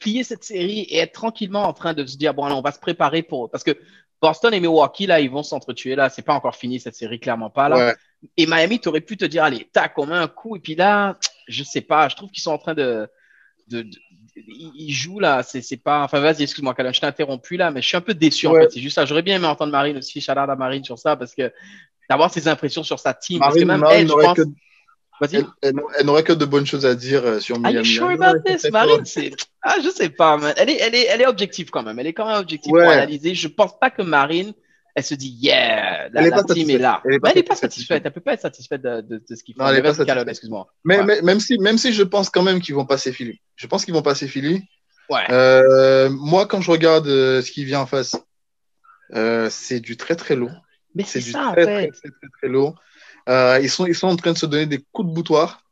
plier 0.00 0.24
cette 0.24 0.42
série 0.42 0.80
et 0.80 0.98
être 0.98 1.12
tranquillement 1.12 1.64
en 1.64 1.72
train 1.72 1.94
de 1.94 2.04
se 2.04 2.16
dire 2.16 2.34
bon, 2.34 2.50
on 2.50 2.62
va 2.62 2.72
se 2.72 2.80
préparer 2.80 3.22
pour. 3.22 3.50
Parce 3.50 3.62
que 3.62 3.76
Boston 4.20 4.52
et 4.52 4.60
Milwaukee, 4.60 5.06
là, 5.06 5.20
ils 5.20 5.30
vont 5.30 5.42
s'entretuer. 5.42 5.94
Là, 5.94 6.10
c'est 6.10 6.22
pas 6.22 6.34
encore 6.34 6.56
fini 6.56 6.80
cette 6.80 6.96
série, 6.96 7.20
clairement 7.20 7.50
pas. 7.50 7.68
Là. 7.68 7.94
Et 8.36 8.46
Miami, 8.46 8.80
tu 8.80 8.88
aurais 8.88 9.00
pu 9.00 9.16
te 9.16 9.24
dire 9.24 9.44
allez, 9.44 9.68
tac, 9.72 9.96
on 9.98 10.06
met 10.06 10.16
un 10.16 10.28
coup. 10.28 10.56
Et 10.56 10.60
puis 10.60 10.74
là, 10.74 11.18
je 11.48 11.62
sais 11.62 11.80
pas, 11.80 12.08
je 12.08 12.16
trouve 12.16 12.30
qu'ils 12.30 12.42
sont 12.42 12.50
en 12.50 12.58
train 12.58 12.74
de. 12.74 13.08
de, 13.68 13.86
ils 14.36 14.92
jouent 14.92 15.20
là, 15.20 15.42
c'est 15.42 15.76
pas. 15.76 16.02
Enfin, 16.02 16.20
vas-y, 16.20 16.42
excuse-moi, 16.42 16.74
je 16.76 17.00
t'ai 17.00 17.06
interrompu 17.06 17.56
là, 17.56 17.70
mais 17.70 17.82
je 17.82 17.88
suis 17.88 17.96
un 17.96 18.02
peu 18.02 18.14
déçu 18.14 18.46
en 18.46 18.54
fait. 18.54 18.70
C'est 18.72 18.80
juste 18.80 18.96
ça. 18.96 19.04
J'aurais 19.04 19.22
bien 19.22 19.36
aimé 19.36 19.46
entendre 19.46 19.72
Marine 19.72 19.98
aussi, 19.98 20.20
Shout 20.20 20.32
à 20.32 20.56
Marine 20.56 20.84
sur 20.84 20.98
ça, 20.98 21.16
parce 21.16 21.34
que 21.34 21.52
d'avoir 22.08 22.32
ses 22.32 22.48
impressions 22.48 22.82
sur 22.82 22.98
sa 22.98 23.14
team. 23.14 23.38
parce 23.38 23.54
que 23.54 23.64
même 23.64 23.84
elle, 23.90 24.08
je 24.08 24.12
pense. 24.12 24.38
Elle, 25.62 25.74
n'aurait 26.04 26.22
que 26.22 26.32
de 26.32 26.44
bonnes 26.44 26.66
choses 26.66 26.86
à 26.86 26.94
dire 26.94 27.24
euh, 27.24 27.40
sur 27.40 27.58
Miami. 27.58 27.76
Are 27.78 27.84
you 27.84 27.92
sure 27.92 28.10
about 28.10 28.40
this, 28.44 28.70
Marine? 28.70 29.04
Ah, 29.62 29.76
je 29.82 29.90
sais 29.90 30.08
pas, 30.08 30.36
man. 30.36 30.54
Elle 30.56 30.70
est, 30.70 30.78
elle, 30.80 30.94
est, 30.94 31.06
elle 31.06 31.20
est 31.20 31.26
objective 31.26 31.70
quand 31.70 31.82
même. 31.82 31.98
Elle 31.98 32.06
est 32.06 32.12
quand 32.12 32.26
même 32.26 32.40
objective 32.40 32.70
pour 32.70 32.80
analyser. 32.80 33.34
Je 33.34 33.48
pense 33.48 33.78
pas 33.78 33.90
que 33.90 34.02
Marine, 34.02 34.54
elle 34.94 35.04
se 35.04 35.14
dit, 35.14 35.36
yeah, 35.40 36.08
la, 36.10 36.22
elle 36.22 36.44
team 36.46 36.70
est 36.70 36.78
là. 36.78 37.02
Elle 37.04 37.12
n'est 37.34 37.42
pas, 37.42 37.54
satisfaite. 37.54 38.02
Elle 38.04 38.12
peut 38.12 38.20
pas 38.20 38.34
être 38.34 38.40
satisfaite 38.40 38.82
de, 38.82 39.00
de, 39.02 39.22
ce 39.34 39.42
qu'il 39.42 39.54
fait. 39.54 39.62
Non, 39.62 39.68
elle 39.68 39.78
est 39.78 39.82
pas 39.82 40.30
excuse-moi. 40.30 40.72
Mais, 40.84 41.04
mais, 41.04 41.22
même, 41.22 41.40
si, 41.40 41.58
même 41.58 41.78
si 41.78 41.92
je 41.92 42.02
pense 42.02 42.30
quand 42.30 42.42
même 42.42 42.60
qu'ils 42.60 42.74
vont 42.74 42.86
passer 42.86 43.12
Philly. 43.12 43.40
Je 43.56 43.66
pense 43.66 43.84
qu'ils 43.84 43.94
vont 43.94 44.02
passer 44.02 44.26
Philly. 44.26 44.62
Ouais. 45.08 45.24
Euh, 45.30 46.08
moi, 46.10 46.46
quand 46.46 46.60
je 46.60 46.70
regarde 46.70 47.08
euh, 47.08 47.42
ce 47.42 47.50
qui 47.50 47.64
vient 47.64 47.80
en 47.80 47.86
face, 47.86 48.16
euh, 49.14 49.48
c'est 49.50 49.80
du 49.80 49.96
très 49.96 50.16
très 50.16 50.36
lourd. 50.36 50.52
Mais 50.94 51.04
c'est 51.04 51.20
du 51.20 51.30
ça, 51.30 51.50
très, 51.52 51.64
très, 51.64 51.88
très, 51.88 52.10
très, 52.10 52.28
très 52.38 52.48
lourd. 52.48 52.80
Euh, 53.28 53.58
ils, 53.62 53.70
sont, 53.70 53.86
ils 53.86 53.94
sont 53.94 54.08
en 54.08 54.16
train 54.16 54.32
de 54.32 54.38
se 54.38 54.46
donner 54.46 54.66
des 54.66 54.84
coups 54.92 55.08
de 55.08 55.14
boutoir. 55.14 55.62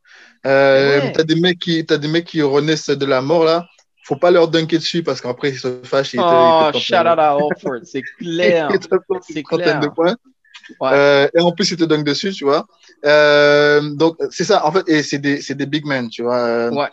Euh, 0.47 1.01
ouais. 1.01 1.13
T'as 1.13 1.25
des 1.25 1.35
mecs 1.35 1.59
qui, 1.59 1.85
as 1.89 1.97
des 1.97 2.09
mecs 2.09 2.27
qui 2.27 2.43
renaissent 2.43 2.91
de 2.91 3.07
la 3.07 3.21
mort 3.21 3.45
là. 3.45 3.67
Faut 4.05 4.17
pas 4.17 4.31
leur 4.31 4.49
dunker 4.49 4.79
dessus 4.79 5.03
parce 5.03 5.21
qu'après 5.21 5.51
ils 5.51 5.59
se 5.59 5.81
fâchent. 5.85 6.15
Ils 6.15 6.21
oh, 6.21 6.71
shout 6.75 6.95
out 6.95 7.19
à 7.19 7.37
Horford, 7.37 7.81
c'est 7.85 8.03
clair. 8.19 8.71
c'est 9.23 9.43
clair. 9.43 9.81
De 9.81 9.89
points. 9.89 10.17
Ouais. 10.81 10.91
Euh, 10.93 11.29
et 11.35 11.41
en 11.41 11.53
plus, 11.53 11.71
ils 11.71 11.77
te 11.77 11.85
dunkent 11.85 12.07
dessus, 12.07 12.33
tu 12.33 12.45
vois. 12.45 12.67
Euh, 13.05 13.81
donc, 13.95 14.17
c'est 14.31 14.45
ça, 14.45 14.67
en 14.67 14.73
fait, 14.73 14.87
et 14.89 15.03
c'est 15.03 15.19
des, 15.19 15.41
des, 15.41 15.67
big 15.67 15.87
men, 15.87 16.09
tu 16.09 16.23
vois. 16.23 16.69
Ouais. 16.71 16.89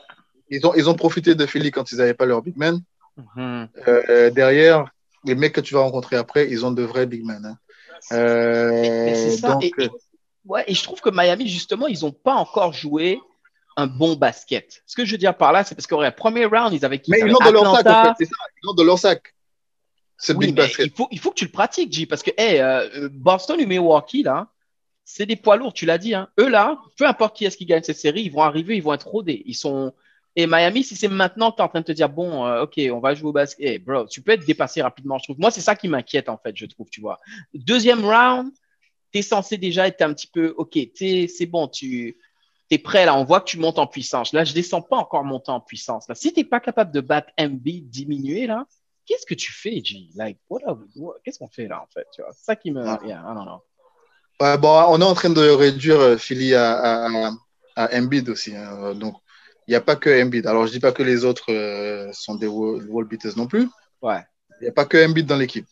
Ils 0.50 0.66
ont, 0.66 0.74
ils 0.76 0.90
ont 0.90 0.94
profité 0.94 1.36
de 1.36 1.46
Philly 1.46 1.72
quand 1.72 1.92
ils 1.92 1.98
n'avaient 1.98 2.14
pas 2.14 2.26
leur 2.26 2.42
big 2.42 2.56
men. 2.58 2.80
Mm 3.18 3.68
-hmm. 3.68 4.32
derrière, 4.32 4.86
les 5.26 5.36
mecs 5.36 5.54
que 5.54 5.62
tu 5.62 5.74
vas 5.74 5.82
rencontrer 5.82 6.18
après, 6.18 6.50
ils 6.50 6.66
ont 6.66 6.72
de 6.72 6.84
vrais 6.84 7.06
big 7.06 7.24
men. 7.26 7.44
Hein. 7.46 7.58
mais 8.12 9.38
ça. 9.38 9.48
Donc, 9.50 9.64
et, 9.64 9.90
Ouais, 10.46 10.64
et 10.68 10.74
je 10.74 10.84
trouve 10.84 11.02
que 11.02 11.10
Miami, 11.10 11.48
justement, 11.48 11.88
ils 11.88 12.02
n'ont 12.02 12.12
pas 12.12 12.36
encore 12.36 12.74
joué 12.74 13.20
un 13.78 13.88
bon 13.88 14.16
basket. 14.16 14.84
Ce 14.86 14.96
que 14.96 15.06
je 15.06 15.12
veux 15.12 15.18
dire 15.18 15.36
par 15.36 15.52
là, 15.52 15.64
c'est 15.64 15.76
parce 15.76 15.88
qu'au 15.88 16.02
premier 16.16 16.46
round, 16.46 16.74
ils 16.74 16.86
avaient 16.86 17.02
Mais 17.08 17.20
ils 17.20 17.28
l'ont 17.28 17.40
de 17.40 17.52
leur 17.52 17.76
sac, 17.76 17.88
en 17.88 18.04
fait, 18.06 18.14
c'est 18.20 18.26
ça. 18.26 18.36
Ils 18.62 18.66
l'ont 18.66 18.74
de 18.74 18.84
leur 18.84 19.00
sac. 19.00 19.34
Oui, 20.30 20.54
mais 20.54 20.72
il 20.80 20.92
faut, 20.92 21.08
il 21.12 21.20
faut 21.20 21.30
que 21.32 21.36
tu 21.36 21.46
le 21.46 21.52
pratiques, 21.52 21.92
J, 21.92 22.06
parce 22.06 22.24
que 22.24 22.32
hey, 22.38 22.60
euh, 22.60 23.10
Boston 23.12 23.60
et 23.60 23.66
Milwaukee, 23.66 24.24
là, 24.24 24.48
c'est 25.04 25.26
des 25.26 25.36
poids 25.36 25.58
lourds, 25.58 25.74
tu 25.74 25.86
l'as 25.86 25.98
dit. 25.98 26.16
Hein. 26.16 26.30
Eux, 26.40 26.48
là, 26.48 26.80
peu 26.98 27.06
importe 27.06 27.36
qui 27.36 27.46
est-ce 27.46 27.58
qui 27.58 27.66
gagne 27.66 27.84
cette 27.84 27.98
série, 27.98 28.22
ils 28.22 28.32
vont 28.32 28.42
arriver, 28.42 28.78
ils 28.78 28.84
vont 28.84 28.94
être 28.94 29.08
rodés. 29.08 29.44
Ils 29.46 29.56
sont. 29.56 29.94
Et 30.38 30.48
Miami, 30.48 30.84
si 30.84 30.96
c'est 30.96 31.08
maintenant 31.08 31.52
que 31.52 31.58
tu 31.58 31.62
es 31.62 31.66
en 31.66 31.70
train 31.70 31.82
de 31.82 31.86
te 31.86 31.92
dire, 31.92 32.10
bon, 32.10 32.46
euh, 32.46 32.64
OK, 32.64 32.80
on 32.92 33.00
va 33.00 33.14
jouer 33.14 33.30
au 33.30 33.34
basket, 33.34 33.66
hey, 33.66 33.80
bro, 33.80 34.06
tu 34.08 34.22
peux 34.22 34.32
être 34.32 34.46
dépassé 34.46 34.82
rapidement, 34.82 35.18
je 35.18 35.26
trouve. 35.26 35.40
Moi, 35.40 35.52
c'est 35.52 35.62
ça 35.62 35.76
qui 35.76 35.88
m'inquiète, 35.88 36.30
en 36.30 36.38
fait, 36.38 36.56
je 36.56 36.66
trouve, 36.66 36.90
tu 36.90 37.02
vois. 37.02 37.20
Deuxième 37.54 38.04
round, 38.06 38.52
tu 39.16 39.20
es 39.20 39.22
censé 39.22 39.58
déjà 39.58 39.88
être 39.88 40.02
un 40.02 40.14
petit 40.14 40.28
peu, 40.28 40.54
OK, 40.58 40.78
c'est 40.94 41.46
bon, 41.46 41.70
tu 41.70 42.18
es 42.70 42.78
prêt 42.78 43.06
là, 43.06 43.16
on 43.16 43.24
voit 43.24 43.40
que 43.40 43.46
tu 43.46 43.58
montes 43.58 43.80
en 43.80 43.88
puissance. 43.88 44.34
Là, 44.34 44.44
je 44.44 44.52
ne 44.52 44.56
descends 44.56 44.82
pas 44.82 44.98
encore 44.98 45.24
monter 45.24 45.52
en 45.52 45.62
puissance. 45.62 46.10
Là. 46.10 46.16
Si 46.16 46.34
tu 46.34 46.42
n'es 46.42 46.44
pas 46.44 46.60
capable 46.60 46.92
de 46.92 47.00
battre 47.00 47.30
MB, 47.40 47.64
diminuer 47.64 48.46
là, 48.46 48.66
qu'est-ce 49.06 49.26
que 49.26 49.34
tu 49.34 49.54
fais, 49.54 49.82
G? 49.82 50.10
Like, 50.16 50.38
qu'est-ce 51.24 51.40
qu'on 51.40 51.48
fait 51.48 51.68
là 51.68 51.82
en 51.82 51.88
fait? 51.94 52.06
C'est 52.12 52.24
ça 52.34 52.58
qui 52.58 52.72
me. 52.72 52.84
Yeah, 53.06 53.24
non. 53.34 53.62
bon, 54.58 54.84
on 54.90 55.00
est 55.00 55.06
en 55.06 55.14
train 55.14 55.30
de 55.30 55.50
réduire 55.50 56.00
euh, 56.00 56.18
Philly 56.18 56.54
à, 56.54 57.06
à, 57.06 57.32
à 57.78 57.98
Embiid 57.98 58.28
aussi. 58.28 58.54
Hein. 58.54 58.96
Donc, 58.96 59.16
il 59.68 59.72
n'y 59.72 59.76
a 59.76 59.82
pas 59.82 59.96
que 59.96 60.10
Embiid. 60.22 60.46
Alors, 60.46 60.64
je 60.64 60.72
ne 60.72 60.74
dis 60.74 60.80
pas 60.82 60.92
que 60.92 61.04
les 61.04 61.24
autres 61.24 61.54
euh, 61.54 62.12
sont 62.12 62.36
des 62.36 62.48
wall 62.48 63.06
beaters 63.06 63.38
non 63.38 63.48
plus. 63.48 63.70
Ouais. 64.02 64.22
Il 64.60 64.64
n'y 64.64 64.70
a 64.70 64.74
pas 64.74 64.86
que 64.86 64.98
Embiid 64.98 65.26
dans 65.26 65.38
l'équipe. 65.38 65.68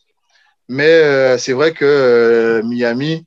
Mais 0.68 0.88
euh, 0.88 1.36
c'est 1.36 1.52
vrai 1.52 1.72
que 1.72 2.62
Miami, 2.64 3.26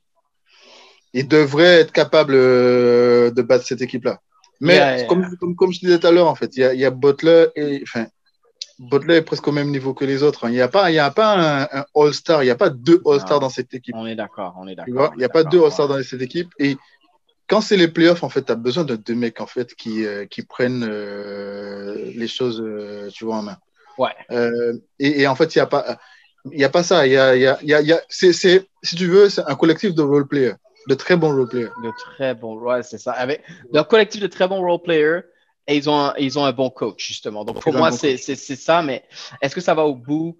il 1.18 1.26
devrait 1.26 1.80
être 1.80 1.92
capable 1.92 2.34
euh, 2.36 3.30
de 3.32 3.42
battre 3.42 3.66
cette 3.66 3.82
équipe-là. 3.82 4.20
Mais 4.60 5.06
Comme, 5.08 5.56
comme, 5.56 5.72
je 5.72 5.80
disais 5.80 5.98
tout 5.98 6.06
à 6.06 6.12
l'heure, 6.12 6.28
en 6.28 6.34
fait, 6.34 6.56
il 6.56 6.60
y 6.60 6.64
a, 6.64 6.74
il 6.74 6.80
y 6.80 6.84
a 6.84 6.90
Butler 6.90 7.46
et 7.56 7.80
enfin, 7.82 8.06
Butler 8.78 9.16
est 9.16 9.22
presque 9.22 9.46
au 9.46 9.52
même 9.52 9.70
niveau 9.70 9.94
que 9.94 10.04
les 10.04 10.22
autres. 10.22 10.44
Hein. 10.44 10.50
Il 10.50 10.54
n'y 10.54 10.60
a 10.60 10.68
pas, 10.68 10.90
il 10.90 10.94
y 10.94 11.00
a 11.00 11.10
pas 11.10 11.62
un, 11.62 11.84
All-Star, 11.94 12.42
il 12.42 12.46
n'y 12.46 12.52
a 12.52 12.56
pas 12.56 12.70
deux 12.70 13.00
All-Stars 13.04 13.40
dans 13.40 13.48
cette 13.48 13.74
équipe. 13.74 13.94
On 13.96 14.06
est 14.06 14.14
d'accord, 14.14 14.54
on 14.58 14.68
est 14.68 14.76
d'accord. 14.76 15.12
Il 15.14 15.18
n'y 15.18 15.24
a 15.24 15.28
pas 15.28 15.44
deux 15.44 15.62
All-Stars 15.62 15.88
dans 15.88 16.02
cette 16.02 16.22
équipe. 16.22 16.50
Et 16.58 16.76
quand 17.48 17.60
c'est 17.60 17.76
les 17.76 17.88
playoffs, 17.88 18.22
en 18.22 18.28
fait, 18.28 18.44
tu 18.44 18.52
as 18.52 18.56
besoin 18.56 18.84
de 18.84 18.94
deux 18.94 19.14
mecs 19.14 19.40
en 19.40 19.46
fait, 19.46 19.74
qui, 19.74 20.04
euh, 20.04 20.26
qui 20.26 20.42
prennent 20.42 20.86
euh, 20.88 22.12
les 22.14 22.28
choses 22.28 22.62
tu 23.12 23.24
vois, 23.24 23.36
en 23.36 23.42
main. 23.42 23.58
Ouais. 23.96 24.14
Et, 25.00 25.22
et, 25.22 25.26
en 25.26 25.34
fait, 25.34 25.54
il 25.54 25.58
n'y 25.58 25.62
a 25.62 25.66
pas. 25.66 25.98
Il 26.52 26.64
a 26.64 26.68
pas 26.68 26.84
ça. 26.84 27.06
Il 27.06 27.12
y 27.12 27.16
a, 27.16 27.34
il 27.34 27.42
y 27.42 27.46
a, 27.46 27.58
il 27.62 27.68
y 27.68 27.92
a, 27.92 28.00
c'est, 28.08 28.32
si 28.32 28.96
tu 28.96 29.06
veux, 29.06 29.28
c'est 29.28 29.42
un 29.46 29.56
collectif 29.56 29.94
de 29.94 30.02
role-players 30.02 30.54
de 30.88 30.94
très 30.94 31.16
bons 31.16 31.34
role-players. 31.34 31.70
De 31.82 31.92
très 31.96 32.34
bons, 32.34 32.58
ouais, 32.58 32.82
c'est 32.82 32.98
ça. 32.98 33.12
Avec 33.12 33.44
un 33.74 33.84
collectif 33.84 34.22
de 34.22 34.26
très 34.26 34.48
bons 34.48 34.60
role-players 34.60 35.20
et 35.66 35.76
ils 35.76 35.88
ont, 35.88 36.00
un, 36.00 36.14
ils 36.18 36.38
ont 36.38 36.44
un 36.44 36.52
bon 36.52 36.70
coach, 36.70 37.06
justement. 37.06 37.44
Donc, 37.44 37.60
pour 37.60 37.74
moi, 37.74 37.92
c'est 37.92 38.16
ça, 38.16 38.82
mais 38.82 39.04
est-ce 39.42 39.54
que 39.54 39.60
ça 39.60 39.74
va 39.74 39.84
au 39.84 39.94
bout? 39.94 40.36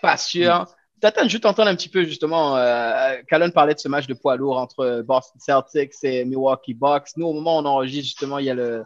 Pas 0.00 0.16
sûr. 0.16 0.62
Mm. 0.62 0.66
T'attends 0.98 1.28
juste 1.28 1.44
entendre 1.44 1.68
un 1.68 1.76
petit 1.76 1.90
peu, 1.90 2.04
justement, 2.04 2.56
euh, 2.56 3.16
Callan 3.28 3.50
parlait 3.50 3.74
de 3.74 3.78
ce 3.78 3.88
match 3.88 4.06
de 4.06 4.14
poids 4.14 4.36
lourd 4.36 4.56
entre 4.56 5.02
Boston 5.06 5.38
Celtics 5.38 5.92
et 6.02 6.24
Milwaukee 6.24 6.72
Bucks. 6.72 7.10
Nous, 7.16 7.26
au 7.26 7.34
moment 7.34 7.58
où 7.58 7.60
on 7.60 7.66
enregistre, 7.66 8.06
justement, 8.06 8.38
il 8.38 8.46
y 8.46 8.50
a 8.50 8.54
le, 8.54 8.82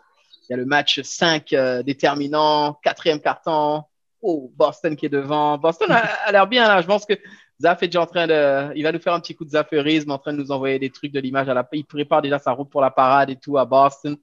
il 0.49 0.53
y 0.53 0.55
a 0.55 0.57
le 0.57 0.67
match 0.67 1.01
5 1.01 1.53
euh, 1.53 1.85
déterminant, 1.85 2.75
quatrième 2.83 3.21
carton. 3.21 3.85
Oh, 4.23 4.51
Boston 4.57 4.97
qui 4.97 5.07
est 5.07 5.11
devant. 5.11 5.57
Boston 5.57 5.93
a, 5.93 5.99
a 5.99 6.33
l'air 6.33 6.49
bien 6.49 6.67
là. 6.67 6.83
Je 6.83 6.87
pense 6.89 7.07
que 7.07 7.15
Zaf 7.61 7.83
est 7.83 7.89
déjà 7.89 8.01
en 8.01 8.07
train 8.07 8.27
de. 8.27 8.75
Il 8.75 8.83
va 8.83 8.93
nous 8.93 8.99
faire 8.99 9.13
un 9.13 9.21
petit 9.21 9.35
coup 9.35 9.45
de 9.45 9.51
zaférisme, 9.51 10.11
en 10.11 10.19
train 10.19 10.33
de 10.33 10.39
nous 10.39 10.51
envoyer 10.51 10.79
des 10.79 10.91
trucs 10.91 11.13
de 11.13 11.21
l'image. 11.21 11.49
À 11.49 11.55
la... 11.55 11.69
Il 11.73 11.85
prépare 11.85 12.23
déjà 12.23 12.39
sa 12.39 12.53
route 12.53 12.71
pour 12.71 12.81
la 12.81 12.91
parade 12.91 13.31
et 13.31 13.37
tout 13.37 13.59
à 13.59 13.65
Boston. 13.65 14.17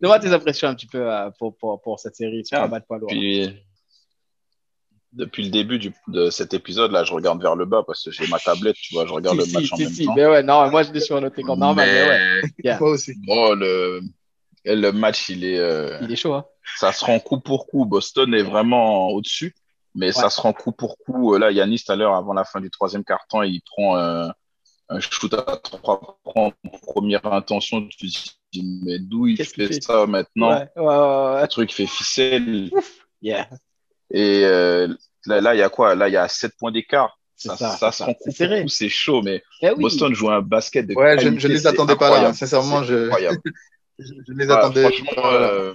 Donne-moi 0.00 0.18
tes 0.18 0.32
impressions 0.32 0.68
un 0.68 0.74
petit 0.74 0.86
peu 0.86 1.10
euh, 1.10 1.30
pour, 1.38 1.56
pour, 1.56 1.80
pour, 1.80 1.98
cette 1.98 2.16
série. 2.16 2.42
Tu 2.42 2.54
ah, 2.54 2.68
puis, 3.08 3.50
depuis 5.12 5.44
le 5.44 5.50
début 5.50 5.78
du, 5.78 5.92
de 6.08 6.30
cet 6.30 6.54
épisode-là, 6.54 7.04
je 7.04 7.12
regarde 7.12 7.40
vers 7.40 7.56
le 7.56 7.64
bas 7.64 7.82
parce 7.86 8.04
que 8.04 8.10
j'ai 8.10 8.26
ma 8.28 8.38
tablette, 8.38 8.76
tu 8.76 8.94
vois, 8.94 9.06
je 9.06 9.12
regarde 9.12 9.38
le 9.38 9.46
match 9.52 9.72
en 9.72 9.78
même 9.78 9.94
temps. 9.94 10.14
Mais 10.14 10.26
ouais, 10.26 10.42
non, 10.42 10.70
moi 10.70 10.82
je 10.82 10.92
l'ai 10.92 11.00
sur 11.00 11.16
un 11.16 11.24
autre 11.24 11.38
écran 11.38 11.56
normal, 11.56 11.88
mais, 11.88 12.08
ouais. 12.64 12.78
Moi 12.78 12.90
aussi. 12.90 13.14
Bon, 13.26 13.54
le, 13.54 14.00
le 14.64 14.90
match, 14.90 15.28
il 15.28 15.44
est. 15.44 15.58
Euh, 15.58 15.98
il 16.02 16.12
est 16.12 16.16
chaud. 16.16 16.34
Hein. 16.34 16.44
Ça 16.76 16.92
se 16.92 17.04
rend 17.04 17.18
coup 17.20 17.40
pour 17.40 17.66
coup. 17.66 17.84
Boston 17.84 18.32
est 18.34 18.42
vraiment 18.42 19.08
au-dessus, 19.08 19.54
mais 19.94 20.12
ça 20.12 20.30
se 20.30 20.40
rend 20.40 20.52
coup 20.52 20.72
pour 20.72 20.96
coup. 20.98 21.36
Là, 21.36 21.50
Yanis, 21.50 21.82
tout 21.84 21.92
à 21.92 21.96
l'heure, 21.96 22.14
avant 22.14 22.32
la 22.32 22.44
fin 22.44 22.60
du 22.60 22.70
troisième 22.70 23.04
quart-temps, 23.04 23.42
il 23.42 23.60
prend 23.62 23.96
un 23.96 25.00
shoot 25.00 25.32
à 25.34 25.56
trois 25.56 26.18
points 26.24 26.52
première 26.82 27.26
intention. 27.26 27.86
Tu 27.86 27.96
te 27.96 28.06
dis, 28.06 28.80
mais 28.84 28.98
d'où 28.98 29.26
il 29.26 29.44
fait, 29.44 29.82
ça 29.82 30.06
maintenant 30.06 30.64
Le 30.76 31.46
truc 31.46 31.72
fait 31.72 31.86
ficelle. 31.86 32.70
yeah. 33.22 33.48
Et 34.10 34.42
là, 35.26 35.54
il 35.54 35.58
y 35.58 35.62
a 35.62 35.68
quoi? 35.68 35.94
Là, 35.94 36.08
il 36.08 36.12
y 36.12 36.16
a 36.16 36.28
7 36.28 36.52
points 36.58 36.72
d'écart. 36.72 37.18
Ça, 37.36 37.56
ça, 37.56 37.90
se 37.90 38.02
rend 38.04 38.14
c'est 38.68 38.88
chaud, 38.88 39.20
mais 39.20 39.42
eh 39.62 39.74
Boston 39.74 40.14
joue 40.14 40.30
un 40.30 40.42
basket 40.42 40.86
de 40.86 40.94
Ouais, 40.94 41.18
je 41.18 41.28
ne 41.28 41.36
les 41.48 41.66
attendais 41.66 41.96
pas 41.96 42.22
là, 42.22 42.32
sincèrement. 42.32 42.84
Je... 42.84 43.10
je, 43.98 44.32
ne 44.32 44.38
les 44.38 44.48
attendais 44.48 44.88
pas. 45.16 45.34
Euh, 45.34 45.74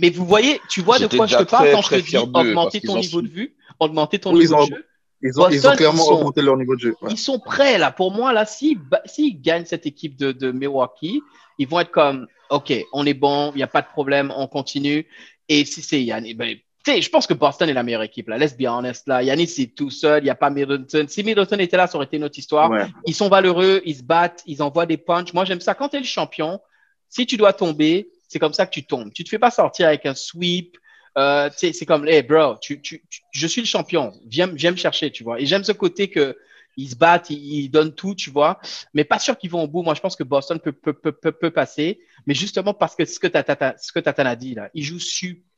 mais, 0.00 0.10
vous 0.10 0.26
voyez, 0.26 0.60
tu 0.68 0.80
vois 0.80 0.98
de 0.98 1.06
quoi 1.06 1.26
je 1.26 1.36
te 1.36 1.42
parle 1.44 1.70
quand 1.72 1.82
je 1.82 1.88
te 1.88 2.00
dis 2.00 2.16
augmenter 2.16 2.80
ton 2.80 2.96
niveau 2.96 3.22
de 3.22 3.28
vue, 3.28 3.54
augmenter 3.78 4.18
ton 4.18 4.32
niveau 4.32 4.64
de 4.64 4.70
jeu. 4.70 4.86
Ils 5.22 5.40
ont, 5.40 5.48
ils 5.48 5.66
ont 5.66 5.74
clairement 5.74 6.06
augmenté 6.08 6.42
leur 6.42 6.56
niveau 6.56 6.74
de 6.76 6.80
jeu. 6.80 6.94
Ils 7.08 7.18
sont 7.18 7.38
prêts 7.38 7.78
là. 7.78 7.90
Pour 7.90 8.12
moi, 8.12 8.32
là, 8.32 8.44
s'ils 8.44 8.78
si, 9.06 9.34
gagnent 9.34 9.64
cette 9.64 9.86
équipe 9.86 10.16
de, 10.16 10.32
de 10.32 10.52
Milwaukee, 10.52 11.22
ils 11.58 11.66
vont 11.66 11.80
être 11.80 11.90
comme, 11.90 12.26
OK, 12.50 12.72
on 12.92 13.06
est 13.06 13.14
bon, 13.14 13.50
il 13.54 13.56
n'y 13.56 13.62
a 13.62 13.66
pas 13.66 13.80
de 13.80 13.86
problème, 13.86 14.32
on 14.36 14.46
continue. 14.46 15.06
Et 15.48 15.64
si 15.64 15.80
c'est 15.80 16.02
Yann, 16.02 16.26
ben, 16.34 16.58
je 16.86 17.08
pense 17.08 17.26
que 17.26 17.34
Boston 17.34 17.68
est 17.68 17.72
la 17.72 17.82
meilleure 17.82 18.02
équipe. 18.02 18.28
Là. 18.28 18.38
Let's 18.38 18.56
be 18.56 18.66
honest. 18.66 19.06
Là. 19.06 19.22
Yannis, 19.22 19.48
c'est 19.48 19.66
tout 19.68 19.90
seul. 19.90 20.22
Il 20.22 20.24
n'y 20.24 20.30
a 20.30 20.34
pas 20.34 20.50
Middleton. 20.50 21.06
Si 21.08 21.22
Middleton 21.24 21.58
était 21.58 21.76
là, 21.76 21.86
ça 21.86 21.96
aurait 21.96 22.06
été 22.06 22.16
une 22.16 22.24
autre 22.24 22.38
histoire. 22.38 22.70
Ils 23.06 23.14
sont 23.14 23.28
valeureux. 23.28 23.80
Ils 23.84 23.96
se 23.96 24.02
battent. 24.02 24.42
Ils 24.46 24.62
envoient 24.62 24.86
des 24.86 24.98
punches. 24.98 25.32
Moi, 25.32 25.44
j'aime 25.44 25.60
ça. 25.60 25.74
Quand 25.74 25.88
tu 25.88 25.96
es 25.96 26.00
le 26.00 26.06
champion, 26.06 26.60
si 27.08 27.26
tu 27.26 27.36
dois 27.36 27.52
tomber, 27.52 28.08
c'est 28.34 28.40
comme 28.40 28.52
ça 28.52 28.66
que 28.66 28.72
tu 28.72 28.84
tombes. 28.84 29.12
Tu 29.12 29.22
ne 29.22 29.26
te 29.26 29.30
fais 29.30 29.38
pas 29.38 29.52
sortir 29.52 29.86
avec 29.86 30.06
un 30.06 30.14
sweep. 30.16 30.76
Euh, 31.16 31.48
c'est 31.56 31.86
comme, 31.86 32.08
hey, 32.08 32.20
bro, 32.24 32.56
tu, 32.60 32.82
tu, 32.82 33.04
je 33.30 33.46
suis 33.46 33.60
le 33.60 33.66
champion. 33.68 34.12
Viens, 34.26 34.48
viens 34.48 34.72
me 34.72 34.76
chercher, 34.76 35.12
tu 35.12 35.22
vois. 35.22 35.40
Et 35.40 35.46
j'aime 35.46 35.62
ce 35.62 35.70
côté 35.70 36.10
que 36.10 36.36
ils 36.76 36.90
se 36.90 36.96
battent, 36.96 37.30
ils, 37.30 37.68
donnent 37.68 37.94
tout, 37.94 38.16
tu 38.16 38.30
vois. 38.30 38.58
Mais 38.92 39.04
pas 39.04 39.20
sûr 39.20 39.38
qu'ils 39.38 39.50
vont 39.50 39.62
au 39.62 39.68
bout. 39.68 39.84
Moi, 39.84 39.94
je 39.94 40.00
pense 40.00 40.16
que 40.16 40.24
Boston 40.24 40.58
peut, 40.58 40.72
peut, 40.72 40.92
peut, 40.92 41.12
peut, 41.12 41.50
passer. 41.52 42.00
Mais 42.26 42.34
justement 42.34 42.74
parce 42.74 42.96
que 42.96 43.04
ce 43.04 43.20
que 43.20 43.28
Tata, 43.28 43.76
ce 43.78 43.92
que 43.92 44.00
Tata 44.00 44.28
a 44.28 44.34
dit 44.34 44.54
là, 44.54 44.70
ils 44.74 44.82
jouent, 44.82 44.98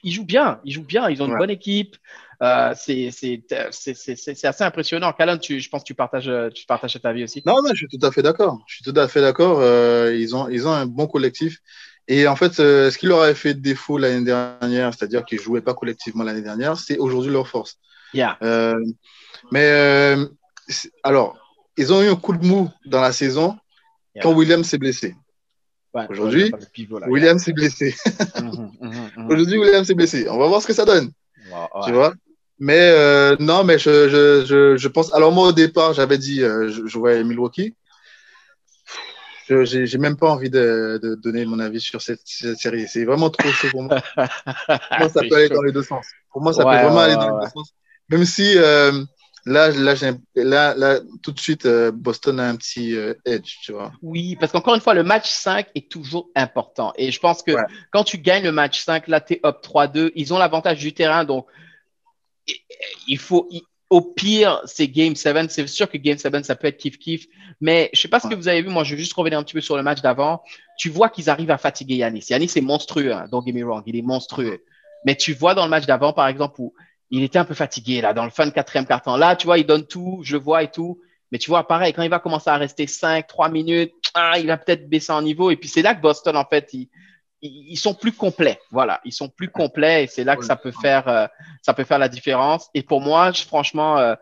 ils 0.02 0.12
jouent 0.12 0.26
bien, 0.26 0.60
ils 0.64 0.72
jouent 0.72 0.84
bien, 0.84 1.08
ils 1.08 1.22
ont 1.22 1.26
une 1.26 1.38
bonne 1.38 1.48
équipe. 1.48 1.96
Euh, 2.42 2.74
c'est 2.76 3.08
assez 4.44 4.64
impressionnant. 4.64 5.14
Tu, 5.40 5.60
je 5.60 5.70
pense 5.70 5.82
que 5.82 5.86
tu 5.86 5.94
partages, 5.94 6.30
tu 6.54 6.66
partages 6.66 7.00
ta 7.00 7.12
vie 7.14 7.24
aussi. 7.24 7.42
Non, 7.46 7.62
non, 7.62 7.70
je 7.70 7.86
suis 7.86 7.88
tout 7.88 8.04
à 8.04 8.10
fait 8.10 8.22
d'accord. 8.22 8.62
Je 8.66 8.74
suis 8.74 8.84
tout 8.84 8.98
à 8.98 9.08
fait 9.08 9.20
d'accord. 9.20 9.60
Euh, 9.60 10.14
ils, 10.14 10.36
ont, 10.36 10.48
ils 10.48 10.66
ont 10.66 10.72
un 10.72 10.86
bon 10.86 11.06
collectif. 11.06 11.60
Et 12.08 12.28
en 12.28 12.36
fait, 12.36 12.60
euh, 12.60 12.90
ce 12.90 12.98
qui 12.98 13.06
leur 13.06 13.22
avait 13.22 13.34
fait 13.34 13.54
défaut 13.54 13.98
l'année 13.98 14.24
dernière, 14.24 14.94
c'est-à-dire 14.94 15.24
qu'ils 15.24 15.40
jouaient 15.40 15.60
pas 15.60 15.74
collectivement 15.74 16.22
l'année 16.22 16.42
dernière, 16.42 16.78
c'est 16.78 16.98
aujourd'hui 16.98 17.32
leur 17.32 17.48
force. 17.48 17.78
Yeah. 18.14 18.38
Euh, 18.42 18.78
mais 19.50 19.64
euh, 19.64 20.26
alors, 21.02 21.36
ils 21.76 21.92
ont 21.92 22.02
eu 22.02 22.08
un 22.08 22.16
coup 22.16 22.36
de 22.36 22.46
mou 22.46 22.70
dans 22.84 23.00
la 23.00 23.12
saison 23.12 23.56
quand 24.22 24.32
William 24.32 24.62
s'est 24.64 24.78
blessé. 24.78 25.14
Aujourd'hui, 26.10 26.52
William 27.08 27.38
s'est 27.38 27.54
blessé. 27.54 27.94
Aujourd'hui, 29.28 29.58
William 29.58 29.84
s'est 29.84 29.94
blessé. 29.94 30.28
On 30.28 30.38
va 30.38 30.46
voir 30.46 30.60
ce 30.60 30.66
que 30.66 30.74
ça 30.74 30.84
donne. 30.84 31.10
Tu 31.84 31.92
vois? 31.92 32.12
Mais 32.58 32.90
euh, 32.92 33.36
non, 33.40 33.64
mais 33.64 33.78
je, 33.78 34.08
je, 34.08 34.76
je, 34.76 34.88
pense. 34.88 35.12
Alors, 35.14 35.32
moi, 35.32 35.48
au 35.48 35.52
départ, 35.52 35.94
j'avais 35.94 36.18
dit, 36.18 36.40
je, 36.40 36.82
je 36.86 36.98
voyais 36.98 37.24
Milwaukee. 37.24 37.74
Je 39.48 39.96
n'ai 39.96 40.00
même 40.00 40.16
pas 40.16 40.30
envie 40.30 40.50
de, 40.50 40.98
de, 41.02 41.14
donner 41.14 41.44
mon 41.44 41.60
avis 41.60 41.80
sur 41.80 42.02
cette, 42.02 42.20
série. 42.24 42.88
C'est 42.88 43.04
vraiment 43.04 43.30
trop 43.30 43.48
chaud 43.48 43.68
pour 43.70 43.82
moi. 43.82 44.00
pour 44.16 44.98
moi, 44.98 45.08
ça 45.08 45.20
peut 45.20 45.36
aller 45.36 45.48
dans 45.48 45.62
les 45.62 45.72
deux 45.72 45.82
sens. 45.82 46.06
Pour 46.32 46.42
moi, 46.42 46.52
ça 46.52 46.64
peut 46.64 46.70
vraiment 46.70 46.98
aller 46.98 47.14
dans 47.14 47.38
les 47.38 47.44
deux 47.44 47.50
sens. 47.50 47.72
Même 48.08 48.24
si 48.24 48.54
euh, 48.56 48.92
Là, 49.48 49.70
là, 49.70 49.94
là, 50.34 50.74
là, 50.74 51.00
tout 51.22 51.30
de 51.30 51.38
suite, 51.38 51.66
euh, 51.66 51.92
Boston 51.92 52.40
a 52.40 52.48
un 52.48 52.56
petit 52.56 52.96
euh, 52.96 53.14
edge, 53.24 53.58
tu 53.62 53.70
vois. 53.70 53.92
Oui, 54.02 54.34
parce 54.34 54.50
qu'encore 54.50 54.74
une 54.74 54.80
fois, 54.80 54.92
le 54.92 55.04
match 55.04 55.30
5 55.30 55.68
est 55.76 55.88
toujours 55.88 56.28
important. 56.34 56.92
Et 56.96 57.12
je 57.12 57.20
pense 57.20 57.44
que 57.44 57.52
quand 57.92 58.02
tu 58.02 58.18
gagnes 58.18 58.42
le 58.42 58.50
match 58.50 58.80
5, 58.80 59.06
là, 59.06 59.20
tu 59.20 59.34
es 59.34 59.40
up 59.46 59.58
3-2. 59.62 60.10
Ils 60.16 60.34
ont 60.34 60.38
l'avantage 60.38 60.78
du 60.78 60.92
terrain, 60.92 61.24
donc 61.24 61.46
il 63.06 63.18
faut. 63.18 63.48
Au 63.88 64.00
pire, 64.00 64.62
c'est 64.64 64.88
Game 64.88 65.14
7. 65.14 65.50
C'est 65.50 65.66
sûr 65.66 65.88
que 65.88 65.96
Game 65.96 66.18
7, 66.18 66.44
ça 66.44 66.56
peut 66.56 66.66
être 66.66 66.80
kiff-kiff. 66.80 67.28
Mais 67.60 67.90
je 67.92 68.00
sais 68.00 68.08
pas 68.08 68.20
ce 68.20 68.28
que 68.28 68.34
vous 68.34 68.48
avez 68.48 68.62
vu. 68.62 68.68
Moi, 68.68 68.84
je 68.84 68.94
vais 68.94 69.00
juste 69.00 69.12
revenir 69.14 69.38
un 69.38 69.42
petit 69.42 69.54
peu 69.54 69.60
sur 69.60 69.76
le 69.76 69.82
match 69.82 70.02
d'avant. 70.02 70.42
Tu 70.78 70.90
vois 70.90 71.08
qu'ils 71.08 71.30
arrivent 71.30 71.50
à 71.50 71.58
fatiguer 71.58 71.96
Yanis. 71.96 72.26
Yanis 72.28 72.52
est 72.56 72.60
monstrueux, 72.60 73.12
hein, 73.12 73.26
don't 73.30 73.44
get 73.44 73.52
me 73.52 73.64
wrong. 73.64 73.82
Il 73.86 73.96
est 73.96 74.02
monstrueux. 74.02 74.64
Mais 75.04 75.14
tu 75.14 75.32
vois 75.34 75.54
dans 75.54 75.64
le 75.64 75.70
match 75.70 75.86
d'avant, 75.86 76.12
par 76.12 76.26
exemple, 76.28 76.60
où 76.60 76.74
il 77.10 77.22
était 77.22 77.38
un 77.38 77.44
peu 77.44 77.54
fatigué 77.54 78.00
là 78.00 78.12
dans 78.12 78.24
le 78.24 78.30
fin 78.30 78.46
de 78.46 78.50
quatrième 78.50 78.86
quart-temps. 78.86 79.16
Là, 79.16 79.36
tu 79.36 79.46
vois, 79.46 79.58
il 79.58 79.66
donne 79.66 79.86
tout, 79.86 80.20
je 80.22 80.36
le 80.36 80.42
vois 80.42 80.64
et 80.64 80.70
tout. 80.70 81.00
Mais 81.30 81.38
tu 81.38 81.50
vois, 81.50 81.66
pareil, 81.66 81.92
quand 81.92 82.02
il 82.02 82.10
va 82.10 82.18
commencer 82.18 82.50
à 82.50 82.56
rester 82.56 82.86
5, 82.86 83.26
3 83.26 83.48
minutes, 83.48 83.92
ah, 84.14 84.38
il 84.38 84.46
va 84.46 84.56
peut-être 84.56 84.88
baisser 84.88 85.12
en 85.12 85.22
niveau. 85.22 85.50
Et 85.50 85.56
puis 85.56 85.68
c'est 85.68 85.82
là 85.82 85.94
que 85.94 86.00
Boston, 86.00 86.36
en 86.36 86.44
fait, 86.44 86.70
ils, 86.72 86.88
ils 87.46 87.76
sont 87.76 87.94
plus 87.94 88.12
complets. 88.12 88.60
Voilà, 88.70 89.00
ils 89.04 89.12
sont 89.12 89.28
plus 89.28 89.48
complets 89.48 90.04
et 90.04 90.06
c'est 90.06 90.24
là 90.24 90.36
que 90.36 90.44
ça 90.44 90.56
peut 90.56 90.72
faire, 90.82 91.08
euh, 91.08 91.26
ça 91.62 91.74
peut 91.74 91.84
faire 91.84 91.98
la 91.98 92.08
différence. 92.08 92.68
Et 92.74 92.82
pour 92.82 93.00
moi, 93.00 93.32
je, 93.32 93.42
franchement, 93.42 93.98
euh, 93.98 94.14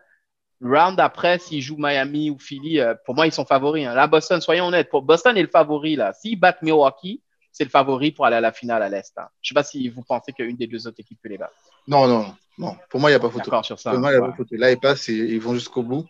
round 0.62 0.98
après, 1.00 1.38
s'ils 1.38 1.62
jouent 1.62 1.78
Miami 1.78 2.30
ou 2.30 2.38
Philly, 2.38 2.80
euh, 2.80 2.94
pour 3.04 3.14
moi, 3.14 3.26
ils 3.26 3.32
sont 3.32 3.44
favoris. 3.44 3.86
Hein. 3.86 3.94
Là, 3.94 4.06
Boston, 4.06 4.40
soyons 4.40 4.66
honnêtes, 4.66 4.90
pour 4.90 5.02
Boston 5.02 5.36
est 5.36 5.42
le 5.42 5.48
favori 5.48 5.96
là. 5.96 6.12
S'ils 6.12 6.38
battent 6.38 6.62
Milwaukee, 6.62 7.22
c'est 7.52 7.64
le 7.64 7.70
favori 7.70 8.10
pour 8.10 8.26
aller 8.26 8.36
à 8.36 8.40
la 8.40 8.52
finale 8.52 8.82
à 8.82 8.88
l'Est. 8.88 9.12
Hein. 9.16 9.28
Je 9.40 9.52
ne 9.52 9.54
sais 9.54 9.54
pas 9.54 9.64
si 9.64 9.88
vous 9.88 10.02
pensez 10.02 10.32
qu'une 10.32 10.56
des 10.56 10.66
deux 10.66 10.86
autres 10.86 11.00
équipes 11.00 11.18
peut 11.22 11.28
les 11.28 11.38
battre. 11.38 11.54
Non, 11.86 12.06
non, 12.06 12.34
non. 12.58 12.76
Pour 12.88 13.00
moi, 13.00 13.10
il 13.10 13.12
n'y 13.12 13.16
a 13.16 13.20
pas 13.20 13.30
photo. 13.30 13.62
Sur 13.62 13.78
ça, 13.78 13.92
moi, 13.94 14.12
il 14.12 14.16
a 14.16 14.20
pas 14.20 14.32
photo. 14.32 14.56
Là, 14.56 14.72
ils 14.72 14.78
passent 14.78 15.08
et 15.08 15.14
ils 15.14 15.40
vont 15.40 15.54
jusqu'au 15.54 15.82
bout. 15.82 16.04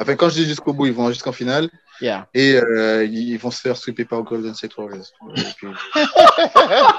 Enfin, 0.00 0.16
quand 0.16 0.30
je 0.30 0.34
dis 0.34 0.46
jusqu'au 0.46 0.72
bout, 0.72 0.86
ils 0.86 0.92
vont 0.92 1.08
jusqu'en 1.08 1.32
finale. 1.32 1.68
Et 2.34 2.54
euh, 2.54 3.04
ils 3.04 3.36
vont 3.36 3.50
se 3.50 3.60
faire 3.60 3.76
sweeper 3.76 4.06
par 4.06 4.22
Golden 4.22 4.54
State 4.54 4.74
Warriors. 4.78 5.04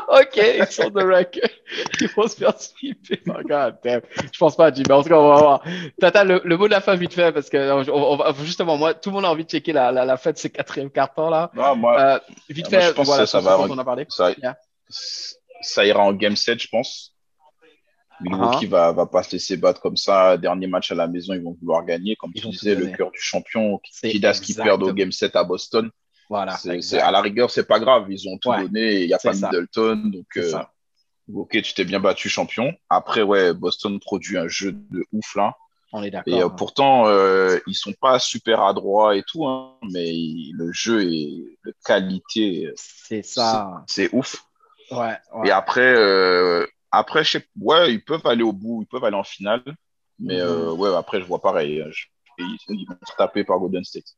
ok, 0.07 0.37
ils 0.37 0.67
sont 0.69 0.89
de 0.91 1.03
wreck. 1.03 1.39
Ils 1.99 2.07
vont 2.09 2.27
se 2.27 2.35
faire 2.35 2.53
sweeper 2.59 3.17
par 3.25 3.43
God 3.43 3.77
damn. 3.83 4.01
Je 4.31 4.37
pense 4.37 4.55
pas, 4.55 4.71
Jim. 4.71 4.83
Mais 4.87 4.93
en 4.93 5.01
tout 5.01 5.09
cas, 5.09 5.15
on 5.15 5.33
va 5.33 5.39
voir. 5.39 5.63
Tata, 5.99 6.23
le, 6.23 6.57
mot 6.57 6.67
de 6.67 6.71
la 6.71 6.81
fin, 6.81 6.95
vite 6.95 7.13
fait, 7.13 7.31
parce 7.31 7.49
que 7.49 7.89
on, 7.89 8.15
va, 8.17 8.33
justement, 8.43 8.77
moi, 8.77 8.93
tout 8.93 9.09
le 9.09 9.15
monde 9.15 9.25
a 9.25 9.31
envie 9.31 9.45
de 9.45 9.49
checker 9.49 9.73
la, 9.73 9.91
la, 9.91 10.05
la 10.05 10.17
fin 10.17 10.31
de 10.31 10.37
ces 10.37 10.51
quatrième 10.51 10.91
cartons 10.91 11.29
là. 11.29 11.49
Non, 11.55 11.75
moi, 11.75 11.99
euh, 11.99 12.19
vite 12.49 12.69
fait, 12.69 12.81
je 12.81 12.91
pense 12.91 13.07
voilà, 13.07 13.23
que 13.23 13.29
ça, 13.29 13.39
va. 13.39 13.59
On 13.59 13.77
a 13.77 13.83
parlé. 13.83 14.05
Ça, 14.09 14.31
ça 15.61 15.85
ira 15.85 16.03
en 16.03 16.13
game 16.13 16.35
7, 16.35 16.61
je 16.61 16.67
pense. 16.67 17.10
Milwaukee 18.21 18.65
uh 18.65 18.69
va, 18.69 18.91
va 18.91 19.05
pas 19.05 19.23
se 19.23 19.33
laisser 19.33 19.57
battre 19.57 19.81
comme 19.81 19.97
ça. 19.97 20.37
Dernier 20.37 20.67
match 20.67 20.91
à 20.91 20.95
la 20.95 21.07
maison, 21.07 21.33
ils 21.33 21.41
vont 21.41 21.55
vouloir 21.59 21.85
gagner. 21.85 22.15
Comme 22.15 22.33
tu 22.33 22.47
disais, 22.47 22.75
le 22.75 22.87
cœur 22.87 23.11
du 23.11 23.19
champion, 23.19 23.79
ce 23.91 24.41
qu'ils 24.41 24.55
perdent 24.55 24.83
au 24.83 24.93
Game 24.93 25.11
7 25.11 25.35
à 25.35 25.43
Boston. 25.43 25.89
Voilà. 26.29 26.55
C'est, 26.57 26.99
à 26.99 27.11
la 27.11 27.21
rigueur, 27.21 27.51
c'est 27.51 27.67
pas 27.67 27.79
grave. 27.79 28.05
Ils 28.09 28.29
ont 28.29 28.37
tout 28.37 28.53
donné. 28.53 29.01
Il 29.01 29.07
n'y 29.07 29.13
a 29.13 29.17
pas 29.17 29.33
Middleton. 29.33 29.97
Donc, 30.05 30.37
euh, 30.37 30.53
ok, 31.33 31.61
tu 31.61 31.73
t'es 31.73 31.83
bien 31.83 31.99
battu 31.99 32.29
champion. 32.29 32.73
Après, 32.89 33.21
ouais, 33.21 33.53
Boston 33.53 33.99
produit 33.99 34.37
un 34.37 34.47
jeu 34.47 34.71
de 34.71 35.03
ouf 35.11 35.35
là. 35.35 35.55
On 35.93 36.03
est 36.03 36.11
d'accord. 36.11 36.33
Et 36.33 36.41
euh, 36.41 36.49
pourtant, 36.49 37.07
euh, 37.07 37.59
ils 37.67 37.75
sont 37.75 37.93
pas 37.93 38.17
super 38.17 38.61
adroits 38.61 39.17
et 39.17 39.23
tout, 39.23 39.45
hein, 39.45 39.75
mais 39.91 40.13
le 40.53 40.71
jeu 40.71 41.03
est 41.03 41.57
de 41.65 41.75
qualité. 41.83 42.71
C'est 42.75 43.23
ça. 43.23 43.83
C'est, 43.87 44.09
ouf. 44.13 44.45
Ouais, 44.91 45.17
Et 45.43 45.51
après, 45.51 45.93
euh, 45.93 46.65
après, 46.91 47.23
je 47.23 47.31
sais, 47.31 47.47
ouais, 47.59 47.93
ils 47.93 48.03
peuvent 48.03 48.25
aller 48.25 48.43
au 48.43 48.53
bout, 48.53 48.81
ils 48.81 48.87
peuvent 48.87 49.03
aller 49.03 49.15
en 49.15 49.23
finale. 49.23 49.63
Mais 50.19 50.37
mhm. 50.37 50.41
euh, 50.41 50.71
ouais, 50.73 50.93
après, 50.95 51.19
je 51.19 51.25
vois 51.25 51.41
pareil. 51.41 51.83
ils, 52.37 52.85
vont 52.87 52.95
se 53.07 53.15
taper 53.17 53.43
par 53.43 53.59
Golden 53.59 53.83
State. 53.83 54.15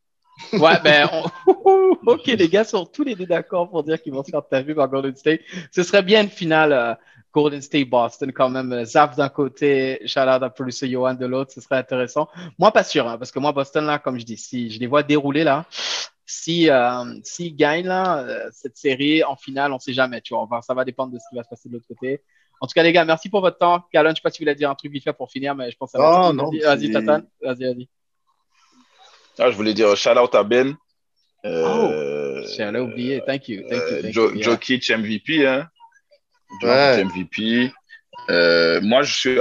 Ouais, 0.53 0.79
ben, 0.83 1.07
ok, 2.05 2.25
les 2.25 2.49
gars 2.49 2.63
sont 2.63 2.85
tous 2.85 3.03
les 3.03 3.15
deux 3.15 3.25
d'accord 3.25 3.69
pour 3.69 3.83
dire 3.83 4.01
qu'ils 4.01 4.13
vont 4.13 4.23
se 4.23 4.31
faire 4.31 4.45
taper 4.47 4.73
par 4.73 4.89
Golden 4.89 5.15
State. 5.15 5.41
Ce 5.71 5.83
serait 5.83 6.03
bien 6.03 6.23
une 6.23 6.29
finale 6.29 6.73
euh, 6.73 6.93
Golden 7.31 7.61
State 7.61 7.89
Boston 7.89 8.31
quand 8.31 8.49
même. 8.49 8.85
Zaf 8.85 9.15
d'un 9.15 9.29
côté, 9.29 9.99
out 10.03 10.17
à 10.17 10.49
Producer 10.49 10.89
Johan 10.89 11.13
de 11.13 11.25
l'autre, 11.25 11.51
ce 11.51 11.61
serait 11.61 11.77
intéressant. 11.77 12.27
Moi, 12.59 12.71
pas 12.71 12.83
sûr, 12.83 13.07
hein, 13.07 13.17
parce 13.17 13.31
que 13.31 13.39
moi, 13.39 13.51
Boston, 13.51 13.85
là, 13.85 13.99
comme 13.99 14.19
je 14.19 14.25
dis, 14.25 14.37
si 14.37 14.69
je 14.69 14.79
les 14.79 14.87
vois 14.87 15.03
dérouler 15.03 15.43
là, 15.43 15.65
si 16.25 16.69
euh, 16.69 17.19
s'ils 17.23 17.55
gagnent 17.55 17.87
là, 17.87 18.19
euh, 18.19 18.49
cette 18.51 18.77
série 18.77 19.23
en 19.23 19.35
finale, 19.35 19.73
on 19.73 19.79
sait 19.79 19.93
jamais, 19.93 20.21
tu 20.21 20.33
vois. 20.33 20.61
ça 20.61 20.73
va 20.73 20.85
dépendre 20.85 21.13
de 21.13 21.19
ce 21.19 21.23
qui 21.29 21.35
va 21.35 21.43
se 21.43 21.49
passer 21.49 21.69
de 21.69 21.73
l'autre 21.73 21.87
côté. 21.87 22.21
En 22.63 22.65
tout 22.65 22.71
cas, 22.75 22.83
les 22.83 22.93
gars, 22.93 23.03
merci 23.03 23.27
pour 23.27 23.41
votre 23.41 23.57
temps. 23.57 23.83
Calon, 23.91 24.07
je 24.07 24.11
ne 24.11 24.15
sais 24.15 24.21
pas 24.21 24.29
si 24.29 24.39
vous 24.39 24.45
voulez 24.45 24.55
dire 24.55 24.69
un 24.69 24.75
truc 24.75 24.89
vite 24.89 25.03
fait 25.03 25.11
pour 25.11 25.29
finir, 25.29 25.53
mais 25.53 25.69
je 25.69 25.75
pense 25.75 25.91
que 25.91 25.97
ça 25.97 26.01
Non, 26.01 26.31
non. 26.31 26.49
Vas-y, 26.49 26.91
Tatan. 26.91 27.23
Vas-y, 27.41 27.65
vas-y. 27.65 27.89
Ah, 29.37 29.51
je 29.51 29.55
voulais 29.57 29.73
dire 29.73 29.97
shout 29.97 30.17
out 30.17 30.33
à 30.33 30.45
Ben. 30.45 30.73
Euh, 31.43 32.41
oh, 32.41 32.47
j'allais 32.55 32.79
oublier. 32.79 33.21
Thank 33.27 33.49
you. 33.49 33.63
Thank 33.69 33.81
you. 33.81 34.01
Thank 34.01 34.15
you. 34.15 34.41
Jokic 34.43 34.89
MVP. 34.89 35.45
Hein. 35.45 35.67
Jokic 36.61 37.05
MVP. 37.05 37.73
Euh, 38.29 38.79
moi, 38.79 39.01
j'ai 39.03 39.37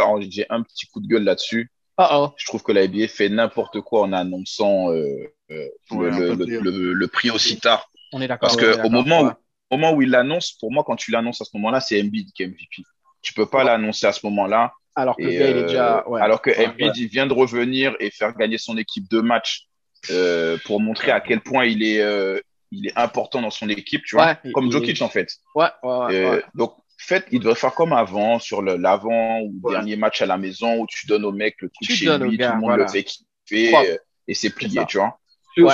un 0.51 0.63
petit 0.65 0.87
coup 0.87 1.01
de 1.01 1.07
gueule 1.07 1.23
là-dessus. 1.23 1.71
Uh 2.01 2.07
-oh. 2.11 2.33
Je 2.37 2.47
trouve 2.47 2.65
que 2.65 2.73
la 2.73 2.89
NBA 2.89 3.07
fait 3.07 3.29
n'importe 3.29 3.83
quoi 3.83 4.03
en 4.03 4.13
annonçant 4.13 4.91
euh, 4.91 5.33
euh 5.53 5.69
le, 5.93 6.35
le, 6.35 6.61
le, 6.61 6.93
le, 6.93 7.07
prix 7.07 7.31
aussi 7.31 7.61
tard. 7.61 7.89
On 8.13 8.21
est 8.21 8.27
d'accord. 8.27 8.49
Parce 8.49 8.57
qu'au 8.61 8.91
moment, 8.91 9.23
où, 9.23 9.77
moment 9.77 9.93
où 9.93 10.03
il 10.03 10.11
l'annonce, 10.11 10.57
pour 10.59 10.73
moi, 10.73 10.83
quand 10.83 10.97
tu 10.97 11.13
l'annonces 11.13 11.41
à 11.41 11.45
ce 11.45 11.51
moment-là, 11.55 11.81
c'est 11.81 12.03
Embiid 12.03 12.33
qui 12.33 12.43
est 12.43 12.49
MVP. 12.49 12.83
Tu 13.23 13.35
peux 13.35 13.47
pas 13.47 13.65
l'annoncer 13.65 14.07
à 14.07 14.13
ce 14.13 14.27
moment-là. 14.27 14.73
Alors 14.95 15.17
que, 15.17 15.23
est 15.23 15.55
déjà, 15.55 16.05
euh, 16.07 16.15
alors 16.17 16.43
que 16.43 16.51
Embiid, 16.51 16.97
il 16.97 17.09
vient 17.09 17.27
de 17.27 17.33
revenir 17.33 17.95
et 17.99 18.11
faire 18.11 18.37
gagner 18.37 18.59
son 18.59 18.77
équipe 18.77 19.09
deux 19.09 19.23
matchs 19.23 19.69
euh, 20.11 20.59
pour 20.67 20.81
montrer 20.81 21.13
à 21.13 21.21
quel 21.21 21.41
point 21.41 21.65
il 21.65 21.83
est, 21.83 22.03
euh, 22.03 22.39
il 22.71 22.89
est 22.89 22.99
important 22.99 23.41
dans 23.41 23.51
son 23.51 23.71
équipe, 23.71 24.03
tu 24.05 24.17
vois, 24.17 24.35
comme 24.53 24.71
Jokic 24.71 25.01
en 25.01 25.09
fait. 25.09 25.29
Ouais, 25.55 25.69
ouais, 25.83 26.43
Donc, 26.55 26.77
fait, 26.99 27.27
il 27.33 27.41
devrait 27.41 27.55
faire 27.55 27.75
comme 27.75 27.95
avant, 27.95 28.39
sur 28.39 28.61
l'avant 28.61 29.41
ou 29.41 29.71
dernier 29.71 29.97
match 29.97 30.21
à 30.21 30.27
la 30.27 30.37
maison 30.37 30.81
où 30.81 30.87
tu 30.87 31.07
donnes 31.07 31.25
au 31.25 31.33
mec 31.33 31.57
le 31.61 31.71
truc 31.71 31.91
chez 31.91 32.19
lui, 32.19 32.37
tout 32.37 32.45
le 32.45 32.61
monde 32.61 32.77
le 32.77 32.89
fait 32.89 33.05
kiffer 33.05 33.99
et 34.29 34.35
c'est 34.35 34.51
plié, 34.51 34.85
tu 34.87 34.99
vois. 34.99 35.19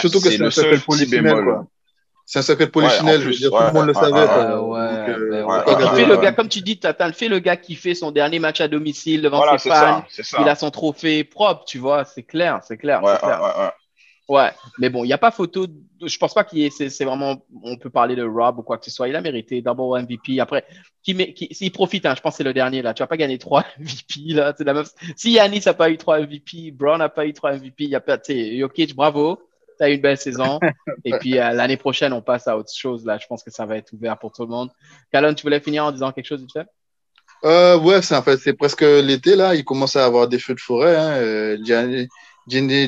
Surtout 0.01 0.21
que 0.21 0.31
c'est 0.31 0.39
le 0.39 0.51
seul 0.51 0.79
bémol. 1.11 1.67
C'est 2.31 2.41
un 2.41 2.43
secret 2.43 2.67
de 2.67 2.71
polichinelle, 2.71 3.23
je 3.23 3.29
veux 3.31 3.35
dire, 3.35 3.51
tout 3.51 3.57
le 3.57 3.73
monde 3.73 3.87
le 3.87 3.95
savait. 3.95 4.21
il 5.81 5.97
fait 5.97 6.05
le 6.05 6.17
gars, 6.19 6.33
comme 6.33 6.51
tu 6.51 6.61
dis, 6.61 6.79
Tata, 6.79 7.11
fait 7.11 7.29
le 7.29 7.39
gars 7.39 7.57
qui 7.57 7.75
fait 7.75 7.95
son 7.95 8.11
dernier 8.11 8.39
match 8.39 8.61
à 8.61 8.69
domicile 8.69 9.23
devant 9.23 9.57
ses 9.57 9.71
fans. 9.71 10.05
Il 10.39 10.47
a 10.47 10.55
son 10.55 10.71
trophée 10.71 11.25
propre, 11.25 11.65
tu 11.65 11.79
vois, 11.79 12.05
c'est 12.05 12.25
clair, 12.25 12.61
c'est 12.63 12.77
clair. 12.77 13.01
Ouais, 14.29 14.51
mais 14.79 14.91
bon, 14.91 15.05
il 15.05 15.07
n'y 15.07 15.15
a 15.15 15.19
pas 15.19 15.31
photo. 15.31 15.67
Je 16.05 16.19
pense 16.19 16.35
pas 16.35 16.45
qu'il 16.45 16.59
y 16.59 16.67
ait. 16.67 16.71
C'est 16.71 17.05
vraiment. 17.07 17.47
On 17.63 17.79
peut 17.79 17.89
parler 17.89 18.15
de 18.15 18.23
Rob 18.23 18.59
ou 18.59 18.63
quoi 18.63 18.77
que 18.77 18.85
ce 18.85 18.91
soit. 18.91 19.09
Il 19.09 19.17
a 19.17 19.23
mérité 19.23 19.63
double 19.63 20.03
MVP. 20.03 20.39
Après, 20.39 20.67
qui, 21.03 21.33
qui, 21.33 21.49
s'il 21.53 21.73
profite, 21.73 22.05
hein, 22.05 22.13
je 22.15 22.21
pense 22.21 22.35
que 22.35 22.37
c'est 22.37 22.45
le 22.45 22.53
dernier 22.53 22.83
là. 22.83 22.93
Tu 22.93 23.03
vas 23.03 23.07
pas 23.07 23.17
gagner 23.17 23.39
trois 23.39 23.65
MVP 23.81 24.35
là. 24.35 24.53
C'est 24.55 24.65
la 24.65 24.75
même. 24.75 24.85
Si 25.17 25.31
Yannis 25.31 25.63
n'a 25.65 25.73
pas 25.73 25.89
eu 25.89 25.97
trois 25.97 26.21
MVP, 26.21 26.73
Brown 26.73 26.99
n'a 26.99 27.09
pas 27.09 27.25
eu 27.25 27.33
trois 27.33 27.55
MVP, 27.55 27.85
il 27.85 27.89
y 27.89 27.95
a 27.95 28.01
pas. 28.01 28.19
Jokic, 28.29 28.95
bravo 28.95 29.48
tu 29.79 29.85
as 29.85 29.91
eu 29.91 29.95
une 29.95 30.01
belle 30.01 30.19
saison. 30.19 30.59
Et 31.05 31.13
puis 31.19 31.39
euh, 31.39 31.53
l'année 31.53 31.77
prochaine, 31.77 32.13
on 32.13 32.23
passe 32.23 32.49
à 32.49 32.57
autre 32.57 32.73
chose. 32.75 33.05
Là, 33.05 33.19
je 33.21 33.27
pense 33.27 33.43
que 33.43 33.51
ça 33.51 33.67
va 33.67 33.77
être 33.77 33.93
ouvert 33.93 34.19
pour 34.19 34.33
tout 34.33 34.43
le 34.43 34.49
monde. 34.49 34.71
Calon, 35.13 35.35
tu 35.35 35.43
voulais 35.43 35.61
finir 35.61 35.85
en 35.85 35.93
disant 35.93 36.13
quelque 36.13 36.27
chose, 36.27 36.45
tu 36.53 36.61
euh, 37.45 37.79
Ouais, 37.79 38.03
c'est 38.03 38.17
en 38.17 38.23
fait, 38.23 38.37
c'est 38.39 38.55
presque 38.55 38.83
l'été 38.83 39.37
là. 39.37 39.55
Il 39.55 39.65
commence 39.65 39.97
à 39.97 40.05
avoir 40.05 40.29
des 40.29 40.39
feux 40.39 40.55
de 40.55 40.61
forêt. 40.61 40.97
Hein. 40.97 41.11
Euh, 41.13 41.59
Jenny, 41.65 42.09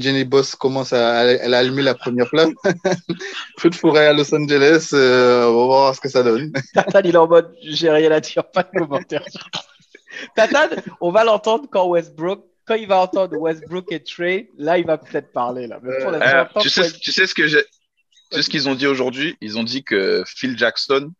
Jenny, 0.00 0.24
Boss 0.24 0.54
commence 0.54 0.92
à, 0.92 1.24
elle 1.24 1.54
a 1.54 1.58
allumé 1.58 1.82
la 1.82 1.94
première 1.94 2.26
flamme. 2.28 2.54
feu 3.58 3.70
de 3.70 3.74
forêt 3.74 4.06
à 4.06 4.12
Los 4.12 4.34
Angeles. 4.34 4.90
Euh, 4.92 5.46
on 5.46 5.60
va 5.60 5.66
voir 5.66 5.94
ce 5.94 6.00
que 6.00 6.08
ça 6.08 6.22
donne. 6.22 6.52
Tatan, 6.74 7.00
il 7.04 7.14
est 7.14 7.18
en 7.18 7.28
mode, 7.28 7.54
j'ai 7.62 7.90
rien 7.90 8.10
à 8.10 8.20
dire, 8.20 8.44
pas 8.50 8.62
de 8.62 8.78
commentaires. 8.78 9.24
Tatan, 10.34 10.76
on 11.00 11.10
va 11.10 11.24
l'entendre 11.24 11.66
quand 11.70 11.86
Westbrook 11.86 12.49
quand 12.70 12.76
il 12.76 12.86
va 12.86 13.00
entendre 13.00 13.36
Westbrook 13.36 13.90
et 13.90 14.00
Trey, 14.00 14.48
là, 14.56 14.78
il 14.78 14.86
va 14.86 14.96
peut-être 14.96 15.32
parler. 15.32 15.66
Là. 15.66 15.80
Euh, 15.84 16.44
tu, 16.60 16.70
sais, 16.70 16.92
tu, 16.92 17.10
sais, 17.10 17.26
ce 17.26 17.34
que 17.34 17.48
j'ai. 17.48 17.64
Tu 18.30 18.36
sais 18.36 18.42
ce 18.42 18.48
qu'ils 18.48 18.68
ont 18.68 18.76
dit 18.76 18.86
aujourd'hui? 18.86 19.36
Ils 19.40 19.58
ont 19.58 19.64
dit 19.64 19.82
que 19.82 20.22
Phil 20.24 20.56
Jackson, 20.56 21.10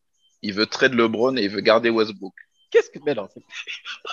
il 0.43 0.55
veut 0.55 0.67
trade 0.67 0.95
LeBron 0.95 1.37
et 1.37 1.43
il 1.43 1.51
veut 1.51 1.61
garder 1.61 1.91
Westbrook. 1.91 2.35
Qu'est-ce 2.71 2.89
que. 2.89 3.01
Mais 3.05 3.17
non, 3.17 3.29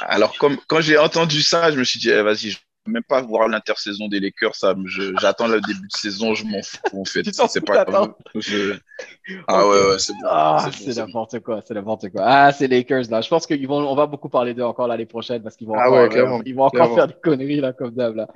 Alors, 0.02 0.36
comme, 0.40 0.58
quand 0.66 0.82
j'ai 0.82 0.98
entendu 0.98 1.44
ça, 1.44 1.72
je 1.72 1.78
me 1.78 1.84
suis 1.84 2.00
dit, 2.00 2.10
eh, 2.10 2.24
vas-y, 2.24 2.58
même 2.88 3.04
pas 3.04 3.22
voir 3.22 3.48
l'intersaison 3.48 4.08
des 4.08 4.20
Lakers. 4.20 4.56
Ça, 4.56 4.76
j'attends 5.20 5.48
le 5.48 5.62
début 5.62 5.88
de 5.88 5.98
saison, 5.98 6.34
je 6.34 6.46
m'en 6.46 6.62
fous 6.62 7.02
en 7.02 7.06
fait. 7.06 7.24
c'est 7.50 7.66
pas 7.66 7.86
Ah 9.48 9.68
ouais, 9.68 9.90
ouais, 9.90 10.00
c'est 10.00 10.14
bon. 10.14 10.28
Ah, 10.30 10.70
c'est 10.72 10.98
n'importe 10.98 11.40
quoi, 11.40 11.62
c'est 11.66 11.74
n'importe 11.74 12.10
quoi. 12.10 12.22
Ah, 12.26 12.52
c'est 12.52 12.68
Lakers 12.68 13.10
là. 13.10 13.22
Je 13.22 13.30
pense 13.30 13.46
qu'ils 13.46 13.68
vont, 13.68 13.78
on 13.88 13.96
va 13.96 14.08
beaucoup 14.08 14.30
parler 14.30 14.54
d'eux 14.54 14.64
encore 14.64 14.88
l'année 14.88 15.06
prochaine 15.06 15.44
parce 15.44 15.56
qu'ils 15.56 15.68
vont 15.68 15.76
ah 15.78 15.90
encore, 15.90 16.38
euh, 16.38 16.42
ils 16.46 16.56
vont 16.56 16.64
encore 16.64 16.96
faire 16.96 17.08
des 17.08 17.16
conneries 17.22 17.62
là 17.62 17.74
comme 17.74 17.92
d'hab 17.92 18.16
là. 18.16 18.28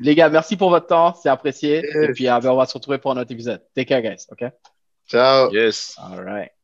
Les 0.00 0.14
gars, 0.14 0.28
merci 0.28 0.56
pour 0.56 0.70
votre 0.70 0.86
temps, 0.86 1.14
c'est 1.14 1.28
apprécié. 1.28 1.84
Et 2.02 2.12
puis 2.12 2.28
euh, 2.28 2.40
ben, 2.40 2.50
on 2.50 2.56
va 2.56 2.66
se 2.66 2.74
retrouver 2.74 2.98
pour 2.98 3.12
un 3.12 3.20
autre 3.20 3.32
épisode. 3.32 3.62
Take 3.74 3.86
care, 3.86 4.02
guys. 4.02 4.26
Ok? 4.30 4.50
Ciao. 5.08 5.50
Yes. 5.52 5.96
All 5.98 6.22
right. 6.22 6.57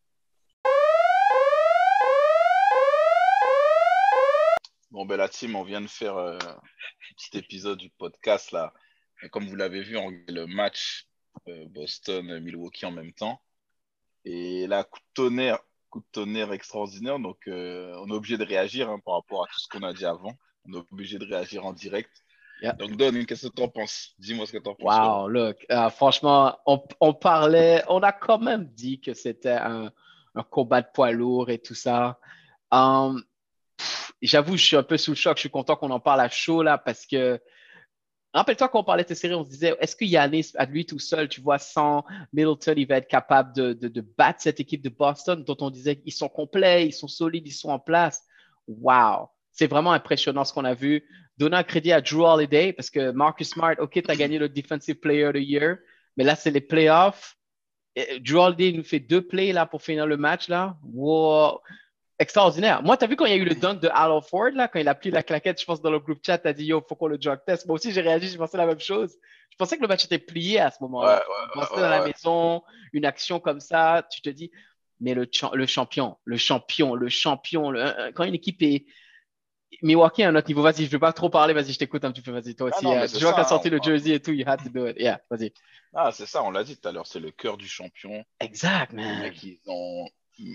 Bon, 4.95 5.07
ben 5.07 5.17
la 5.17 5.29
team, 5.29 5.57
on 5.57 5.65
vient 5.65 5.81
de 5.81 5.89
faire 5.89 6.17
euh, 6.17 6.39
un 6.39 7.15
petit 7.17 7.37
épisode 7.37 7.79
du 7.79 7.91
podcast 7.91 8.53
là. 8.53 8.73
Et 9.25 9.29
comme 9.29 9.45
vous 9.49 9.57
l'avez 9.57 9.83
vu, 9.83 9.97
on 9.97 10.13
le 10.29 10.47
match 10.47 11.09
euh, 11.49 11.65
Boston-Milwaukee 11.71 12.87
en 12.87 12.93
même 12.93 13.13
temps. 13.13 13.41
Et 14.25 14.69
là, 14.69 14.85
coup 14.85 15.01
de 15.01 15.15
tonnerre, 15.15 15.59
coup 15.91 15.99
de 15.99 16.07
tonnerre 16.13 16.53
extraordinaire. 16.53 17.19
Donc, 17.19 17.39
euh, 17.49 17.93
on 18.03 18.09
est 18.09 18.13
obligé 18.13 18.39
de 18.39 18.45
réagir 18.45 18.89
hein, 18.89 19.01
par 19.05 19.15
rapport 19.15 19.43
à 19.43 19.49
tout 19.49 19.59
ce 19.59 19.67
qu'on 19.67 19.83
a 19.83 19.93
dit 19.93 20.05
avant. 20.05 20.33
On 20.65 20.75
est 20.75 20.85
obligé 20.93 21.19
de 21.19 21.25
réagir 21.25 21.67
en 21.67 21.73
direct. 21.73 22.13
Donc, 22.79 22.97
Don, 22.97 23.25
qu'est-ce 23.25 23.49
que 23.49 23.53
tu 23.53 23.63
en 23.65 23.69
penses? 23.69 24.15
Dis-moi 24.21 24.47
ce 24.47 24.53
que 24.53 24.59
tu 24.59 24.69
en 24.69 24.77
penses. 24.77 24.97
Wow, 24.97 25.27
look, 25.29 25.67
franchement, 25.91 26.57
on, 26.67 27.15
parlait, 27.15 27.83
on 27.89 27.99
a 27.99 28.13
quand 28.13 28.39
même 28.39 28.67
dit 28.67 29.01
que 29.01 29.13
c'était 29.13 29.59
un, 29.61 29.91
combat 30.51 30.83
de 30.83 30.89
poids 30.95 31.11
lourd 31.11 31.51
et 31.51 31.59
tout 31.59 31.75
ça. 31.75 32.21
Um, 32.71 33.25
j'avoue, 34.27 34.57
je 34.57 34.65
suis 34.65 34.77
un 34.77 34.83
peu 34.83 34.97
sous 34.97 35.13
le 35.13 35.17
choc. 35.17 35.37
Je 35.37 35.41
suis 35.41 35.51
content 35.51 35.77
qu'on 35.77 35.91
en 35.91 36.01
parle 36.01 36.21
à 36.21 36.29
chaud 36.29 36.63
là 36.63 36.79
parce 36.79 37.07
que 37.07 37.41
Rappelle-toi 38.35 38.69
quand 38.69 38.81
on 38.81 38.85
parlait 38.85 39.05
de 39.05 39.09
cette 39.09 39.19
série, 39.19 39.35
on 39.35 39.45
se 39.45 39.49
disait, 39.49 39.77
est-ce 39.79 39.95
que 39.95 40.05
Yannis, 40.05 40.51
à 40.57 40.67
lui 40.67 40.85
tout 40.85 40.99
seul, 40.99 41.29
tu 41.29 41.41
vois, 41.41 41.59
sans 41.59 42.05
Middleton, 42.33 42.75
il 42.77 42.87
va 42.89 42.97
être 42.97 43.07
capable 43.07 43.55
de, 43.55 44.01
battre 44.19 44.41
cette 44.43 44.59
équipe 44.59 44.83
de 44.83 44.89
Boston 44.89 45.45
dont 45.45 45.57
on 45.61 45.71
disait 45.71 45.95
qu'ils 45.95 46.13
sont 46.13 46.29
complets, 46.29 46.85
ils 46.85 46.93
sont 46.93 47.07
solides, 47.07 47.47
ils 47.47 47.53
sont 47.53 47.69
en 47.69 47.79
place. 47.79 48.25
Wow! 48.67 49.29
C'est 49.53 49.69
vraiment 49.69 49.93
impressionnant 49.93 50.45
ce 50.45 50.53
qu'on 50.53 50.65
a 50.65 50.75
vu. 50.75 51.05
Donner 51.39 51.57
un 51.57 51.63
crédit 51.63 51.93
à 51.93 52.01
Drew 52.01 52.25
Holiday 52.25 52.73
parce 52.73 52.91
que 52.91 53.13
Marcus 53.13 53.51
Smart, 53.51 53.77
OK, 53.79 54.03
tu 54.03 54.11
as 54.11 54.17
gagné 54.17 54.39
le 54.39 54.49
Defensive 54.49 54.97
Player 54.97 55.27
of 55.27 55.35
the 55.35 55.39
Year, 55.39 55.77
mais 56.17 56.25
là, 56.25 56.35
c'est 56.35 56.51
les 56.51 56.61
playoffs. 56.61 57.37
Drew 58.21 58.39
Holiday 58.39 58.73
nous 58.73 58.83
fait 58.83 58.99
deux 58.99 59.23
plays 59.23 59.53
là 59.53 59.65
pour 59.65 59.81
finir 59.81 60.09
le 60.09 60.17
match 60.17 60.49
là. 60.49 60.77
Wow! 60.83 61.61
Extraordinaire. 62.19 62.83
Moi, 62.83 62.97
tu 62.97 63.05
as 63.05 63.07
vu 63.07 63.17
quand 63.17 63.27
il 63.27 63.31
y 63.31 63.35
a 63.35 63.37
eu 63.39 63.45
le 63.45 63.55
dunk 63.55 63.81
de 63.81 63.89
Al 63.93 64.21
Ford, 64.23 64.51
là, 64.55 64.69
quand 64.69 64.79
il 64.79 64.89
a 64.89 64.95
pris 64.95 65.11
la 65.11 65.23
claquette, 65.23 65.61
je 65.61 65.67
pense, 65.67 65.81
dans 65.81 65.91
le 65.91 65.99
groupe 65.99 66.21
chat, 66.25 66.39
tu 66.39 66.49
as 66.49 66.53
dit, 66.53 66.67
yo, 66.67 66.85
faut 66.89 66.95
qu'on 66.95 67.09
le 67.09 67.19
drug 67.19 67.41
test. 67.47 67.67
Moi 67.67 67.75
aussi, 67.75 67.93
j'ai 67.93 68.01
réagi, 68.01 68.29
j'ai 68.29 68.39
pensé 68.39 68.57
la 68.57 68.67
même 68.67 68.81
chose. 68.81 69.17
Je 69.51 69.57
pensais 69.57 69.77
que 69.77 69.83
le 69.83 69.89
match 69.89 70.05
était 70.05 70.19
plié 70.19 70.61
à 70.61 70.71
ce 70.71 70.79
moment-là. 70.83 71.23
Ouais, 71.55 71.61
ouais, 71.61 71.81
dans 71.81 71.89
la 71.89 72.05
maison, 72.05 72.63
une 72.93 73.05
action 73.05 73.41
comme 73.41 73.61
ça, 73.61 74.07
tu 74.11 74.21
te 74.21 74.31
dis, 74.31 74.51
mais 75.01 75.15
le, 75.15 75.29
le 75.53 75.67
champion, 75.67 76.17
le 76.25 76.37
champion, 76.37 76.95
le 76.95 77.09
champion, 77.09 77.73
quand 78.15 78.25
une 78.25 78.35
équipe 78.35 78.63
est. 78.63 78.87
Milwaukee 79.83 80.23
à 80.23 80.29
un 80.29 80.37
autre 80.37 80.47
niveau, 80.47 80.63
vas-y, 80.63 80.77
je 80.77 80.83
ne 80.83 80.89
vais 80.89 80.99
pas 81.01 81.13
trop 81.13 81.29
parler, 81.29 81.53
vas-y, 81.53 81.73
je 81.73 81.79
t'écoute 81.81 82.05
un 82.05 82.13
petit 82.13 82.23
peu, 82.23 82.31
vas-y, 82.31 82.55
toi 82.55 82.71
ah 82.73 82.77
aussi. 82.77 82.87
Euh, 82.87 83.19
je 83.19 83.25
vois 83.25 83.35
qu'à 83.35 83.43
sorti 83.43 83.71
le 83.71 83.81
jersey 83.83 84.13
et 84.13 84.21
tout, 84.21 84.31
you 84.31 84.45
had 84.47 84.63
to 84.63 84.69
do 84.69 84.87
it. 84.87 84.97
Yeah, 85.01 85.21
vas-y. 85.29 85.53
Ah, 85.93 86.13
c'est 86.13 86.27
ça, 86.27 86.45
on 86.45 86.53
l'a 86.53 86.63
dit 86.63 86.77
tout 86.77 86.89
à 86.89 86.93
l'heure, 86.93 87.09
c'est 87.09 87.19
le 87.19 87.33
cœur 87.33 87.57
du 87.57 87.67
champion. 87.67 88.25
Exact, 88.39 88.93
man. 88.93 89.33
ils 89.43 89.59
ont 89.67 90.07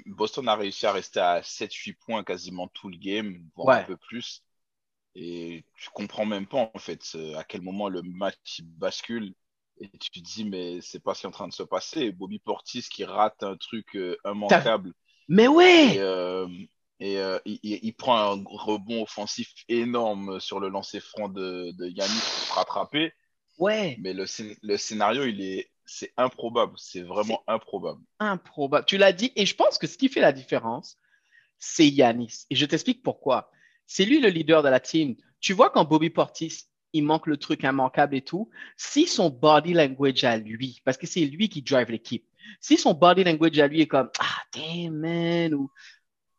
Boston 0.05 0.47
a 0.47 0.55
réussi 0.55 0.85
à 0.85 0.91
rester 0.91 1.19
à 1.19 1.41
7-8 1.41 1.93
points 1.93 2.23
quasiment 2.23 2.67
tout 2.67 2.89
le 2.89 2.97
game, 2.97 3.41
voire 3.55 3.79
un 3.79 3.83
peu 3.83 3.97
plus. 3.97 4.43
Et 5.15 5.65
tu 5.75 5.89
comprends 5.89 6.25
même 6.25 6.47
pas 6.47 6.69
en 6.73 6.79
fait 6.79 7.01
à 7.35 7.43
quel 7.43 7.61
moment 7.61 7.89
le 7.89 8.01
match 8.01 8.61
bascule 8.61 9.33
et 9.79 9.89
tu 9.97 10.09
te 10.11 10.19
dis 10.19 10.45
mais 10.45 10.79
c'est 10.81 11.01
pas 11.01 11.13
ce 11.13 11.21
qui 11.21 11.25
est 11.25 11.29
en 11.29 11.31
train 11.31 11.47
de 11.47 11.53
se 11.53 11.63
passer. 11.63 12.11
Bobby 12.11 12.39
Portis 12.39 12.85
qui 12.89 13.05
rate 13.05 13.41
un 13.43 13.57
truc 13.57 13.95
euh, 13.95 14.17
immanquable. 14.25 14.93
Mais 15.27 15.47
ouais. 15.47 15.95
Et, 15.95 15.99
euh, 15.99 16.47
euh, 17.01 17.39
il, 17.45 17.93
prend 17.93 18.17
un 18.17 18.43
rebond 18.45 19.03
offensif 19.03 19.53
énorme 19.69 20.39
sur 20.41 20.59
le 20.59 20.67
lancer 20.67 20.99
franc 20.99 21.29
de, 21.29 21.71
de 21.71 21.87
Yannick 21.87 22.21
pour 22.21 22.47
se 22.47 22.53
rattraper. 22.53 23.13
Ouais. 23.57 23.97
Mais 24.01 24.13
le, 24.13 24.25
le 24.61 24.77
scénario 24.77 25.23
il 25.23 25.41
est 25.41 25.69
c'est 25.89 26.13
improbable. 26.17 26.73
C'est 26.77 27.01
vraiment 27.01 27.43
improbable. 27.47 28.01
Improbable. 28.19 28.85
Tu 28.85 28.97
l'as 28.97 29.11
dit. 29.11 29.31
Et 29.35 29.45
je 29.45 29.55
pense 29.55 29.77
que 29.77 29.87
ce 29.87 29.97
qui 29.97 30.07
fait 30.07 30.21
la 30.21 30.31
différence, 30.31 30.97
c'est 31.57 31.87
Yanis. 31.87 32.45
Et 32.49 32.55
je 32.55 32.65
t'explique 32.65 33.01
pourquoi. 33.01 33.51
C'est 33.87 34.05
lui 34.05 34.19
le 34.19 34.29
leader 34.29 34.61
de 34.61 34.69
la 34.69 34.79
team. 34.79 35.15
Tu 35.39 35.53
vois, 35.53 35.71
quand 35.71 35.85
Bobby 35.85 36.11
Portis, 36.11 36.65
il 36.93 37.03
manque 37.03 37.25
le 37.25 37.37
truc 37.37 37.63
immanquable 37.63 38.15
et 38.15 38.21
tout, 38.21 38.49
si 38.77 39.07
son 39.07 39.29
body 39.29 39.73
language 39.73 40.23
à 40.23 40.37
lui, 40.37 40.81
parce 40.85 40.97
que 40.97 41.07
c'est 41.07 41.21
lui 41.21 41.49
qui 41.49 41.61
drive 41.61 41.89
l'équipe, 41.89 42.25
si 42.61 42.77
son 42.77 42.93
body 42.93 43.23
language 43.23 43.59
à 43.59 43.67
lui 43.67 43.81
est 43.81 43.87
comme 43.87 44.09
Ah, 44.19 44.43
damn 44.53 44.93
man, 44.95 45.53
ou 45.53 45.71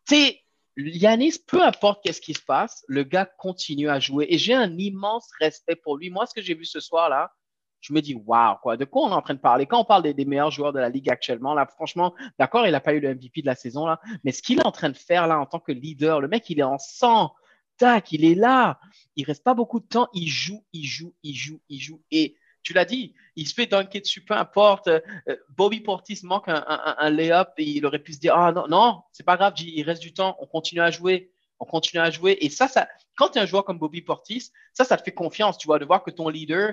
tu 0.08 0.16
sais, 0.16 0.40
Yanis, 0.76 1.38
peu 1.46 1.62
importe 1.62 2.02
qu'est-ce 2.02 2.20
qui 2.20 2.34
se 2.34 2.42
passe, 2.42 2.84
le 2.88 3.04
gars 3.04 3.26
continue 3.26 3.88
à 3.88 4.00
jouer. 4.00 4.26
Et 4.28 4.38
j'ai 4.38 4.54
un 4.54 4.76
immense 4.76 5.28
respect 5.40 5.76
pour 5.76 5.96
lui. 5.96 6.10
Moi, 6.10 6.26
ce 6.26 6.34
que 6.34 6.42
j'ai 6.42 6.54
vu 6.54 6.64
ce 6.64 6.80
soir 6.80 7.08
là, 7.08 7.32
je 7.80 7.92
me 7.92 8.00
dis, 8.00 8.14
waouh, 8.14 8.56
quoi, 8.62 8.76
de 8.76 8.84
quoi 8.84 9.06
on 9.06 9.10
est 9.10 9.14
en 9.14 9.22
train 9.22 9.34
de 9.34 9.40
parler? 9.40 9.66
Quand 9.66 9.80
on 9.80 9.84
parle 9.84 10.02
des, 10.12 10.24
meilleurs 10.24 10.50
joueurs 10.50 10.72
de 10.72 10.78
la 10.78 10.88
ligue 10.88 11.10
actuellement, 11.10 11.54
là, 11.54 11.66
franchement, 11.66 12.14
d'accord, 12.38 12.66
il 12.66 12.72
n'a 12.72 12.80
pas 12.80 12.94
eu 12.94 13.00
le 13.00 13.14
MVP 13.14 13.40
de 13.42 13.46
la 13.46 13.54
saison, 13.54 13.86
là, 13.86 14.00
mais 14.24 14.32
ce 14.32 14.42
qu'il 14.42 14.58
est 14.58 14.66
en 14.66 14.72
train 14.72 14.90
de 14.90 14.96
faire, 14.96 15.26
là, 15.26 15.38
en 15.38 15.46
tant 15.46 15.60
que 15.60 15.72
leader, 15.72 16.20
le 16.20 16.28
mec, 16.28 16.48
il 16.50 16.58
est 16.58 16.64
en 16.64 16.78
sang, 16.78 17.34
tac, 17.78 18.12
il 18.12 18.24
est 18.24 18.34
là, 18.34 18.78
il 19.16 19.24
reste 19.24 19.42
pas 19.42 19.54
beaucoup 19.54 19.80
de 19.80 19.86
temps, 19.86 20.08
il 20.12 20.28
joue, 20.28 20.64
il 20.72 20.84
joue, 20.84 21.14
il 21.22 21.34
joue, 21.34 21.60
il 21.68 21.80
joue. 21.80 22.02
Et 22.10 22.36
tu 22.62 22.74
l'as 22.74 22.84
dit, 22.84 23.14
il 23.36 23.48
se 23.48 23.54
fait 23.54 23.66
dunker 23.66 24.02
dessus, 24.02 24.22
peu 24.22 24.34
importe. 24.34 24.88
Euh, 24.88 25.00
Bobby 25.48 25.80
Portis 25.80 26.20
manque 26.22 26.48
un, 26.48 26.62
un, 26.66 27.10
lay-up 27.10 27.52
et 27.56 27.64
il 27.64 27.86
aurait 27.86 27.98
pu 27.98 28.12
se 28.12 28.20
dire, 28.20 28.36
ah 28.36 28.52
non, 28.52 28.66
non, 28.68 29.02
c'est 29.12 29.24
pas 29.24 29.38
grave, 29.38 29.54
il 29.58 29.82
reste 29.82 30.02
du 30.02 30.12
temps, 30.12 30.36
on 30.40 30.46
continue 30.46 30.82
à 30.82 30.90
jouer. 30.90 31.32
On 31.62 31.66
continue 31.66 32.00
à 32.00 32.10
jouer. 32.10 32.38
Et 32.40 32.48
ça, 32.48 32.68
ça 32.68 32.88
quand 33.16 33.30
tu 33.30 33.38
es 33.38 33.42
un 33.42 33.46
joueur 33.46 33.64
comme 33.66 33.78
Bobby 33.78 34.00
Portis, 34.00 34.50
ça, 34.72 34.84
ça 34.84 34.96
te 34.96 35.02
fait 35.02 35.12
confiance, 35.12 35.58
tu 35.58 35.66
vois, 35.66 35.78
de 35.78 35.84
voir 35.84 36.02
que 36.02 36.10
ton 36.10 36.30
leader, 36.30 36.72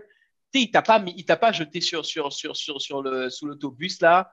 il 0.54 0.72
t'a 0.72 0.82
pas, 0.82 1.04
il 1.06 1.26
t'a 1.26 1.38
pas 1.38 1.52
jeté 1.52 1.82
sur, 1.82 2.06
sur, 2.06 2.32
sur, 2.34 2.56
sur, 2.56 2.82
sur 2.82 3.02
le, 3.02 3.30
sous 3.30 3.46
l'autobus 3.46 4.02
là. 4.02 4.32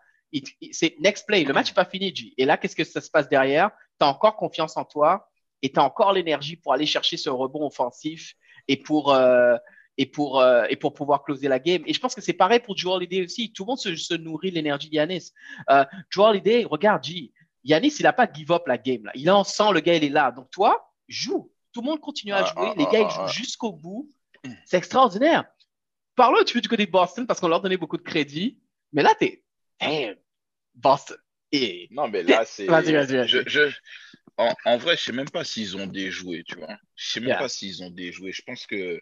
c'est 0.72 0.96
next 1.00 1.26
play. 1.26 1.44
Le 1.44 1.52
match 1.52 1.68
n'est 1.68 1.74
pas 1.74 1.84
fini, 1.84 2.14
G. 2.14 2.34
Et 2.38 2.44
là, 2.44 2.56
qu'est-ce 2.56 2.76
que 2.76 2.84
ça 2.84 3.00
se 3.00 3.10
passe 3.10 3.28
derrière? 3.28 3.70
Tu 4.00 4.06
as 4.06 4.08
encore 4.08 4.36
confiance 4.36 4.76
en 4.76 4.84
toi 4.84 5.28
et 5.62 5.70
tu 5.70 5.78
as 5.78 5.84
encore 5.84 6.12
l'énergie 6.12 6.56
pour 6.56 6.72
aller 6.72 6.86
chercher 6.86 7.16
ce 7.16 7.30
rebond 7.30 7.66
offensif 7.66 8.34
et 8.68 8.76
pour, 8.76 9.12
euh, 9.12 9.56
et 9.96 10.06
pour, 10.06 10.40
euh, 10.40 10.64
et 10.68 10.76
pour 10.76 10.94
pouvoir 10.94 11.22
closer 11.22 11.48
la 11.48 11.58
game. 11.58 11.82
Et 11.86 11.92
je 11.92 12.00
pense 12.00 12.14
que 12.14 12.20
c'est 12.20 12.32
pareil 12.32 12.60
pour 12.60 12.76
Joel 12.76 12.96
Holiday 12.96 13.24
aussi. 13.24 13.52
Tout 13.52 13.64
le 13.64 13.68
monde 13.68 13.78
se, 13.78 13.94
se 13.96 14.14
nourrit 14.14 14.50
de 14.50 14.56
l'énergie 14.56 14.88
d'Yanis. 14.88 15.32
Euh, 15.70 15.84
Joel 16.10 16.30
Holiday, 16.30 16.64
regarde, 16.64 17.04
G, 17.04 17.32
Yanis, 17.64 17.96
il 17.98 18.02
n'a 18.02 18.12
pas 18.12 18.30
give 18.30 18.52
up 18.52 18.66
la 18.66 18.78
game. 18.78 19.04
Là. 19.04 19.12
Il 19.14 19.30
en 19.30 19.44
sent, 19.44 19.72
le 19.72 19.80
gars, 19.80 19.94
il 19.94 20.04
est 20.04 20.10
là. 20.10 20.30
Donc 20.30 20.50
toi, 20.50 20.92
joue. 21.08 21.50
Tout 21.72 21.80
le 21.80 21.86
monde 21.86 22.00
continue 22.00 22.32
à 22.32 22.44
jouer. 22.44 22.72
Les 22.76 22.84
gars, 22.84 23.00
ils 23.00 23.10
jouent 23.10 23.26
jusqu'au 23.26 23.72
bout. 23.72 24.10
C'est 24.66 24.76
extraordinaire. 24.76 25.44
Parlons 26.16 26.38
un 26.38 26.44
petit 26.44 26.54
peu 26.54 26.60
du 26.60 26.68
côté 26.68 26.86
de 26.86 26.90
Boston 26.90 27.26
parce 27.26 27.40
qu'on 27.40 27.48
leur 27.48 27.60
donnait 27.60 27.76
beaucoup 27.76 27.96
de 27.96 28.02
crédit. 28.02 28.58
Mais 28.92 29.02
là, 29.02 29.14
t'es. 29.18 29.42
Hey, 29.80 30.14
Boston. 30.74 31.16
Et... 31.52 31.88
Non, 31.90 32.08
mais 32.08 32.22
là, 32.22 32.44
c'est. 32.44 32.66
Vas-y, 32.66 32.92
vas-y, 32.92 33.16
vas-y. 33.16 33.28
Je, 33.28 33.70
En, 34.36 34.52
en, 34.64 34.76
vrai, 34.78 34.96
je 34.96 35.02
sais 35.02 35.12
même 35.12 35.30
pas 35.30 35.44
s'ils 35.44 35.76
ont 35.76 35.86
déjoué, 35.86 36.44
tu 36.44 36.56
vois. 36.56 36.76
Je 36.94 37.12
sais 37.12 37.20
même 37.20 37.38
pas 37.38 37.48
s'ils 37.48 37.82
ont 37.82 37.90
déjoué. 37.90 38.32
Je 38.32 38.42
pense 38.42 38.66
que 38.66 39.00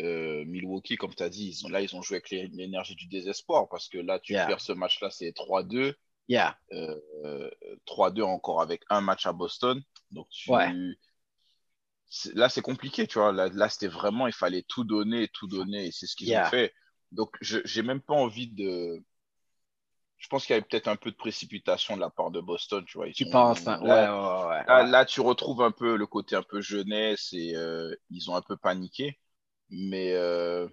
euh, 0.00 0.44
Milwaukee, 0.46 0.96
comme 0.96 1.14
tu 1.14 1.22
as 1.22 1.28
dit, 1.28 1.48
ils 1.48 1.66
ont, 1.66 1.68
là, 1.68 1.80
ils 1.80 1.94
ont 1.94 2.02
joué 2.02 2.16
avec 2.16 2.30
l'énergie 2.30 2.94
du 2.94 3.06
désespoir 3.06 3.68
parce 3.68 3.88
que 3.88 3.98
là, 3.98 4.18
tu 4.18 4.32
perds 4.34 4.60
ce 4.60 4.72
match-là, 4.72 5.10
c'est 5.10 5.30
3-2. 5.30 5.94
Yeah. 6.26 6.58
3-2 6.72 8.20
euh, 8.20 8.24
encore 8.24 8.60
avec 8.60 8.82
un 8.88 9.00
match 9.00 9.26
à 9.26 9.32
Boston. 9.32 9.82
Donc, 10.10 10.28
tu... 10.30 10.50
là, 12.34 12.48
c'est 12.48 12.62
compliqué, 12.62 13.06
tu 13.06 13.18
vois. 13.18 13.32
Là, 13.32 13.68
c'était 13.68 13.88
vraiment, 13.88 14.26
il 14.26 14.32
fallait 14.32 14.64
tout 14.68 14.84
donner, 14.84 15.28
tout 15.28 15.46
donner, 15.46 15.86
et 15.86 15.92
c'est 15.92 16.06
ce 16.06 16.16
qu'ils 16.16 16.36
ont 16.36 16.44
fait. 16.44 16.72
Donc, 17.12 17.36
je 17.40 17.58
n'ai 17.58 17.86
même 17.86 18.00
pas 18.00 18.14
envie 18.14 18.48
de. 18.48 19.02
Je 20.16 20.28
pense 20.28 20.46
qu'il 20.46 20.54
y 20.54 20.56
avait 20.56 20.66
peut-être 20.68 20.88
un 20.88 20.96
peu 20.96 21.10
de 21.10 21.16
précipitation 21.16 21.96
de 21.96 22.00
la 22.00 22.08
part 22.08 22.30
de 22.30 22.40
Boston, 22.40 22.82
tu 22.86 22.96
vois. 22.96 23.10
tu 23.10 23.26
penses, 23.26 23.66
hein? 23.66 23.78
là, 23.82 24.48
ouais, 24.48 24.72
ouais, 24.72 24.90
là, 24.90 25.04
tu 25.04 25.20
retrouves 25.20 25.62
un 25.62 25.70
peu 25.70 25.96
le 25.96 26.06
côté 26.06 26.34
un 26.34 26.42
peu 26.42 26.62
jeunesse 26.62 27.28
et 27.32 27.54
euh, 27.54 27.94
ils 28.10 28.30
ont 28.30 28.36
un 28.36 28.40
peu 28.40 28.56
paniqué. 28.56 29.18
Mais 29.68 30.14
euh, 30.14 30.66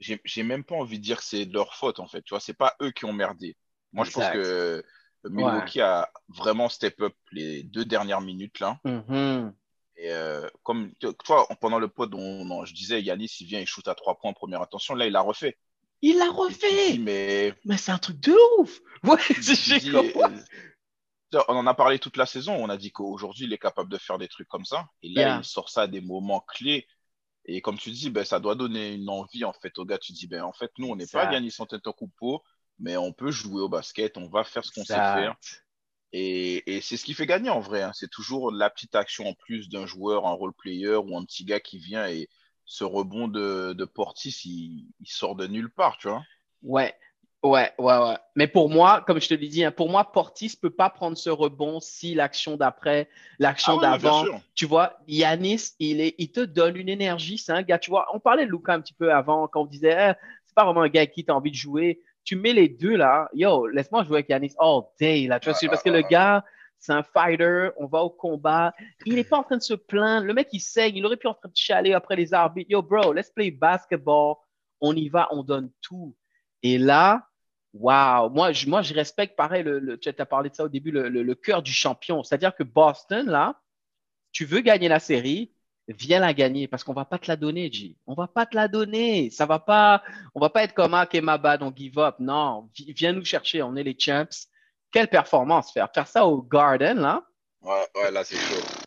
j'ai 0.00 0.42
même 0.42 0.64
pas 0.64 0.74
envie 0.74 0.98
de 0.98 1.04
dire 1.04 1.18
que 1.18 1.24
c'est 1.24 1.44
leur 1.44 1.74
faute, 1.74 2.00
en 2.00 2.08
fait. 2.08 2.22
Tu 2.22 2.30
vois, 2.30 2.40
c'est 2.40 2.54
pas 2.54 2.74
eux 2.82 2.90
qui 2.90 3.04
ont 3.04 3.12
merdé. 3.12 3.56
Moi, 3.92 4.04
je 4.04 4.10
pense 4.10 4.30
que 4.30 4.84
Milwaukee 5.24 5.80
a 5.80 6.10
vraiment 6.28 6.68
step 6.68 7.00
up 7.02 7.14
les 7.32 7.62
deux 7.62 7.84
dernières 7.84 8.20
minutes 8.20 8.60
là. 8.60 8.80
Mm-hmm. 8.84 9.52
Et 10.02 10.12
euh, 10.12 10.48
comme 10.62 10.92
toi, 11.24 11.46
pendant 11.60 11.78
le 11.78 11.88
pod, 11.88 12.14
on, 12.14 12.64
je 12.64 12.72
disais, 12.72 13.02
Yanis, 13.02 13.36
il 13.40 13.46
vient, 13.46 13.60
il 13.60 13.66
shoot 13.66 13.86
à 13.86 13.94
trois 13.94 14.18
points 14.18 14.30
en 14.30 14.34
première 14.34 14.62
intention. 14.62 14.94
Là, 14.94 15.06
il 15.06 15.12
l'a 15.12 15.20
refait. 15.20 15.58
Il 16.00 16.16
l'a 16.16 16.30
refait. 16.30 16.96
mais 16.98 17.54
mais 17.66 17.76
c'est 17.76 17.92
un 17.92 17.98
truc 17.98 18.18
de 18.20 18.34
ouf. 18.58 18.80
Ouais, 19.04 19.18
euh, 21.34 21.42
on 21.48 21.56
en 21.56 21.66
a 21.66 21.74
parlé 21.74 21.98
toute 21.98 22.16
la 22.16 22.24
saison. 22.24 22.54
On 22.54 22.70
a 22.70 22.78
dit 22.78 22.92
qu'aujourd'hui, 22.92 23.44
il 23.44 23.52
est 23.52 23.58
capable 23.58 23.90
de 23.90 23.98
faire 23.98 24.16
des 24.16 24.28
trucs 24.28 24.48
comme 24.48 24.64
ça. 24.64 24.88
Et 25.02 25.10
là, 25.10 25.38
il 25.38 25.44
sort 25.44 25.68
ça 25.68 25.82
à 25.82 25.86
des 25.86 26.00
moments 26.00 26.40
clés. 26.40 26.86
Et 27.44 27.60
comme 27.60 27.78
tu 27.78 27.90
dis, 27.90 28.08
ben, 28.08 28.24
ça 28.24 28.40
doit 28.40 28.54
donner 28.54 28.94
une 28.94 29.10
envie 29.10 29.44
en 29.44 29.52
fait 29.52 29.78
au 29.78 29.84
gars. 29.84 29.98
Tu 29.98 30.12
dis, 30.12 30.26
ben, 30.26 30.42
en 30.42 30.52
fait, 30.52 30.70
nous, 30.78 30.88
on 30.88 30.96
n'est 30.96 31.06
pas 31.06 31.30
Yanis 31.30 31.54
Antetokounmpo 31.58 32.42
mais 32.80 32.96
on 32.96 33.12
peut 33.12 33.30
jouer 33.30 33.62
au 33.62 33.68
basket, 33.68 34.16
on 34.16 34.28
va 34.28 34.42
faire 34.42 34.64
ce 34.64 34.72
qu'on 34.72 34.84
sait 34.84 34.94
faire. 34.94 35.36
Et, 36.12 36.80
c'est 36.82 36.96
ce 36.96 37.04
qui 37.04 37.14
fait 37.14 37.26
gagner 37.26 37.50
en 37.50 37.60
vrai. 37.60 37.82
Hein. 37.82 37.92
C'est 37.94 38.10
toujours 38.10 38.50
la 38.50 38.70
petite 38.70 38.94
action 38.94 39.28
en 39.28 39.34
plus 39.34 39.68
d'un 39.68 39.86
joueur, 39.86 40.26
un 40.26 40.32
role 40.32 40.52
player 40.52 40.96
ou 40.96 41.16
un 41.16 41.24
petit 41.24 41.44
gars 41.44 41.60
qui 41.60 41.78
vient 41.78 42.06
et 42.08 42.28
ce 42.64 42.84
rebond 42.84 43.26
de, 43.28 43.72
de 43.72 43.84
Portis, 43.84 44.42
il, 44.44 45.06
sort 45.06 45.34
de 45.34 45.46
nulle 45.46 45.70
part, 45.70 45.98
tu 45.98 46.08
vois. 46.08 46.22
Ouais, 46.62 46.94
ouais, 47.42 47.72
ouais, 47.78 47.98
ouais. 47.98 48.16
Mais 48.36 48.46
pour 48.46 48.70
moi, 48.70 49.02
comme 49.06 49.20
je 49.20 49.28
te 49.28 49.34
l'ai 49.34 49.48
dit, 49.48 49.64
hein, 49.64 49.72
pour 49.72 49.90
moi, 49.90 50.12
Portis 50.12 50.56
peut 50.60 50.70
pas 50.70 50.88
prendre 50.88 51.16
ce 51.16 51.30
rebond 51.30 51.80
si 51.80 52.14
l'action 52.14 52.56
d'après, 52.56 53.08
l'action 53.40 53.78
ah 53.80 53.98
d'avant, 53.98 54.24
tu 54.54 54.66
vois, 54.66 55.00
Yanis, 55.08 55.72
il, 55.80 56.00
est, 56.00 56.14
il 56.18 56.30
te 56.30 56.40
donne 56.40 56.76
une 56.76 56.88
énergie. 56.88 57.38
C'est 57.38 57.52
un 57.52 57.62
gars, 57.62 57.78
tu 57.78 57.90
vois, 57.90 58.06
on 58.14 58.20
parlait 58.20 58.46
de 58.46 58.50
Luca 58.52 58.72
un 58.72 58.80
petit 58.80 58.94
peu 58.94 59.12
avant 59.12 59.48
quand 59.48 59.62
on 59.62 59.66
disait, 59.66 59.96
eh, 59.98 60.12
c'est 60.46 60.54
pas 60.54 60.64
vraiment 60.64 60.82
un 60.82 60.88
gars 60.88 61.06
qui 61.06 61.24
t'a 61.24 61.34
envie 61.34 61.50
de 61.50 61.56
jouer 61.56 62.00
tu 62.30 62.36
mets 62.36 62.52
les 62.52 62.68
deux 62.68 62.94
là, 62.94 63.28
yo, 63.34 63.66
laisse-moi 63.66 64.04
jouer 64.04 64.18
avec 64.18 64.28
Yanis 64.28 64.54
all 64.60 64.82
day 65.00 65.26
là, 65.26 65.40
tu 65.40 65.50
vois, 65.50 65.58
parce 65.68 65.82
que 65.82 65.90
le 65.90 66.02
gars, 66.02 66.44
c'est 66.78 66.92
un 66.92 67.02
fighter, 67.02 67.70
on 67.76 67.86
va 67.86 68.04
au 68.04 68.10
combat, 68.10 68.72
il 69.04 69.16
n'est 69.16 69.24
pas 69.24 69.38
en 69.38 69.42
train 69.42 69.56
de 69.56 69.62
se 69.62 69.74
plaindre, 69.74 70.28
le 70.28 70.32
mec 70.32 70.46
il 70.52 70.60
saigne, 70.60 70.94
il 70.94 71.04
aurait 71.04 71.16
pu 71.16 71.26
en 71.26 71.34
train 71.34 71.48
de 71.48 71.56
chialer 71.56 71.92
après 71.92 72.14
les 72.14 72.32
arbitres, 72.32 72.70
yo 72.70 72.82
bro, 72.82 73.12
let's 73.12 73.30
play 73.30 73.50
basketball, 73.50 74.36
on 74.80 74.94
y 74.94 75.08
va, 75.08 75.26
on 75.32 75.42
donne 75.42 75.72
tout. 75.82 76.16
Et 76.62 76.78
là, 76.78 77.26
waouh, 77.72 78.30
moi 78.30 78.52
je, 78.52 78.68
moi 78.68 78.82
je 78.82 78.94
respecte 78.94 79.34
pareil, 79.34 79.64
le, 79.64 79.98
tu 79.98 80.08
as 80.08 80.24
parlé 80.24 80.50
de 80.50 80.54
ça 80.54 80.62
au 80.62 80.68
début, 80.68 80.92
le, 80.92 81.08
le 81.08 81.34
cœur 81.34 81.64
du 81.64 81.72
champion, 81.72 82.22
c'est-à-dire 82.22 82.54
que 82.54 82.62
Boston 82.62 83.26
là, 83.26 83.60
tu 84.30 84.44
veux 84.44 84.60
gagner 84.60 84.86
la 84.86 85.00
série, 85.00 85.52
viens 85.98 86.20
la 86.20 86.34
gagner 86.34 86.68
parce 86.68 86.84
qu'on 86.84 86.92
va 86.92 87.04
pas 87.04 87.18
te 87.18 87.28
la 87.28 87.36
donner, 87.36 87.70
G. 87.70 87.96
On 88.06 88.14
va 88.14 88.26
pas 88.26 88.46
te 88.46 88.54
la 88.54 88.68
donner. 88.68 89.30
Ça 89.30 89.46
va 89.46 89.58
pas, 89.58 90.02
on 90.34 90.40
va 90.40 90.50
pas 90.50 90.64
être 90.64 90.74
comme 90.74 90.94
ah, 90.94 91.06
bad, 91.38 91.62
on 91.62 91.72
give 91.74 91.98
up. 91.98 92.16
Non, 92.18 92.68
viens 92.76 93.12
nous 93.12 93.24
chercher. 93.24 93.62
On 93.62 93.76
est 93.76 93.82
les 93.82 93.96
champs. 93.98 94.28
Quelle 94.92 95.08
performance 95.08 95.72
faire 95.72 95.90
faire 95.94 96.06
ça 96.06 96.26
au 96.26 96.42
Garden 96.42 96.98
là. 96.98 97.24
Ouais, 97.62 97.86
ouais, 97.96 98.10
là 98.10 98.24
c'est 98.24 98.36
chaud. 98.36 98.86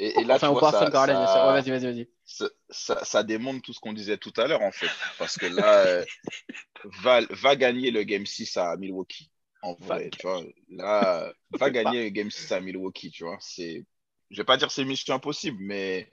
Et, 0.00 0.12
là, 0.24 0.38
tu 0.38 0.46
vois, 0.46 0.70
ça, 0.70 0.88
Garden, 0.90 1.26
ça, 1.26 1.52
vas-y, 1.52 1.70
vas-y, 1.70 1.92
vas-y. 1.92 2.08
Ça, 2.24 3.04
ça, 3.04 3.22
démontre 3.24 3.62
tout 3.62 3.72
ce 3.72 3.80
qu'on 3.80 3.92
disait 3.92 4.16
tout 4.16 4.32
à 4.36 4.46
l'heure, 4.46 4.62
en 4.62 4.70
fait. 4.70 4.90
Parce 5.18 5.36
que 5.36 5.46
là, 5.46 5.78
euh, 5.86 6.04
va, 7.02 7.20
va 7.30 7.56
gagner 7.56 7.90
le 7.90 8.04
Game 8.04 8.24
6 8.24 8.58
à 8.58 8.76
Milwaukee. 8.76 9.28
En 9.60 9.74
vrai, 9.74 10.10
tu 10.10 10.24
vois. 10.24 10.44
Là, 10.70 11.32
va 11.58 11.70
gagner 11.70 12.04
le 12.04 12.10
Game 12.10 12.30
6 12.30 12.52
à 12.52 12.60
Milwaukee, 12.60 13.10
tu 13.10 13.24
vois. 13.24 13.38
C'est 13.40 13.84
je 14.30 14.36
vais 14.36 14.44
pas 14.44 14.56
dire 14.56 14.70
c'est 14.70 14.84
mission 14.84 15.14
impossible, 15.14 15.58
mais 15.60 16.12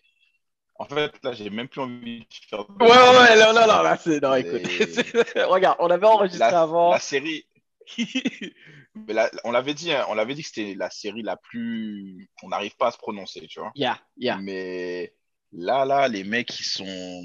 en 0.78 0.86
fait, 0.86 1.14
là, 1.24 1.32
j'ai 1.32 1.50
même 1.50 1.68
plus 1.68 1.82
envie 1.82 2.20
de 2.20 2.26
faire. 2.50 2.70
Ouais, 2.70 2.88
ouais, 2.88 3.40
non, 3.40 3.54
non, 3.54 3.68
non, 3.68 3.82
là, 3.82 3.98
c'est. 3.98 4.22
Non, 4.22 4.36
écoute. 4.36 4.62
Regarde, 5.36 5.78
on 5.80 5.90
avait 5.90 6.06
enregistré 6.06 6.44
avant. 6.44 6.92
La 6.92 7.00
série. 7.00 7.46
mais 8.96 9.16
on 9.44 9.52
l'avait 9.52 9.74
dit, 9.74 9.92
hein, 9.92 10.06
on 10.10 10.16
l'avait 10.16 10.34
dit 10.34 10.42
que 10.42 10.50
c'était 10.50 10.76
la 10.76 10.90
série 10.90 11.22
la 11.22 11.38
plus. 11.38 12.30
On 12.44 12.50
n'arrive 12.50 12.76
pas 12.76 12.88
à 12.88 12.92
se 12.92 12.98
prononcer, 12.98 13.48
tu 13.48 13.60
vois. 13.60 13.72
Yeah, 13.76 14.00
yeah. 14.18 14.38
Mais 14.38 15.14
là, 15.54 15.86
là, 15.86 16.08
les 16.08 16.24
mecs, 16.24 16.60
ils 16.60 16.66
sont. 16.66 17.24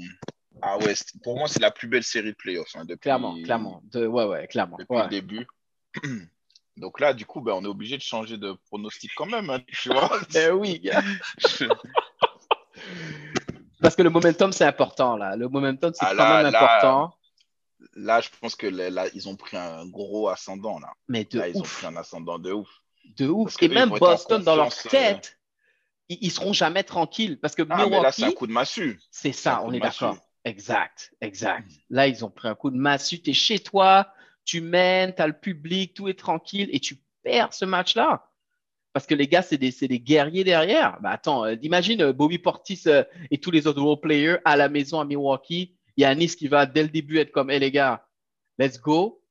Ah 0.61 0.77
ouais, 0.77 0.93
pour 1.23 1.37
moi, 1.37 1.47
c'est 1.47 1.61
la 1.61 1.71
plus 1.71 1.87
belle 1.87 2.03
série 2.03 2.29
de 2.29 2.37
playoffs. 2.37 2.75
Hein, 2.75 2.85
depuis... 2.85 3.01
Clairement, 3.01 3.41
clairement. 3.41 3.81
De... 3.91 4.05
Ouais, 4.05 4.25
ouais, 4.25 4.47
clairement. 4.47 4.77
Depuis 4.77 5.01
le 5.01 5.09
début. 5.09 5.47
Donc 6.81 6.99
là, 6.99 7.13
du 7.13 7.25
coup, 7.27 7.41
ben, 7.41 7.53
on 7.53 7.63
est 7.63 7.67
obligé 7.67 7.95
de 7.95 8.01
changer 8.01 8.37
de 8.37 8.53
pronostic 8.65 9.11
quand 9.15 9.27
même, 9.27 9.51
hein, 9.51 9.59
tu 9.67 9.89
vois. 9.89 10.09
eh 10.35 10.49
oui. 10.49 10.81
Parce 13.81 13.95
que 13.95 14.01
le 14.01 14.09
momentum, 14.09 14.51
c'est 14.51 14.65
important, 14.65 15.15
là. 15.15 15.35
Le 15.35 15.47
momentum, 15.47 15.93
c'est 15.93 16.05
ah, 16.05 16.13
quand 16.17 16.37
même 16.37 16.47
important. 16.47 17.13
Là, 17.95 18.19
je 18.21 18.29
pense 18.39 18.55
que 18.55 18.65
là, 18.65 19.05
ils 19.13 19.29
ont 19.29 19.35
pris 19.35 19.57
un 19.57 19.85
gros 19.85 20.27
ascendant, 20.29 20.79
là. 20.79 20.91
Mais 21.07 21.23
de 21.23 21.37
là, 21.37 21.49
ils 21.49 21.57
ont 21.57 21.61
pris 21.61 21.85
un 21.85 21.95
ascendant 21.95 22.39
de 22.39 22.51
ouf. 22.51 22.69
De 23.17 23.27
ouf. 23.27 23.55
Et 23.61 23.67
même 23.67 23.89
Boston, 23.89 24.41
dans 24.43 24.55
leur 24.55 24.75
tête, 24.75 25.39
ils, 26.09 26.17
ils, 26.21 26.31
seront 26.31 26.53
jamais 26.53 26.83
tranquilles. 26.83 27.39
Parce 27.39 27.53
que 27.53 27.61
ah, 27.69 27.85
Mais 27.87 28.01
là, 28.01 28.11
c'est 28.11 28.23
un 28.23 28.31
coup 28.31 28.47
de 28.47 28.51
massue. 28.51 28.99
C'est 29.11 29.33
ça, 29.33 29.61
on 29.63 29.71
est 29.71 29.79
d'accord. 29.79 30.17
Exact, 30.45 31.13
exact. 31.21 31.69
Là, 31.91 32.07
ils 32.07 32.25
ont 32.25 32.31
pris 32.31 32.47
un 32.47 32.55
coup 32.55 32.71
de 32.71 32.77
massue. 32.77 33.21
Tu 33.21 33.29
es 33.29 33.33
chez 33.33 33.59
toi, 33.59 34.11
tu 34.45 34.61
mènes, 34.61 35.13
tu 35.13 35.21
as 35.21 35.27
le 35.27 35.39
public, 35.39 35.93
tout 35.93 36.07
est 36.07 36.17
tranquille 36.17 36.69
et 36.71 36.79
tu 36.79 36.97
perds 37.23 37.53
ce 37.53 37.65
match-là. 37.65 38.27
Parce 38.93 39.07
que 39.07 39.15
les 39.15 39.27
gars, 39.27 39.41
c'est 39.41 39.57
des, 39.57 39.71
des, 39.71 39.99
guerriers 39.99 40.43
derrière. 40.43 40.99
Bah 41.01 41.11
attends, 41.11 41.45
euh, 41.45 41.55
imagine 41.61 42.01
euh, 42.01 42.13
Bobby 42.13 42.39
Portis 42.39 42.83
euh, 42.87 43.03
et 43.29 43.37
tous 43.37 43.51
les 43.51 43.65
autres 43.67 43.81
role 43.81 44.01
players 44.01 44.37
à 44.43 44.57
la 44.57 44.67
maison 44.67 44.99
à 44.99 45.05
Milwaukee. 45.05 45.77
Il 45.95 46.01
y 46.01 46.05
a 46.05 46.13
Nice 46.13 46.35
qui 46.35 46.47
va 46.47 46.65
dès 46.65 46.83
le 46.83 46.89
début 46.89 47.19
être 47.19 47.31
comme, 47.31 47.49
hé 47.49 47.59
les 47.59 47.71
gars, 47.71 48.05
let's 48.57 48.79
go. 48.79 49.23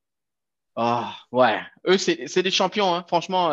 Ah, 0.77 1.15
ouais. 1.31 1.61
Eux, 1.87 1.99
c'est 1.99 2.43
des 2.43 2.51
champions, 2.51 2.95
hein, 2.95 3.05
franchement. 3.07 3.51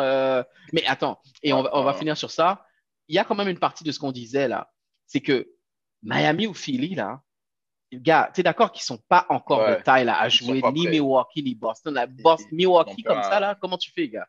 Mais 0.72 0.86
attends, 0.86 1.20
et 1.42 1.52
on 1.52 1.62
va, 1.62 1.70
on 1.76 1.82
va 1.82 1.92
finir 1.92 2.16
sur 2.16 2.30
ça. 2.30 2.64
Il 3.08 3.16
y 3.16 3.18
a 3.18 3.24
quand 3.24 3.34
même 3.34 3.48
une 3.48 3.58
partie 3.58 3.84
de 3.84 3.92
ce 3.92 3.98
qu'on 3.98 4.12
disait 4.12 4.48
là. 4.48 4.72
C'est 5.06 5.20
que 5.20 5.50
Miami 6.02 6.46
ou 6.46 6.54
Philly, 6.54 6.94
là, 6.94 7.22
gars, 7.92 8.30
tu 8.34 8.40
es 8.40 8.42
d'accord 8.42 8.72
qu'ils 8.72 8.82
sont 8.82 8.98
pas 9.08 9.26
encore 9.28 9.66
de 9.68 9.82
taille 9.82 10.04
là, 10.04 10.20
à 10.20 10.28
jouer 10.28 10.62
ni 10.72 10.88
Milwaukee 10.88 11.42
ni 11.42 11.54
Boston. 11.54 12.06
Boston, 12.22 12.48
Milwaukee 12.52 13.02
comme 13.02 13.22
ça, 13.22 13.40
là, 13.40 13.56
comment 13.60 13.78
tu 13.78 13.90
fais, 13.92 14.08
gars? 14.08 14.26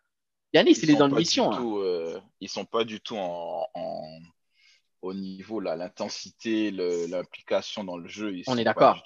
Yannis, 0.53 0.80
il 0.82 0.91
est 0.91 0.95
dans 0.95 1.07
le 1.07 1.16
mission. 1.16 1.51
Hein. 1.51 1.64
Euh, 1.64 2.20
ils 2.39 2.49
sont 2.49 2.66
pas 2.66 2.84
du 2.84 2.99
tout 3.01 3.16
en, 3.18 3.68
au 5.01 5.14
niveau, 5.14 5.60
là, 5.60 5.76
l'intensité, 5.76 6.72
l'implication 6.72 7.84
dans 7.84 7.97
le 7.97 8.07
jeu. 8.07 8.34
On 8.47 8.57
est 8.57 8.64
d'accord. 8.64 9.03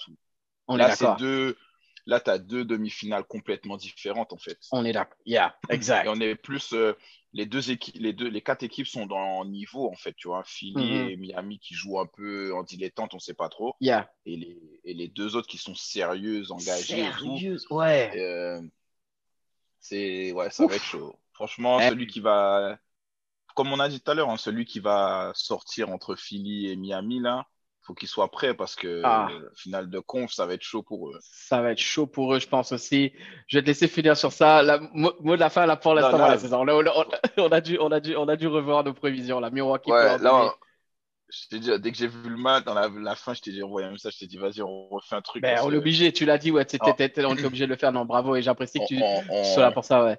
On 0.68 0.78
là, 0.78 0.86
est 0.86 0.89
d'accord. 0.91 1.18
Deux... 1.18 1.58
Là, 2.06 2.20
tu 2.20 2.30
as 2.30 2.38
deux 2.38 2.66
demi-finales 2.66 3.24
complètement 3.24 3.78
différentes, 3.78 4.34
en 4.34 4.38
fait. 4.38 4.58
On 4.72 4.84
est 4.84 4.91
d'accord. 4.91 5.18
Yeah, 5.26 5.56
exact. 5.70 6.06
Et 6.06 6.10
on 6.10 6.20
est 6.20 6.36
plus. 6.36 6.74
Euh, 6.74 6.93
les 7.34 7.45
deux 7.47 7.72
équipes, 7.72 7.95
les 7.97 8.14
deux, 8.14 8.28
les 8.28 8.41
quatre 8.41 8.64
équipes 8.64 8.88
sont 8.88 9.08
dans 9.08 9.43
le 9.43 9.49
niveau 9.49 9.89
en 9.89 9.95
fait, 9.95 10.14
tu 10.14 10.28
vois. 10.28 10.43
Philly 10.45 10.76
mm-hmm. 10.76 11.10
et 11.10 11.18
Miami 11.18 11.60
qui 11.60 11.74
jouent 11.74 11.99
un 11.99 12.06
peu 12.06 12.54
en 12.54 12.62
dilettante, 12.62 13.16
on 13.16 13.20
sait 13.20 13.34
pas 13.34 13.49
trop. 13.49 13.76
Yeah. 13.82 14.12
Et 14.26 14.36
les, 14.36 14.82
et 14.86 14.93
les 14.93 15.08
deux 15.08 15.36
autres 15.36 15.47
qui 15.47 15.58
sont 15.58 15.74
sérieuses, 15.74 16.51
engagées. 16.51 17.12
Sérieuses, 17.12 17.66
ouais. 17.72 18.12
Euh, 18.16 18.62
C'est 19.80 20.32
ouais, 20.32 20.49
ça 20.51 20.68
va 20.68 20.76
être 20.76 20.84
chaud. 20.84 21.16
Franchement, 21.34 21.80
eh. 21.80 21.89
celui 21.89 22.06
qui 22.06 22.20
va, 22.20 22.78
comme 23.56 23.74
on 23.74 23.80
a 23.80 23.89
dit 23.89 23.99
tout 23.99 24.12
à 24.12 24.14
l'heure, 24.14 24.30
hein, 24.30 24.38
celui 24.38 24.66
qui 24.66 24.80
va 24.80 25.32
sortir 25.34 25.89
entre 25.89 26.16
Philly 26.16 26.68
et 26.68 26.76
Miami 26.76 27.20
là, 27.20 27.47
faut 27.84 27.94
qu'ils 27.94 28.08
soient 28.08 28.32
prêts 28.32 28.54
parce 28.54 28.76
que 28.76 29.02
ah. 29.04 29.28
finale 29.56 29.90
de 29.90 30.00
conf, 30.00 30.32
ça 30.32 30.46
va 30.46 30.54
être 30.54 30.62
chaud 30.62 30.84
pour 30.84 31.10
eux. 31.10 31.20
Ça 31.22 31.62
va 31.62 31.72
être 31.72 31.80
chaud 31.80 32.08
pour 32.08 32.34
eux, 32.34 32.40
je 32.40 32.48
pense 32.48 32.72
aussi. 32.72 33.14
Je 33.48 33.58
vais 33.58 33.62
te 33.62 33.68
laisser 33.68 33.88
finir 33.88 34.16
sur 34.16 34.32
ça. 34.32 34.64
La, 34.64 34.80
mot, 34.94 35.12
de 35.22 35.36
la 35.36 35.50
fin 35.50 35.66
là 35.66 35.76
pour 35.76 35.94
l'instant 35.94 36.18
la 36.18 36.38
saison. 36.38 36.66
On, 37.38 37.52
a 37.52 37.62
dû, 37.62 37.78
on 37.80 37.92
a 37.92 38.00
dû, 38.00 38.16
on 38.16 38.28
a 38.28 38.36
dû 38.36 38.48
revoir 38.48 38.84
nos 38.84 38.94
prévisions. 38.94 39.40
La 39.40 39.50
Milwaukee. 39.50 39.92
Ouais, 39.92 40.18
là, 40.18 40.54
je 41.30 41.48
t'ai 41.50 41.60
dit, 41.60 41.70
dès 41.80 41.92
que 41.92 41.98
j'ai 41.98 42.08
vu 42.08 42.30
le 42.30 42.38
match, 42.38 42.64
dans 42.64 42.74
la, 42.74 43.16
fin, 43.16 43.34
je 43.34 43.42
t'ai 43.42 43.52
dit, 43.52 43.64
envoyé 43.64 43.88
un 43.88 43.92
message, 43.92 44.14
je 44.14 44.20
t'ai 44.20 44.28
dit, 44.28 44.38
vas-y, 44.38 44.62
on 44.62 44.88
refait 44.90 45.16
un 45.16 45.22
truc. 45.22 45.42
Ben, 45.42 45.60
on 45.64 45.72
est 45.72 45.78
obligé, 45.78 46.14
tu 46.14 46.26
l'as 46.26 46.38
dit, 46.38 46.52
ouais, 46.52 46.66
ah. 46.80 46.86
on 47.18 47.36
est 47.36 47.46
obligé 47.46 47.66
de 47.66 47.72
le 47.72 47.76
faire. 47.76 47.92
Non, 47.92 48.06
bravo, 48.06 48.36
et 48.36 48.42
j'apprécie 48.42 48.80
que 48.80 48.86
tu 48.86 49.00
sois 49.54 49.64
là 49.64 49.72
pour 49.72 49.84
ça, 49.84 50.04
ouais. 50.04 50.18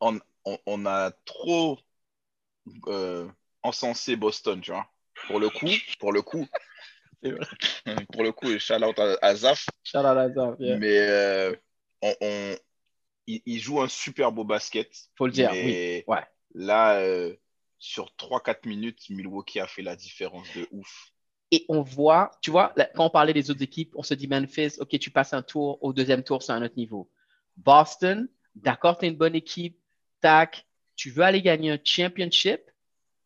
On, 0.00 0.18
on 0.66 0.86
a 0.86 1.12
trop 1.24 1.78
euh, 2.88 3.28
encensé 3.62 4.16
Boston, 4.16 4.60
tu 4.60 4.72
vois. 4.72 4.86
Pour 5.26 5.38
le 5.38 5.50
coup, 5.50 5.68
pour 6.00 6.12
le 6.12 6.22
coup, 6.22 6.48
pour 8.12 8.22
le 8.22 8.32
coup, 8.32 8.58
shout 8.58 8.82
out 8.82 8.98
à, 8.98 9.34
Zaf. 9.34 9.66
Shout 9.84 9.98
out 9.98 10.06
à 10.06 10.28
Zaf, 10.30 10.58
Mais 10.58 10.98
euh, 10.98 11.54
on, 12.02 12.56
il, 13.26 13.60
joue 13.60 13.80
un 13.80 13.88
super 13.88 14.32
beau 14.32 14.44
basket. 14.44 14.90
Faut 15.16 15.26
le 15.26 15.32
dire, 15.32 15.50
oui. 15.52 16.02
Ouais. 16.06 16.24
Là, 16.54 17.00
euh, 17.00 17.34
sur 17.78 18.12
3-4 18.18 18.68
minutes, 18.68 19.08
Milwaukee 19.10 19.60
a 19.60 19.66
fait 19.66 19.82
la 19.82 19.96
différence 19.96 20.46
de 20.54 20.66
ouf. 20.72 21.12
Et 21.50 21.64
on 21.68 21.82
voit, 21.82 22.30
tu 22.40 22.50
vois, 22.50 22.74
quand 22.94 23.06
on 23.06 23.10
parlait 23.10 23.34
des 23.34 23.50
autres 23.50 23.62
équipes, 23.62 23.92
on 23.94 24.02
se 24.02 24.14
dit 24.14 24.26
Memphis, 24.26 24.76
ok, 24.80 24.98
tu 24.98 25.10
passes 25.10 25.34
un 25.34 25.42
tour, 25.42 25.78
au 25.82 25.92
deuxième 25.92 26.22
tour, 26.22 26.42
c'est 26.42 26.52
un 26.52 26.62
autre 26.62 26.76
niveau. 26.76 27.10
Boston, 27.58 28.28
d'accord, 28.54 28.96
tu 28.96 29.04
es 29.04 29.08
une 29.08 29.16
bonne 29.16 29.34
équipe, 29.34 29.78
tac, 30.20 30.66
tu 30.96 31.10
veux 31.10 31.22
aller 31.22 31.42
gagner 31.42 31.70
un 31.70 31.78
championship, 31.82 32.62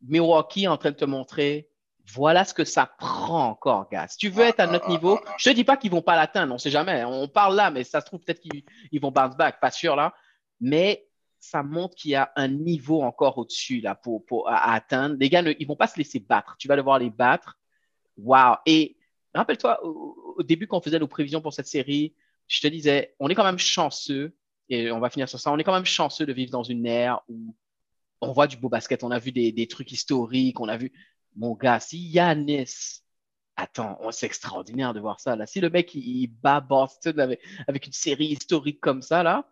Milwaukee 0.02 0.64
est 0.64 0.68
en 0.68 0.76
train 0.76 0.90
de 0.90 0.96
te 0.96 1.04
montrer, 1.04 1.68
voilà 2.12 2.44
ce 2.44 2.54
que 2.54 2.64
ça 2.64 2.86
prend 2.98 3.48
encore, 3.48 3.88
gars. 3.90 4.06
Si 4.08 4.16
tu 4.16 4.28
veux 4.28 4.44
être 4.44 4.60
à 4.60 4.66
notre 4.66 4.88
niveau, 4.88 5.18
je 5.38 5.50
te 5.50 5.54
dis 5.54 5.64
pas 5.64 5.76
qu'ils 5.76 5.90
vont 5.90 6.02
pas 6.02 6.16
l'atteindre, 6.16 6.54
on 6.54 6.58
sait 6.58 6.70
jamais. 6.70 7.04
On 7.04 7.28
parle 7.28 7.56
là, 7.56 7.70
mais 7.70 7.84
ça 7.84 8.00
se 8.00 8.06
trouve 8.06 8.20
peut-être 8.20 8.40
qu'ils 8.40 9.00
vont 9.00 9.10
bounce 9.10 9.36
back, 9.36 9.60
pas 9.60 9.70
sûr 9.70 9.96
là. 9.96 10.14
Mais 10.60 11.06
ça 11.40 11.62
montre 11.62 11.94
qu'il 11.96 12.12
y 12.12 12.14
a 12.14 12.32
un 12.36 12.48
niveau 12.48 13.02
encore 13.02 13.38
au-dessus 13.38 13.80
là 13.80 13.94
pour, 13.94 14.24
pour 14.24 14.48
à, 14.48 14.72
atteindre. 14.72 15.16
Les 15.18 15.28
gars, 15.28 15.42
ne, 15.42 15.52
ils 15.58 15.66
vont 15.66 15.76
pas 15.76 15.86
se 15.86 15.98
laisser 15.98 16.20
battre. 16.20 16.56
Tu 16.58 16.68
vas 16.68 16.76
devoir 16.76 16.98
les 16.98 17.10
battre. 17.10 17.58
Wow. 18.16 18.56
Et 18.66 18.96
rappelle-toi, 19.34 19.84
au, 19.84 20.42
début, 20.42 20.66
quand 20.66 20.78
on 20.78 20.82
faisait 20.82 20.98
nos 20.98 21.08
prévisions 21.08 21.40
pour 21.40 21.52
cette 21.52 21.66
série, 21.66 22.14
je 22.46 22.60
te 22.60 22.68
disais, 22.68 23.14
on 23.18 23.28
est 23.28 23.34
quand 23.34 23.44
même 23.44 23.58
chanceux, 23.58 24.36
et 24.68 24.90
on 24.90 25.00
va 25.00 25.10
finir 25.10 25.28
sur 25.28 25.38
ça, 25.38 25.52
on 25.52 25.58
est 25.58 25.64
quand 25.64 25.74
même 25.74 25.84
chanceux 25.84 26.26
de 26.26 26.32
vivre 26.32 26.50
dans 26.50 26.62
une 26.62 26.86
ère 26.86 27.20
où 27.28 27.54
on 28.20 28.32
voit 28.32 28.46
du 28.46 28.56
beau 28.56 28.68
basket, 28.68 29.04
on 29.04 29.10
a 29.10 29.18
vu 29.18 29.30
des, 29.30 29.52
des 29.52 29.66
trucs 29.66 29.92
historiques, 29.92 30.58
on 30.60 30.68
a 30.68 30.76
vu 30.76 30.92
mon 31.36 31.54
gars, 31.54 31.80
si 31.80 31.98
Yanis, 31.98 33.02
attends, 33.56 33.98
c'est 34.10 34.26
extraordinaire 34.26 34.94
de 34.94 35.00
voir 35.00 35.20
ça. 35.20 35.36
Là. 35.36 35.46
Si 35.46 35.60
le 35.60 35.70
mec, 35.70 35.94
il, 35.94 36.28
bat 36.28 36.60
Boston 36.60 37.18
avec, 37.20 37.40
avec, 37.66 37.86
une 37.86 37.92
série 37.92 38.26
historique 38.26 38.80
comme 38.80 39.02
ça, 39.02 39.22
là, 39.22 39.50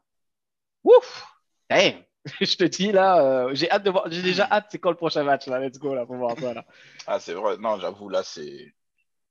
ouf, 0.83 1.27
je 2.41 2.57
te 2.57 2.65
dis, 2.65 2.93
là, 2.93 3.21
euh, 3.21 3.55
j'ai 3.55 3.71
hâte 3.71 3.85
de 3.85 3.91
voir, 3.91 4.11
j'ai 4.11 4.23
déjà 4.23 4.49
hâte, 4.51 4.69
c'est 4.71 4.79
quoi 4.79 4.93
le 4.93 4.97
prochain 4.97 5.25
match, 5.25 5.47
là, 5.47 5.59
let's 5.59 5.79
go, 5.79 5.95
là, 5.95 6.07
pour 6.07 6.17
voir 6.17 6.39
ça, 6.39 6.55
là. 6.55 6.65
Ah, 7.07 7.21
c'est 7.21 7.35
vrai, 7.35 7.57
non, 7.59 7.79
j'avoue, 7.79 8.09
là, 8.09 8.23
c'est, 8.23 8.75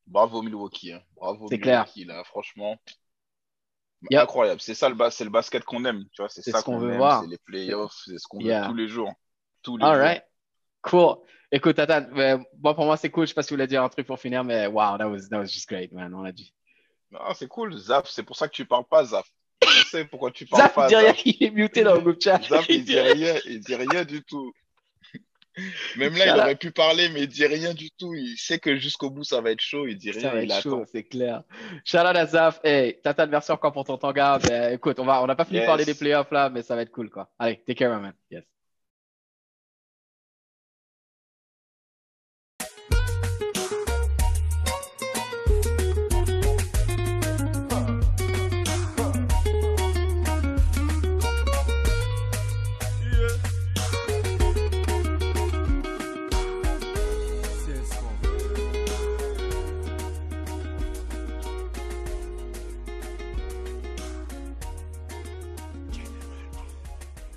bravo 0.06 0.42
Milwaukee, 0.42 0.94
hein. 0.94 1.02
bravo 1.16 1.48
Milwaukee, 1.50 1.62
clair. 1.62 1.86
là, 2.08 2.24
franchement. 2.24 2.78
Incroyable, 4.12 4.60
c'est 4.60 4.76
ça 4.76 4.90
le, 4.90 4.98
c'est 5.12 5.24
le 5.24 5.30
basket 5.30 5.64
qu'on 5.64 5.86
aime, 5.86 6.04
tu 6.12 6.22
vois, 6.22 6.30
c'est 6.30 6.42
ça 6.42 6.62
qu'on 6.62 6.78
veut 6.78 6.98
voir. 6.98 7.22
C'est 7.22 7.30
les 7.30 7.38
playoffs, 7.38 7.96
c'est 8.06 8.18
ce 8.18 8.28
qu'on 8.28 8.44
veut 8.44 8.68
tous 8.68 8.76
les 8.76 8.88
jours. 8.90 9.14
Tous 9.62 9.78
les 9.78 9.86
All 9.86 9.98
right. 9.98 10.24
Cool. 10.84 11.16
Écoute, 11.52 11.80
attends, 11.80 12.06
bon, 12.56 12.74
pour 12.74 12.86
moi, 12.86 12.98
c'est 12.98 13.10
cool. 13.10 13.26
Je 13.26 13.30
sais 13.30 13.34
pas 13.34 13.44
si 13.44 13.50
vous 13.50 13.56
voulez 13.56 13.68
dire 13.68 13.84
un 13.84 13.90
truc 13.90 14.08
pour 14.08 14.20
finir, 14.20 14.44
mais 14.44 14.68
wow, 14.68 14.98
that 14.98 15.08
was, 15.08 15.30
that 15.30 15.40
was 15.40 15.48
just 15.48 15.68
great, 15.68 15.92
man. 15.92 16.14
On 16.14 16.22
l'a 16.22 16.32
dit. 16.32 16.54
Non, 17.12 17.20
c'est 17.36 17.48
cool. 17.48 17.78
Zaf, 17.78 18.10
c'est 18.10 18.24
pour 18.24 18.36
ça 18.36 18.48
que 18.48 18.54
tu 18.54 18.66
parles 18.66 18.86
pas, 18.90 19.06
Zaf. 19.06 19.28
Je 19.62 19.86
sais 19.86 20.06
pourquoi 20.06 20.32
tu 20.32 20.46
parles 20.46 20.64
Zaf, 20.64 20.74
pas. 20.74 20.90
Zaf, 20.90 21.26
il 21.26 21.34
dit 21.34 21.36
rien, 21.36 21.38
il 21.40 21.48
est 21.48 21.52
muté 21.52 21.84
dans 21.84 21.94
le 21.94 22.02
groupe 22.02 22.22
chat. 22.22 22.42
Zaf, 22.44 22.68
il 22.70 22.84
dit 22.86 23.00
rien, 23.00 23.36
il 23.46 23.60
dit 23.60 23.76
rien 23.76 24.04
du 24.04 24.24
tout. 24.24 24.52
Même 25.98 26.16
là, 26.16 26.36
il 26.36 26.42
aurait 26.42 26.56
pu 26.56 26.72
parler, 26.72 27.10
mais 27.10 27.22
il 27.22 27.28
dit 27.28 27.46
rien 27.46 27.76
du 27.76 27.92
tout. 27.92 28.16
Il 28.16 28.36
sait 28.38 28.58
que 28.58 28.76
jusqu'au 28.76 29.12
bout, 29.12 29.24
ça 29.24 29.40
va 29.40 29.52
être 29.52 29.62
chaud. 29.62 29.86
Il 29.86 29.96
dit 29.98 30.10
rien. 30.10 30.22
Ça 30.22 30.30
va 30.32 30.42
être 30.42 30.62
chaud, 30.62 30.84
c'est 30.92 31.04
clair. 31.04 31.44
Shout 31.86 31.98
out 31.98 32.16
à 32.16 32.26
Zaf. 32.26 32.60
Hey, 32.64 33.00
Tata, 33.04 33.28
merci 33.28 33.52
encore 33.52 33.72
pour 33.72 33.86
ton 33.86 33.98
temps, 33.98 34.12
gars. 34.12 34.40
Ben, 34.40 34.74
écoute, 34.74 35.00
on 35.00 35.06
va, 35.06 35.22
on 35.22 35.28
n'a 35.28 35.36
pas 35.36 35.46
fini 35.46 35.60
de 35.60 35.66
parler 35.66 35.86
des 35.86 35.94
playoffs 35.94 36.32
là, 36.32 36.50
mais 36.50 36.64
ça 36.64 36.76
va 36.76 36.82
être 36.82 36.92
cool, 36.92 37.12
quoi. 37.12 37.30
Allez, 37.38 37.58
take 37.58 37.76
care, 37.76 38.02
man. 38.02 38.14
Yes. 38.32 38.44